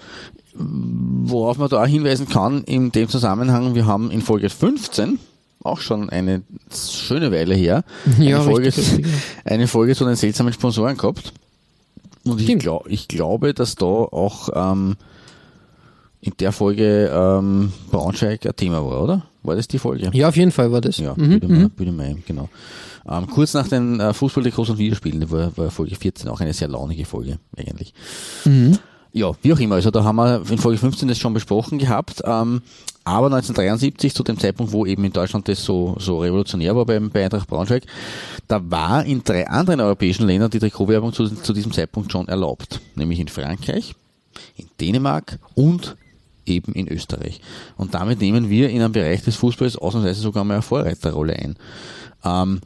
[0.54, 5.18] worauf man da auch hinweisen kann, in dem Zusammenhang, wir haben in Folge 15,
[5.62, 6.42] auch schon eine
[6.72, 7.84] schöne Weile her,
[8.18, 9.06] Ja, eine, Folge, richtig,
[9.44, 11.32] eine Folge zu den seltsamen Sponsoren gehabt.
[12.24, 14.96] Und ich, glaub, ich glaube, dass da auch ähm,
[16.20, 19.26] in der Folge ähm, Braunschweig ein Thema war, oder?
[19.42, 20.10] War das die Folge?
[20.12, 20.98] Ja, auf jeden Fall war das.
[20.98, 22.48] Ja, Mhm, würde mir ein, genau.
[23.08, 26.68] Ähm, kurz nach den äh, Fußball-Trikots und Videospielen, war, war Folge 14 auch eine sehr
[26.68, 27.94] launige Folge, eigentlich.
[29.12, 32.22] Ja, wie auch immer, also da haben wir in Folge 15 das schon besprochen gehabt,
[32.24, 32.62] ähm,
[33.02, 37.10] aber 1973, zu dem Zeitpunkt, wo eben in Deutschland das so, so revolutionär war beim,
[37.10, 37.84] bei Eintracht Braunschweig,
[38.46, 42.80] da war in drei anderen europäischen Ländern die Trikotwerbung zu, zu diesem Zeitpunkt schon erlaubt,
[42.94, 43.94] nämlich in Frankreich,
[44.56, 45.96] in Dänemark und
[46.46, 47.40] eben in Österreich.
[47.76, 51.56] Und damit nehmen wir in einem Bereich des Fußballs ausnahmsweise sogar mal eine Vorreiterrolle ein.
[52.24, 52.60] Ähm,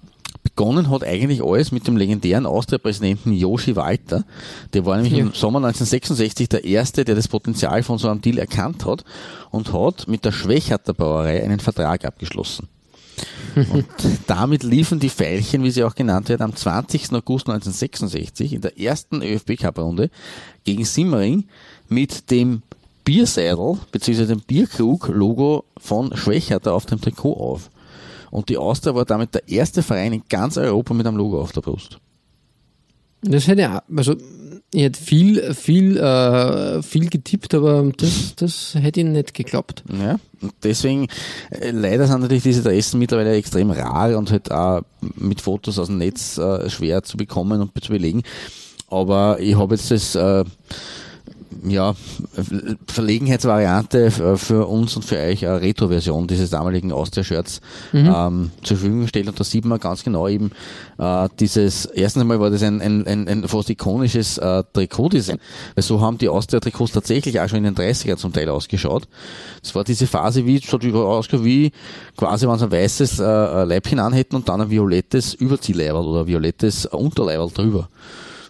[0.45, 4.25] begonnen hat eigentlich alles mit dem legendären Austria-Präsidenten Joshi Walter.
[4.73, 5.21] Der war nämlich Ja.
[5.21, 9.05] im Sommer 1966 der Erste, der das Potenzial von so einem Deal erkannt hat
[9.51, 12.69] und hat mit der Schwächerter Brauerei einen Vertrag abgeschlossen.
[13.55, 13.87] Und
[14.27, 17.13] damit liefen die Veilchen, wie sie auch genannt wird, am 20.
[17.13, 20.11] August 1966 in der ersten ÖFB-Cup-Runde
[20.65, 21.45] gegen Simmering
[21.89, 22.63] mit dem
[23.05, 24.27] Bierseidel bzw.
[24.27, 27.71] dem Bierkrug-Logo von Schwächerter auf dem Trikot auf.
[28.35, 31.53] Und die Austria war damit der erste Verein in ganz Europa mit einem Logo auf
[31.53, 32.01] der Brust.
[33.23, 34.17] Das hätte auch, also
[34.73, 39.85] ich hätte viel, viel, äh, viel getippt, aber das, das hätte ich nicht geglaubt.
[39.89, 41.07] Ja, und deswegen,
[41.51, 44.83] äh, leider sind natürlich diese Adressen mittlerweile extrem rar und halt auch
[45.15, 48.25] mit Fotos aus dem Netz äh, schwer zu bekommen und zu belegen.
[48.89, 50.45] Aber ich habe jetzt das, äh,
[51.63, 51.95] ja,
[52.87, 57.61] Verlegenheitsvariante f- für uns und für euch eine Retro-Version dieses damaligen Austria-Shirts
[57.93, 60.51] ähm, zur Verfügung gestellt und da sieht man ganz genau eben
[60.99, 65.39] äh, dieses, erstens einmal war das ein, ein, ein, ein fast ikonisches äh, Trikotdesign,
[65.75, 69.09] weil so haben die Austria-Trikots tatsächlich auch schon in den 30er zum Teil ausgeschaut.
[69.63, 71.73] Das war diese Phase, wie, schaut ausgeschaut wie
[72.17, 76.27] quasi, wenn sie ein weißes äh, Leibchen anhätten und dann ein violettes Überziehleiberl oder ein
[76.27, 77.89] violettes Unterleiberl drüber.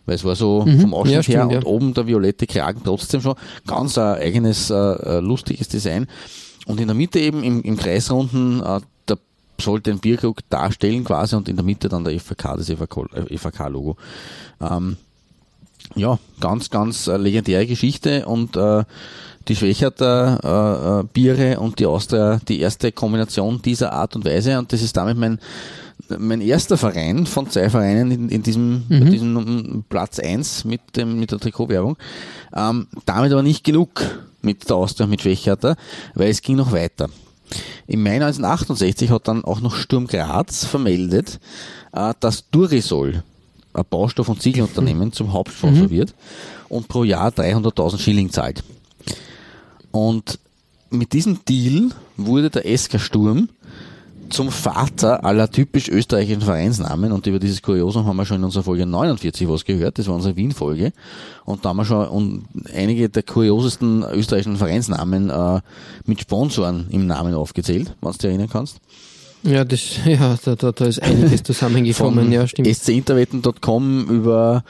[0.06, 1.59] Weil es war so vom Ausschnitt Ja, stimmt, her ja.
[1.59, 3.36] und oben der violette Kragen trotzdem schon
[3.66, 6.06] ganz ein eigenes, äh, äh, lustiges Design.
[6.66, 9.16] Und in der Mitte eben im, im Kreisrunden, äh, da
[9.60, 13.97] sollte ein Bierkrug darstellen quasi und in der Mitte dann der FVK, das FVK-Logo.
[14.60, 14.97] Ähm,
[15.94, 18.85] ja, ganz, ganz äh, legendäre Geschichte und äh,
[19.48, 24.59] die Schwächerter äh, äh, Biere und die Austria die erste Kombination dieser Art und Weise
[24.59, 25.39] und das ist damit mein
[26.18, 31.18] mein erster Verein von zwei Vereinen in, in diesem, bei diesem Platz eins mit dem
[31.18, 31.96] mit der Trikotwerbung.
[32.54, 34.02] Ähm, damit aber nicht genug
[34.42, 35.76] mit der Austria mit Schwächerter,
[36.14, 37.08] weil es ging noch weiter.
[37.86, 41.40] Im Mai 1968 hat dann auch noch Sturm Graz vermeldet,
[41.92, 43.22] äh, dass Durisol,
[43.72, 46.14] ein Baustoff- und Ziegelunternehmen, zum Hauptsponsor wird
[46.68, 48.62] und pro Jahr 300.000 Schilling zahlt.
[49.90, 50.38] Und
[50.90, 53.48] mit diesem Deal wurde der SK Sturm
[54.35, 58.65] zum Vater aller typisch österreichischen Vereinsnamen und über dieses Kuriosum haben wir schon in unserer
[58.65, 60.93] Folge 49 was gehört, das war unsere Wien-Folge
[61.44, 62.44] und da haben wir schon und
[62.74, 65.61] einige der kuriosesten österreichischen Vereinsnamen äh,
[66.05, 68.81] mit Sponsoren im Namen aufgezählt, wenn du dich erinnern kannst.
[69.44, 72.74] Ja, das, ja, da, da, da ist einiges zusammengekommen, ja, stimmt.
[72.74, 74.65] scinterwetten.com über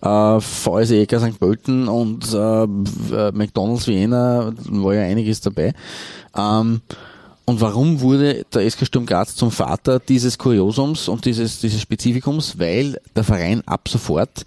[0.00, 1.38] äh, VSE Ecker St.
[1.38, 5.74] Pölten und äh, äh, McDonalds Vienna war ja einiges dabei.
[6.34, 6.80] Ähm,
[7.50, 12.60] und warum wurde der SK Sturm Graz zum Vater dieses Kuriosums und dieses, dieses Spezifikums?
[12.60, 14.44] Weil der Verein ab sofort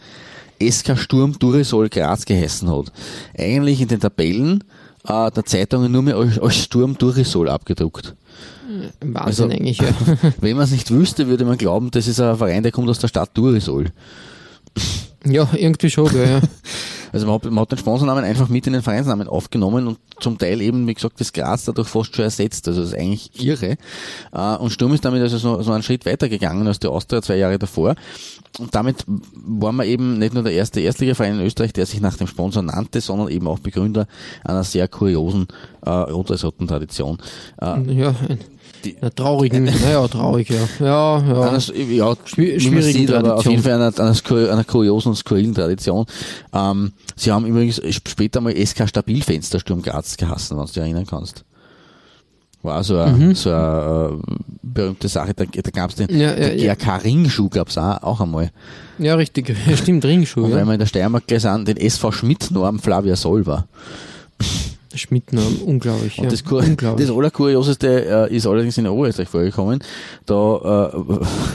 [0.61, 2.93] SK Sturm Durisol Graz geheißen hat.
[3.37, 4.63] Eigentlich in den Tabellen
[5.05, 8.15] äh, der Zeitungen nur mehr als, als Sturm Durisol abgedruckt.
[9.01, 9.89] Wahnsinn also- eigentlich, ja.
[10.39, 12.99] Wenn man es nicht wüsste, würde man glauben, das ist ein Verein, der kommt aus
[12.99, 13.87] der Stadt Durisol.
[15.25, 16.39] ja, irgendwie schon, ja.
[17.13, 20.37] Also man hat, man hat den Sponsornamen einfach mit in den Vereinsnamen aufgenommen und zum
[20.37, 22.67] Teil eben, wie gesagt, das Graz dadurch fast schon ersetzt.
[22.67, 23.77] Also das ist eigentlich irre.
[24.33, 27.21] Äh, Und Sturm ist damit also so, so einen Schritt weiter gegangen als die Austria
[27.21, 27.95] zwei Jahre davor.
[28.59, 32.17] Und damit war man eben nicht nur der erste Erstligaverein in Österreich, der sich nach
[32.17, 34.07] dem Sponsor nannte, sondern eben auch Begründer
[34.43, 35.47] einer sehr kuriosen
[35.85, 37.19] äh, Rot-Weiß-Roten Tradition.
[37.61, 38.15] Äh, Ja,
[38.83, 40.57] Die- einer traurigen, naja, traurig, ja.
[40.79, 41.41] Ja, ja.
[41.41, 43.51] Anders, ja, schwierigen sieht, aber auf Tradition.
[43.51, 46.05] jeden Fall einer, einer, einer kuriosen und skurrilen Tradition.
[46.53, 51.05] Ähm, sie haben übrigens später mal SK Stabilfenster Sturm Graz gehasst, wenn du dich erinnern
[51.07, 51.43] kannst.
[52.61, 53.35] War so eine, Mhm.
[53.35, 55.33] so eine äh, berühmte Sache.
[55.33, 56.73] Da, da gab es den, Ja, ja, ja.
[56.75, 58.51] GRK-Ringschuh gab's auch, auch einmal.
[58.99, 59.53] Ja, richtig.
[59.67, 60.65] Ja, stimmt, Ringschuh, Und wenn ja.
[60.65, 63.67] wir in der Steiermark gleich sind, den SV Schmidt-Norm Flavia Solver.
[64.95, 66.29] Schmidtnamen, unglaublich, Und ja.
[66.31, 67.07] das, Kur unglaublich.
[67.07, 69.79] das Allerkurioseste äh, ist allerdings in Oberösterreich vorgekommen.
[70.25, 71.03] Da, äh,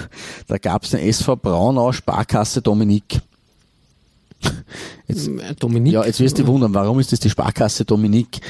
[0.49, 3.21] da gab es den SV Braunau Sparkasse Dominik.
[5.09, 5.93] Jetzt, Äh, Dominik.
[5.93, 8.41] ja, jetzt wirst du dich wundern, warum ist das die Sparkasse Dominik?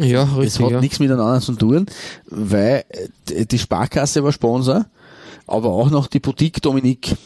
[0.00, 0.80] ja, Das richtig, hat ja.
[0.80, 1.86] nichts miteinander zu tun,
[2.26, 2.84] weil
[3.30, 4.86] äh, die Sparkasse war Sponsor,
[5.46, 7.16] aber auch noch die Boutique Dominik.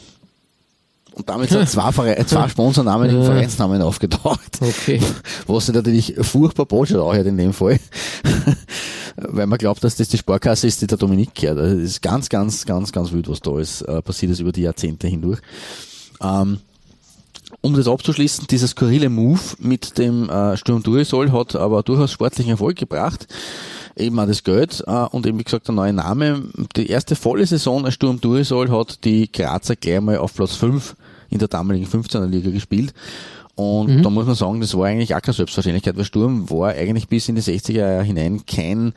[1.13, 3.23] Und damit sind zwei, Vereine, zwei Sponsornamen im.
[3.23, 4.59] Vereinsnamen aufgetaucht.
[4.61, 5.01] Okay.
[5.47, 7.79] Was sich natürlich furchtbar botschert auch in dem Fall.
[9.17, 11.57] Weil man glaubt, dass das die Sparkasse ist, die der Dominik kehrt.
[11.57, 14.53] Also das ist ganz, ganz, ganz, ganz wild, was da ist, äh, passiert ist über
[14.53, 15.39] die Jahrzehnte hindurch.
[16.21, 16.59] Ähm,
[17.59, 22.51] um das abzuschließen, dieser skurrile Move mit dem äh, Sturm Durisol hat aber durchaus sportlichen
[22.51, 23.27] Erfolg gebracht.
[23.97, 26.43] Eben auch das Geld äh, und eben wie gesagt der neue Name.
[26.77, 30.95] Die erste volle Saison als Sturm Durisol hat die Grazer gleich mal auf Platz 5
[31.31, 32.93] in der damaligen 15er Liga gespielt.
[33.55, 37.07] Und da muss man sagen, das war eigentlich auch keine Selbstverständlichkeit, weil Sturm war eigentlich
[37.07, 38.93] bis in die 60er Jahre hinein kein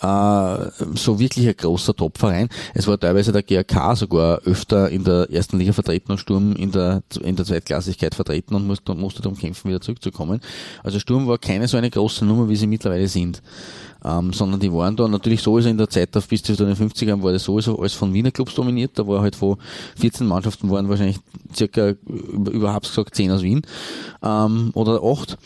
[0.00, 2.48] äh, so wirklich ein großer Topverein.
[2.74, 6.72] Es war teilweise der GRK sogar öfter in der ersten Liga vertreten und Sturm in
[6.72, 10.40] der, in der Zweitklassigkeit vertreten und musste, musste darum kämpfen, wieder zurückzukommen.
[10.82, 13.42] Also Sturm war keine so eine große Nummer, wie sie mittlerweile sind.
[14.04, 17.22] Ähm, sondern die waren da natürlich sowieso in der Zeit auf bis zu den 50ern
[17.22, 18.92] war das sowieso alles von Wiener Clubs dominiert.
[18.94, 19.56] Da war halt von
[19.96, 21.18] 14 Mannschaften waren wahrscheinlich
[21.54, 23.62] circa über- überhaupt gesagt 10 aus Wien
[24.22, 25.36] ähm, oder 8.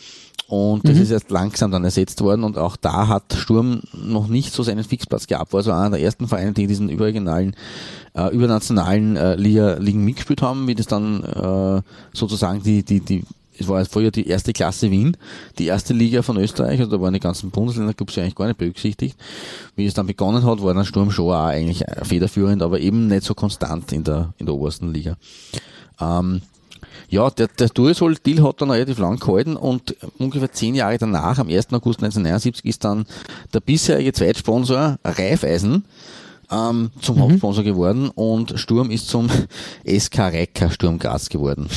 [0.47, 4.53] Und das ist erst langsam dann ersetzt worden und auch da hat Sturm noch nicht
[4.53, 5.53] so seinen Fixplatz gehabt.
[5.53, 7.55] War also einer der ersten Vereine, die in diesen überregionalen,
[8.13, 11.81] äh, übernationalen äh, Liga, Ligen mitgespielt haben, wie das dann äh,
[12.13, 13.23] sozusagen die, die, die,
[13.57, 15.17] es war früher die erste Klasse Wien,
[15.57, 18.57] die erste Liga von Österreich, also da waren die ganzen Bundesländer-Clubs ja eigentlich gar nicht
[18.57, 19.17] berücksichtigt.
[19.75, 23.23] Wie es dann begonnen hat, war dann Sturm schon auch eigentlich federführend, aber eben nicht
[23.23, 25.17] so konstant in der, in der obersten Liga.
[25.99, 26.41] Ähm,
[27.09, 31.47] ja, der, der Durisol-Deal hat dann relativ lang gehalten und ungefähr zehn Jahre danach, am
[31.47, 31.67] 1.
[31.73, 33.05] August 1979, ist dann
[33.53, 35.85] der bisherige Zweitsponsor Raiffeisen
[36.51, 39.29] ähm, zum Hauptsponsor geworden und Sturm ist zum
[39.87, 41.67] SK Reika Sturm Graz geworden.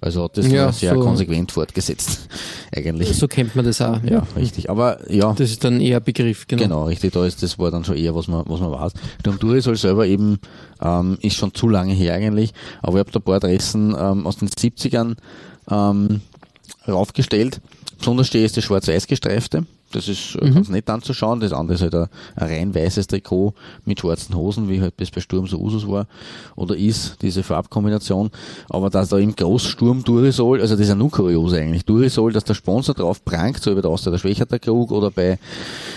[0.00, 2.28] Also hat das Ja, sehr so- konsequent fortgesetzt,
[2.74, 3.14] eigentlich.
[3.16, 4.02] So kennt man das auch.
[4.02, 4.70] ja, richtig.
[4.70, 6.62] Aber ja, Das ist dann eher Begriff, genau.
[6.62, 8.92] Genau, richtig, da ist, das war dann schon eher, was man, was man weiß.
[9.20, 10.38] Sturm Durisol selber eben,
[10.82, 12.52] ähm, ist schon zu lange her eigentlich,
[12.82, 15.16] aber ich habe da ein paar Adressen ähm, aus den 70ern
[15.70, 16.20] ähm,
[16.88, 17.60] raufgestellt.
[17.98, 19.64] Besonders steht ist das schwarz-weiß gestreifte.
[19.96, 21.40] Das ist äh, ganz nett anzuschauen.
[21.40, 23.54] Das andere ist halt ein, ein rein weißes Trikot
[23.86, 26.06] mit schwarzen Hosen, wie halt das bei Sturm so Usus war
[26.54, 28.30] oder ist, diese Farbkombination.
[28.68, 32.44] Aber dass da im Großsturm Durisol, also das ist ja nur kurios eigentlich, Durisol, dass
[32.44, 35.38] der Sponsor drauf prangt, so wie der der Schwächerter Krug oder bei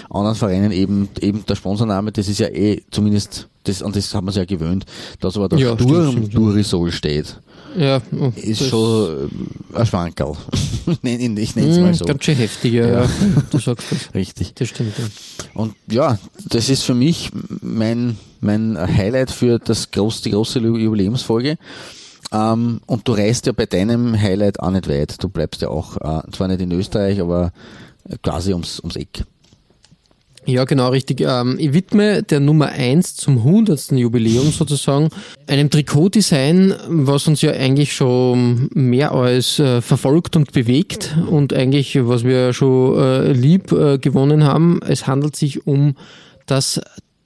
[0.10, 4.24] anderen Vereinen eben, eben der Sponsorname, das ist ja eh zumindest, das, an das hat
[4.24, 4.86] man sich ja gewöhnt,
[5.20, 6.36] dass aber der Ja, Sturm stimmt.
[6.36, 7.40] Durisol steht,
[7.78, 8.02] Ja,
[8.36, 9.30] ist schon
[9.74, 10.36] ein Schwankerl.
[10.88, 12.06] ich nenne es mal Mm, so.
[12.06, 13.04] Ganz schön heftig, ja.
[13.04, 13.10] Ja.
[13.50, 14.10] Du sagst das.
[14.14, 14.54] Richtig.
[14.56, 15.06] Das stimmt, ja.
[15.54, 16.18] Und ja,
[16.48, 17.30] das ist für mich
[17.62, 21.58] mein, mein Highlight für das groß, die große Jubiläumsfolge.
[22.32, 25.22] Ähm, und du reist ja bei deinem Highlight auch nicht weit.
[25.24, 27.52] Du bleibst ja auch, äh, zwar nicht in Österreich, aber
[28.24, 29.24] quasi ums, ums Eck.
[30.46, 31.22] Ja, genau, richtig.
[31.22, 33.92] Ähm, ich widme der Nummer 1 zum 100.
[33.92, 35.10] Jubiläum sozusagen
[35.48, 41.98] einem Trikotdesign, was uns ja eigentlich schon mehr als äh, verfolgt und bewegt und eigentlich,
[42.08, 44.80] was wir schon äh, lieb äh, gewonnen haben.
[44.88, 45.96] Es handelt sich um
[46.46, 46.82] das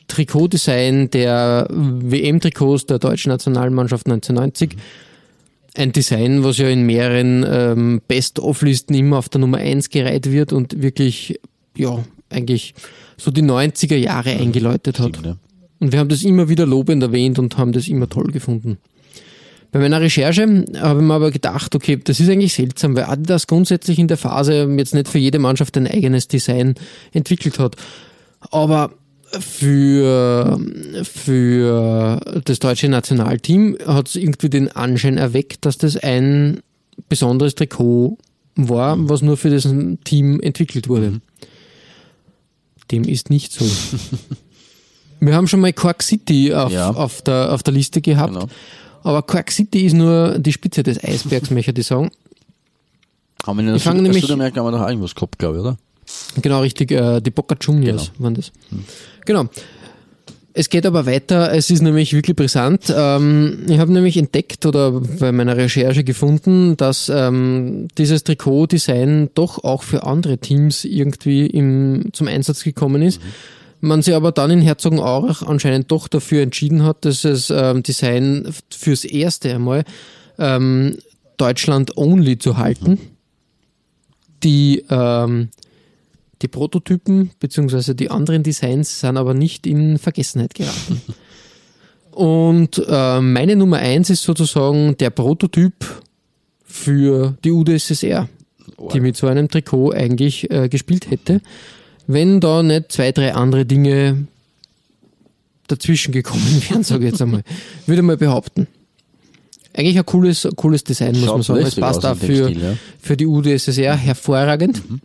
[0.08, 4.78] Trikotdesign der WM-Trikots der deutschen Nationalmannschaft 1990
[5.76, 10.54] ein Design, was ja in mehreren ähm, Best-of-Listen immer auf der Nummer 1 gereiht wird
[10.54, 11.40] und wirklich,
[11.76, 12.04] ja,
[12.34, 12.74] eigentlich
[13.18, 15.10] so die 90er Jahre eingeläutet hat.
[15.18, 15.38] Stimmt, ja.
[15.80, 18.78] Und wir haben das immer wieder lobend erwähnt und haben das immer toll gefunden.
[19.74, 20.44] Bei meiner Recherche
[20.78, 24.18] habe ich mir aber gedacht, okay, das ist eigentlich seltsam, weil Adidas grundsätzlich in der
[24.18, 26.76] Phase jetzt nicht für jede Mannschaft ein eigenes Design
[27.12, 27.76] entwickelt hat.
[28.52, 28.92] Aber
[29.40, 30.60] für,
[31.04, 36.62] für das deutsche Nationalteam hat es irgendwie den Anschein erweckt, dass das ein
[37.10, 38.20] besonderes Trikot
[38.56, 39.68] war, was nur für das
[40.04, 41.20] Team entwickelt wurde.
[42.94, 43.66] Dem ist nicht so.
[45.20, 46.92] Wir haben schon mal Cork City auf, Ja.
[46.92, 48.34] auf, der, auf der Liste gehabt.
[48.34, 48.48] Genau.
[49.04, 52.12] Aber Cork City ist nur die Spitze des Eisbergs, möchte ich sagen.
[53.46, 55.78] Haben wir in der Süd nämlich- Südamerika haben wir noch irgendwas gehabt, glaube ich, oder?
[56.42, 58.24] Genau, richtig, äh, die Boca Juniors Genau.
[58.26, 58.52] waren das.
[59.26, 59.46] Genau.
[60.56, 62.94] Es geht aber weiter, es ist nämlich wirklich brisant.
[62.96, 69.64] Ähm, ich habe nämlich entdeckt oder bei meiner Recherche gefunden, dass ähm, dieses Trikotdesign doch
[69.64, 73.20] auch für andere Teams irgendwie im, zum Einsatz gekommen ist.
[73.82, 78.48] Man sich aber dann in Herzogenaurach anscheinend doch dafür entschieden hat, dass das ähm, Design
[78.70, 79.84] fürs erste einmal
[80.38, 80.98] ähm,
[81.38, 83.00] Deutschland only zu halten.
[84.44, 85.50] Die ähm,
[86.44, 87.94] die Prototypen bzw.
[87.94, 91.02] die anderen Designs sind aber nicht in Vergessenheit geraten.
[92.12, 95.74] Und äh, meine Nummer eins ist sozusagen der Prototyp
[96.64, 98.30] für die UdSSR,
[98.94, 101.42] die mit so einem Trikot eigentlich äh, gespielt hätte,
[102.06, 104.28] wenn da nicht zwei, drei andere Dinge
[105.68, 107.44] dazwischen gekommen wären, sage ich jetzt einmal.
[107.88, 108.68] Würde mal behaupten.
[109.76, 111.60] Eigentlich ein cooles, cooles Design, muss Schaut man sagen.
[111.62, 112.78] Es passt auch für, Stil, ja.
[113.02, 114.88] für die UdSSR hervorragend.
[114.88, 115.02] Mhm.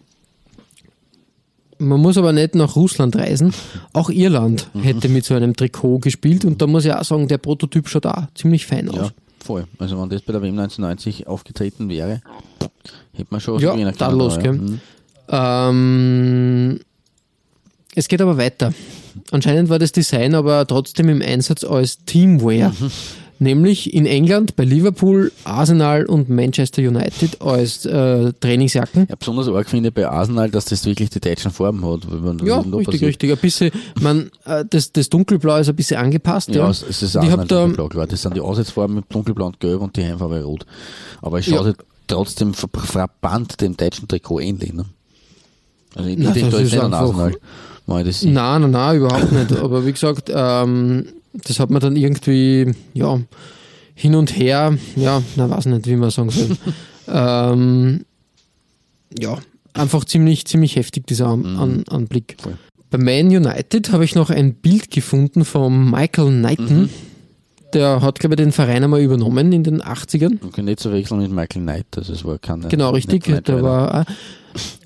[1.79, 3.53] Man muss aber nicht nach Russland reisen.
[3.93, 4.81] Auch Irland Mhm.
[4.83, 8.07] hätte mit so einem Trikot gespielt und da muss ich auch sagen, der Prototyp schaut
[8.07, 8.97] auch ziemlich fein aus.
[8.97, 9.11] Ja,
[9.45, 9.65] voll.
[9.79, 12.21] Also wenn das bei der WM 1990 aufgetreten wäre,
[13.13, 14.53] hätte man schon was Ja, da, gell?
[14.53, 14.81] Mhm.
[15.31, 16.81] Ähm,
[17.95, 18.73] es geht aber weiter.
[19.31, 22.71] Anscheinend war das Design aber trotzdem im Einsatz als Teamwear.
[22.79, 22.91] Mhm.
[23.41, 29.07] Nämlich in England bei Liverpool, Arsenal und Manchester United als äh, Trainingsjacken.
[29.09, 32.01] Ja, besonders arg finde ich bei Arsenal, dass das wirklich die deutschen Farben hat.
[32.45, 33.03] Ja, richtig, passiert?
[33.03, 33.31] richtig.
[33.31, 33.71] Ein bisschen,
[34.01, 36.49] man, äh, das, das Dunkelblau ist ein bisschen angepasst.
[36.49, 38.07] Ja, Ja, es ist Arsenal dunkelblau, klar.
[38.09, 40.67] Das sind die Aussatzfarben mit dunkelblau und gelb und die Heimfarbe rot.
[41.23, 41.57] Aber es Ja.
[41.59, 41.77] schaut halt
[42.09, 44.73] trotzdem fra- frappant dem deutschen Trikot ähnlich.
[44.73, 44.85] Ne?
[45.95, 47.37] Also ich Na, denke, da ist nicht an Arsenal.
[47.87, 49.53] Nein, nein, nein, überhaupt nicht.
[49.57, 51.07] Aber wie gesagt, ähm,
[51.45, 53.21] das hat man dann irgendwie, ja,
[53.95, 56.57] hin und her, ja, na, weiß nicht, wie man sagen soll.
[57.09, 58.05] ähm,
[59.19, 59.39] ja,
[59.75, 62.37] einfach ziemlich, ziemlich heftig, dieser An An Anblick.
[62.41, 62.59] Voll.
[62.91, 66.89] Bei Man United habe ich noch ein Bild gefunden von Michael Knighton.
[67.75, 70.39] Der hat, glaube ich, den Verein einmal übernommen in den 80ern.
[70.41, 71.87] Man kann nicht zu wechseln mit Michael Knight.
[71.97, 73.25] Also es war keine, Genau, richtig.
[73.25, 74.07] Der war,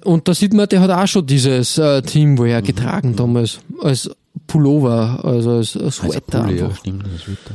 [0.04, 3.60] und da sieht man, der hat auch schon dieses äh, Teamwear getragen damals.
[3.80, 4.10] Als
[4.46, 6.44] Pullover, also als, als Also Sweater.
[6.44, 7.04] Pulli, ja, stimmt.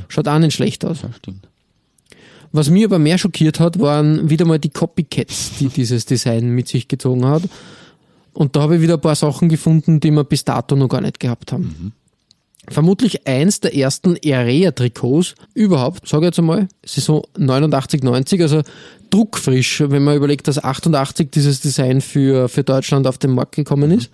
[0.07, 1.01] Schaut auch nicht schlecht aus.
[1.01, 1.09] Ja.
[2.51, 6.67] Was mich aber mehr schockiert hat, waren wieder mal die Copycats, die dieses Design mit
[6.67, 7.43] sich gezogen hat.
[8.33, 11.01] Und da habe ich wieder ein paar Sachen gefunden, die wir bis dato noch gar
[11.01, 11.93] nicht gehabt haben.
[12.69, 18.61] Vermutlich eins der ersten Area-Trikots überhaupt, sage ich jetzt einmal, Saison 89, 90, also
[19.09, 23.91] druckfrisch, wenn man überlegt, dass 88 dieses Design für, für Deutschland auf den Markt gekommen
[23.91, 24.11] ist,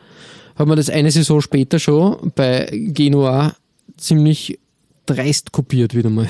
[0.56, 3.54] hat man das eine Saison später schon bei Genua
[3.98, 4.60] ziemlich
[5.06, 6.28] dreist kopiert wieder mal.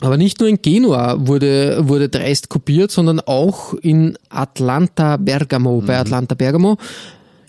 [0.00, 5.86] Aber nicht nur in Genua wurde, wurde dreist kopiert, sondern auch in Atlanta Bergamo, Mhm.
[5.86, 6.76] bei Atlanta Bergamo.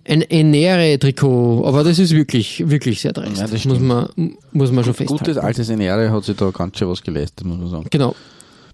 [0.09, 3.37] Ein Enere-Trikot, aber das ist wirklich, wirklich sehr dreist.
[3.37, 4.07] Ja, das muss, man,
[4.53, 5.25] muss man schon festhalten.
[5.25, 7.87] Gutes altes Enere hat sich da ganz schön was geleistet, muss man sagen.
[7.89, 8.15] Genau.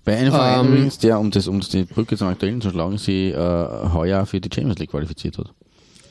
[0.05, 2.69] Bei einem Verein Ähm, übrigens, der, um das, um das die Brücke zum Aktuellen zu
[2.69, 3.37] schlagen, sie äh,
[3.93, 5.47] heuer für die Champions League qualifiziert hat.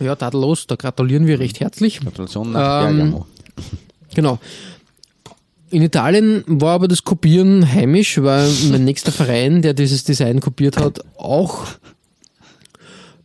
[0.01, 2.01] Ja, tadellos, da gratulieren wir recht herzlich.
[2.01, 3.27] Gratulation nach Ähm, Bergamo.
[4.15, 4.39] Genau.
[5.71, 10.77] In Italien war aber das Kopieren heimisch, weil mein nächster Verein, der dieses Design kopiert
[10.77, 11.65] hat, auch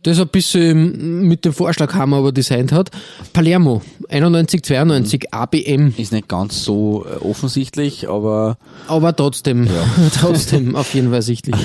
[0.08, 2.90] das ein bisschen mit dem Vorschlaghammer aber designt hat.
[3.32, 5.94] Palermo, 91, 92, ABM.
[5.96, 8.58] Ist nicht ganz so äh, offensichtlich, aber
[8.88, 9.68] Aber trotzdem,
[10.18, 11.56] trotzdem auf jeden Fall sichtlich.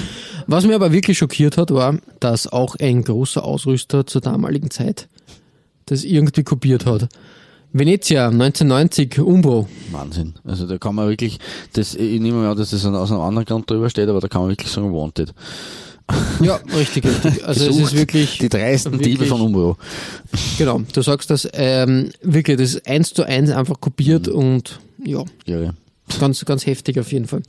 [0.47, 5.07] Was mir aber wirklich schockiert hat, war, dass auch ein großer Ausrüster zur damaligen Zeit
[5.85, 7.09] das irgendwie kopiert hat.
[7.75, 9.67] Venezia, 1990, Umbro.
[9.91, 10.35] Wahnsinn.
[10.43, 11.39] Also da kann man wirklich,
[11.73, 14.27] das, ich nehme mal an, dass das aus einem anderen Grund drüber steht, aber da
[14.27, 15.33] kann man wirklich sagen, wanted.
[16.41, 17.45] Ja, richtig, richtig.
[17.45, 18.37] Also es ist wirklich...
[18.37, 19.77] Die dreisten wirklich- Diebe von Umbro.
[20.57, 24.33] Genau, du sagst das, ähm, wirklich, das ist eins zu eins einfach kopiert Mhm.
[24.33, 25.73] und ja, Ja, ja.
[26.19, 27.41] ganz, ganz heftig auf jeden Fall.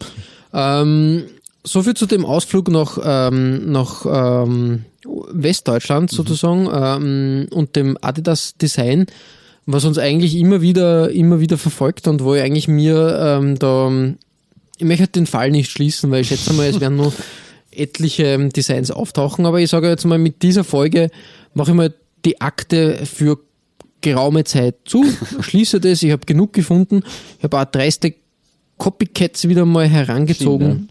[0.53, 1.25] Ähm,
[1.65, 4.85] so viel zu dem Ausflug nach, ähm, nach ähm,
[5.33, 9.07] Westdeutschland sozusagen ähm, und dem Adidas Design,
[9.67, 13.91] was uns eigentlich immer wieder, immer wieder verfolgt und wo ich eigentlich mir ähm, da,
[14.79, 17.13] ich möchte den Fall nicht schließen, weil ich schätze mal, es werden noch
[17.77, 21.11] etliche ähm, Designs auftauchen, aber ich sage jetzt mal, mit dieser Folge
[21.55, 21.95] mache ich mal
[22.25, 23.39] die Akte für
[24.01, 25.05] geraume Zeit zu,
[25.41, 27.03] schließe das, ich habe genug gefunden,
[27.39, 28.15] ich habe auch dreiste
[28.79, 30.89] Copycats wieder mal herangezogen.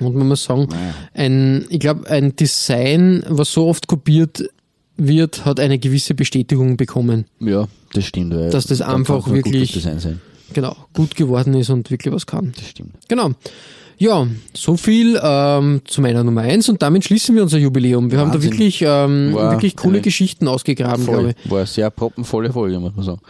[0.00, 0.68] Und man muss sagen,
[1.12, 4.48] ein, ich glaube, ein Design, was so oft kopiert
[4.96, 7.26] wird, hat eine gewisse Bestätigung bekommen.
[7.38, 8.34] Ja, das stimmt.
[8.34, 9.78] Weil Dass das da einfach wirklich-.
[10.52, 12.52] Genau, gut geworden ist und wirklich was kann.
[12.56, 12.94] Das stimmt.
[13.08, 13.30] Genau.
[14.00, 18.10] Ja, so viel ähm, zu meiner Nummer eins und damit schließen wir unser Jubiläum.
[18.10, 18.52] Wir haben da Wahnsinn.
[18.52, 21.34] wirklich, ähm, War wirklich coole Geschichten ausgegraben, glaube Voll.
[21.44, 21.50] ich.
[21.50, 23.20] War eine sehr proppenvolle Folge, muss man sagen.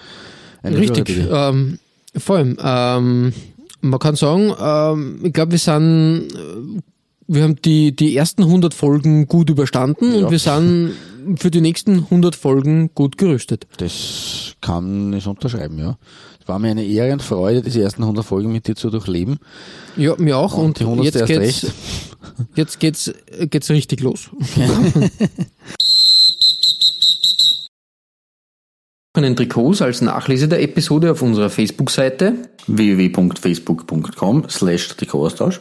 [0.62, 1.26] Eine Richtig.
[1.28, 1.80] Ähm,
[2.16, 3.32] vor allem, ähm,
[3.80, 6.80] man kann sagen, ähm, ich glaube, wir sind, äh,
[7.26, 10.24] wir haben die, die ersten 100 Folgen gut überstanden Ja.
[10.26, 10.92] und wir sind
[11.36, 13.66] für die nächsten 100 Folgen gut gerüstet.
[13.78, 15.98] Das kann ich unterschreiben, ja.
[16.40, 19.38] Es war mir eine Ehre und Freude, diese ersten 100 Folgen mit dir zu durchleben.
[19.96, 20.54] Ja, mir auch.
[20.54, 21.04] Und Und, die 100.
[21.04, 21.72] jetzt erst geht's, recht.
[22.56, 23.12] jetzt geht's,
[23.50, 24.30] geht's richtig los.
[29.12, 32.34] einen Trikots als Nachlese der Episode auf unserer Facebook-Seite
[32.66, 35.60] www.facebook.com slash Trikotaustausch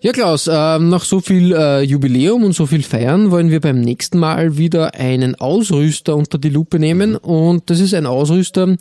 [0.00, 3.80] Ja, Klaus, ähm, nach so viel äh, Jubiläum und so viel Feiern wollen wir beim
[3.80, 7.16] nächsten Mal wieder einen Ausrüster unter die Lupe nehmen.
[7.16, 8.76] Und das ist ein Ausrüster,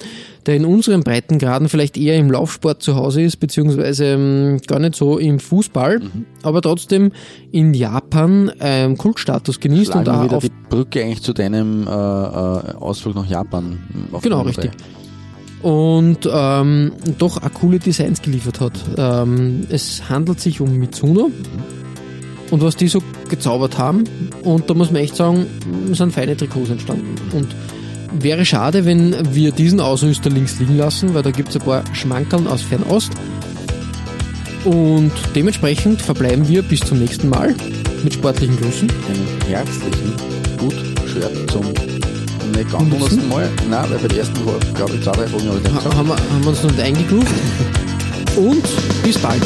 [0.46, 4.94] der in unseren Breitengraden vielleicht eher im Laufsport zu Hause ist, beziehungsweise ähm, gar nicht
[4.94, 6.02] so im Fußball,
[6.44, 7.12] aber trotzdem
[7.52, 11.88] in Japan ähm, Kultstatus genießt Schlagen und auch wieder auf die Brücke eigentlich zu deinem
[11.88, 13.80] äh, äh, Ausflug nach Japan.
[14.12, 14.70] auf Genau, richtig.
[14.70, 15.07] drei.
[15.62, 18.74] Und ähm, doch auch coole Designs geliefert hat.
[18.98, 21.32] Ähm, es handelt sich um Mitsuno
[22.52, 24.04] und was die so gezaubert haben
[24.44, 25.46] und da muss man echt sagen,
[25.92, 27.48] sind feine Trikots entstanden und
[28.24, 31.84] wäre schade, wenn wir diesen Ausrüster links liegen lassen, weil da gibt es ein paar
[31.94, 33.12] Schmankerln aus Fernost
[34.64, 37.56] und dementsprechend verbleiben wir bis zum nächsten Mal
[38.04, 38.90] mit sportlichen Grüßen.
[38.90, 40.14] Einen herzlichen
[40.58, 41.66] Gut-Shirt zum
[42.52, 43.50] nicht ganz hundertsten Mal.
[43.70, 46.08] Nein, weil bei der ersten war, glaube ich, zwei, drei Folgen habe ich Ha haben,
[46.08, 47.34] wir, haben wir uns noch nicht eingegroovt
[48.38, 48.64] und
[49.04, 49.42] bis bald.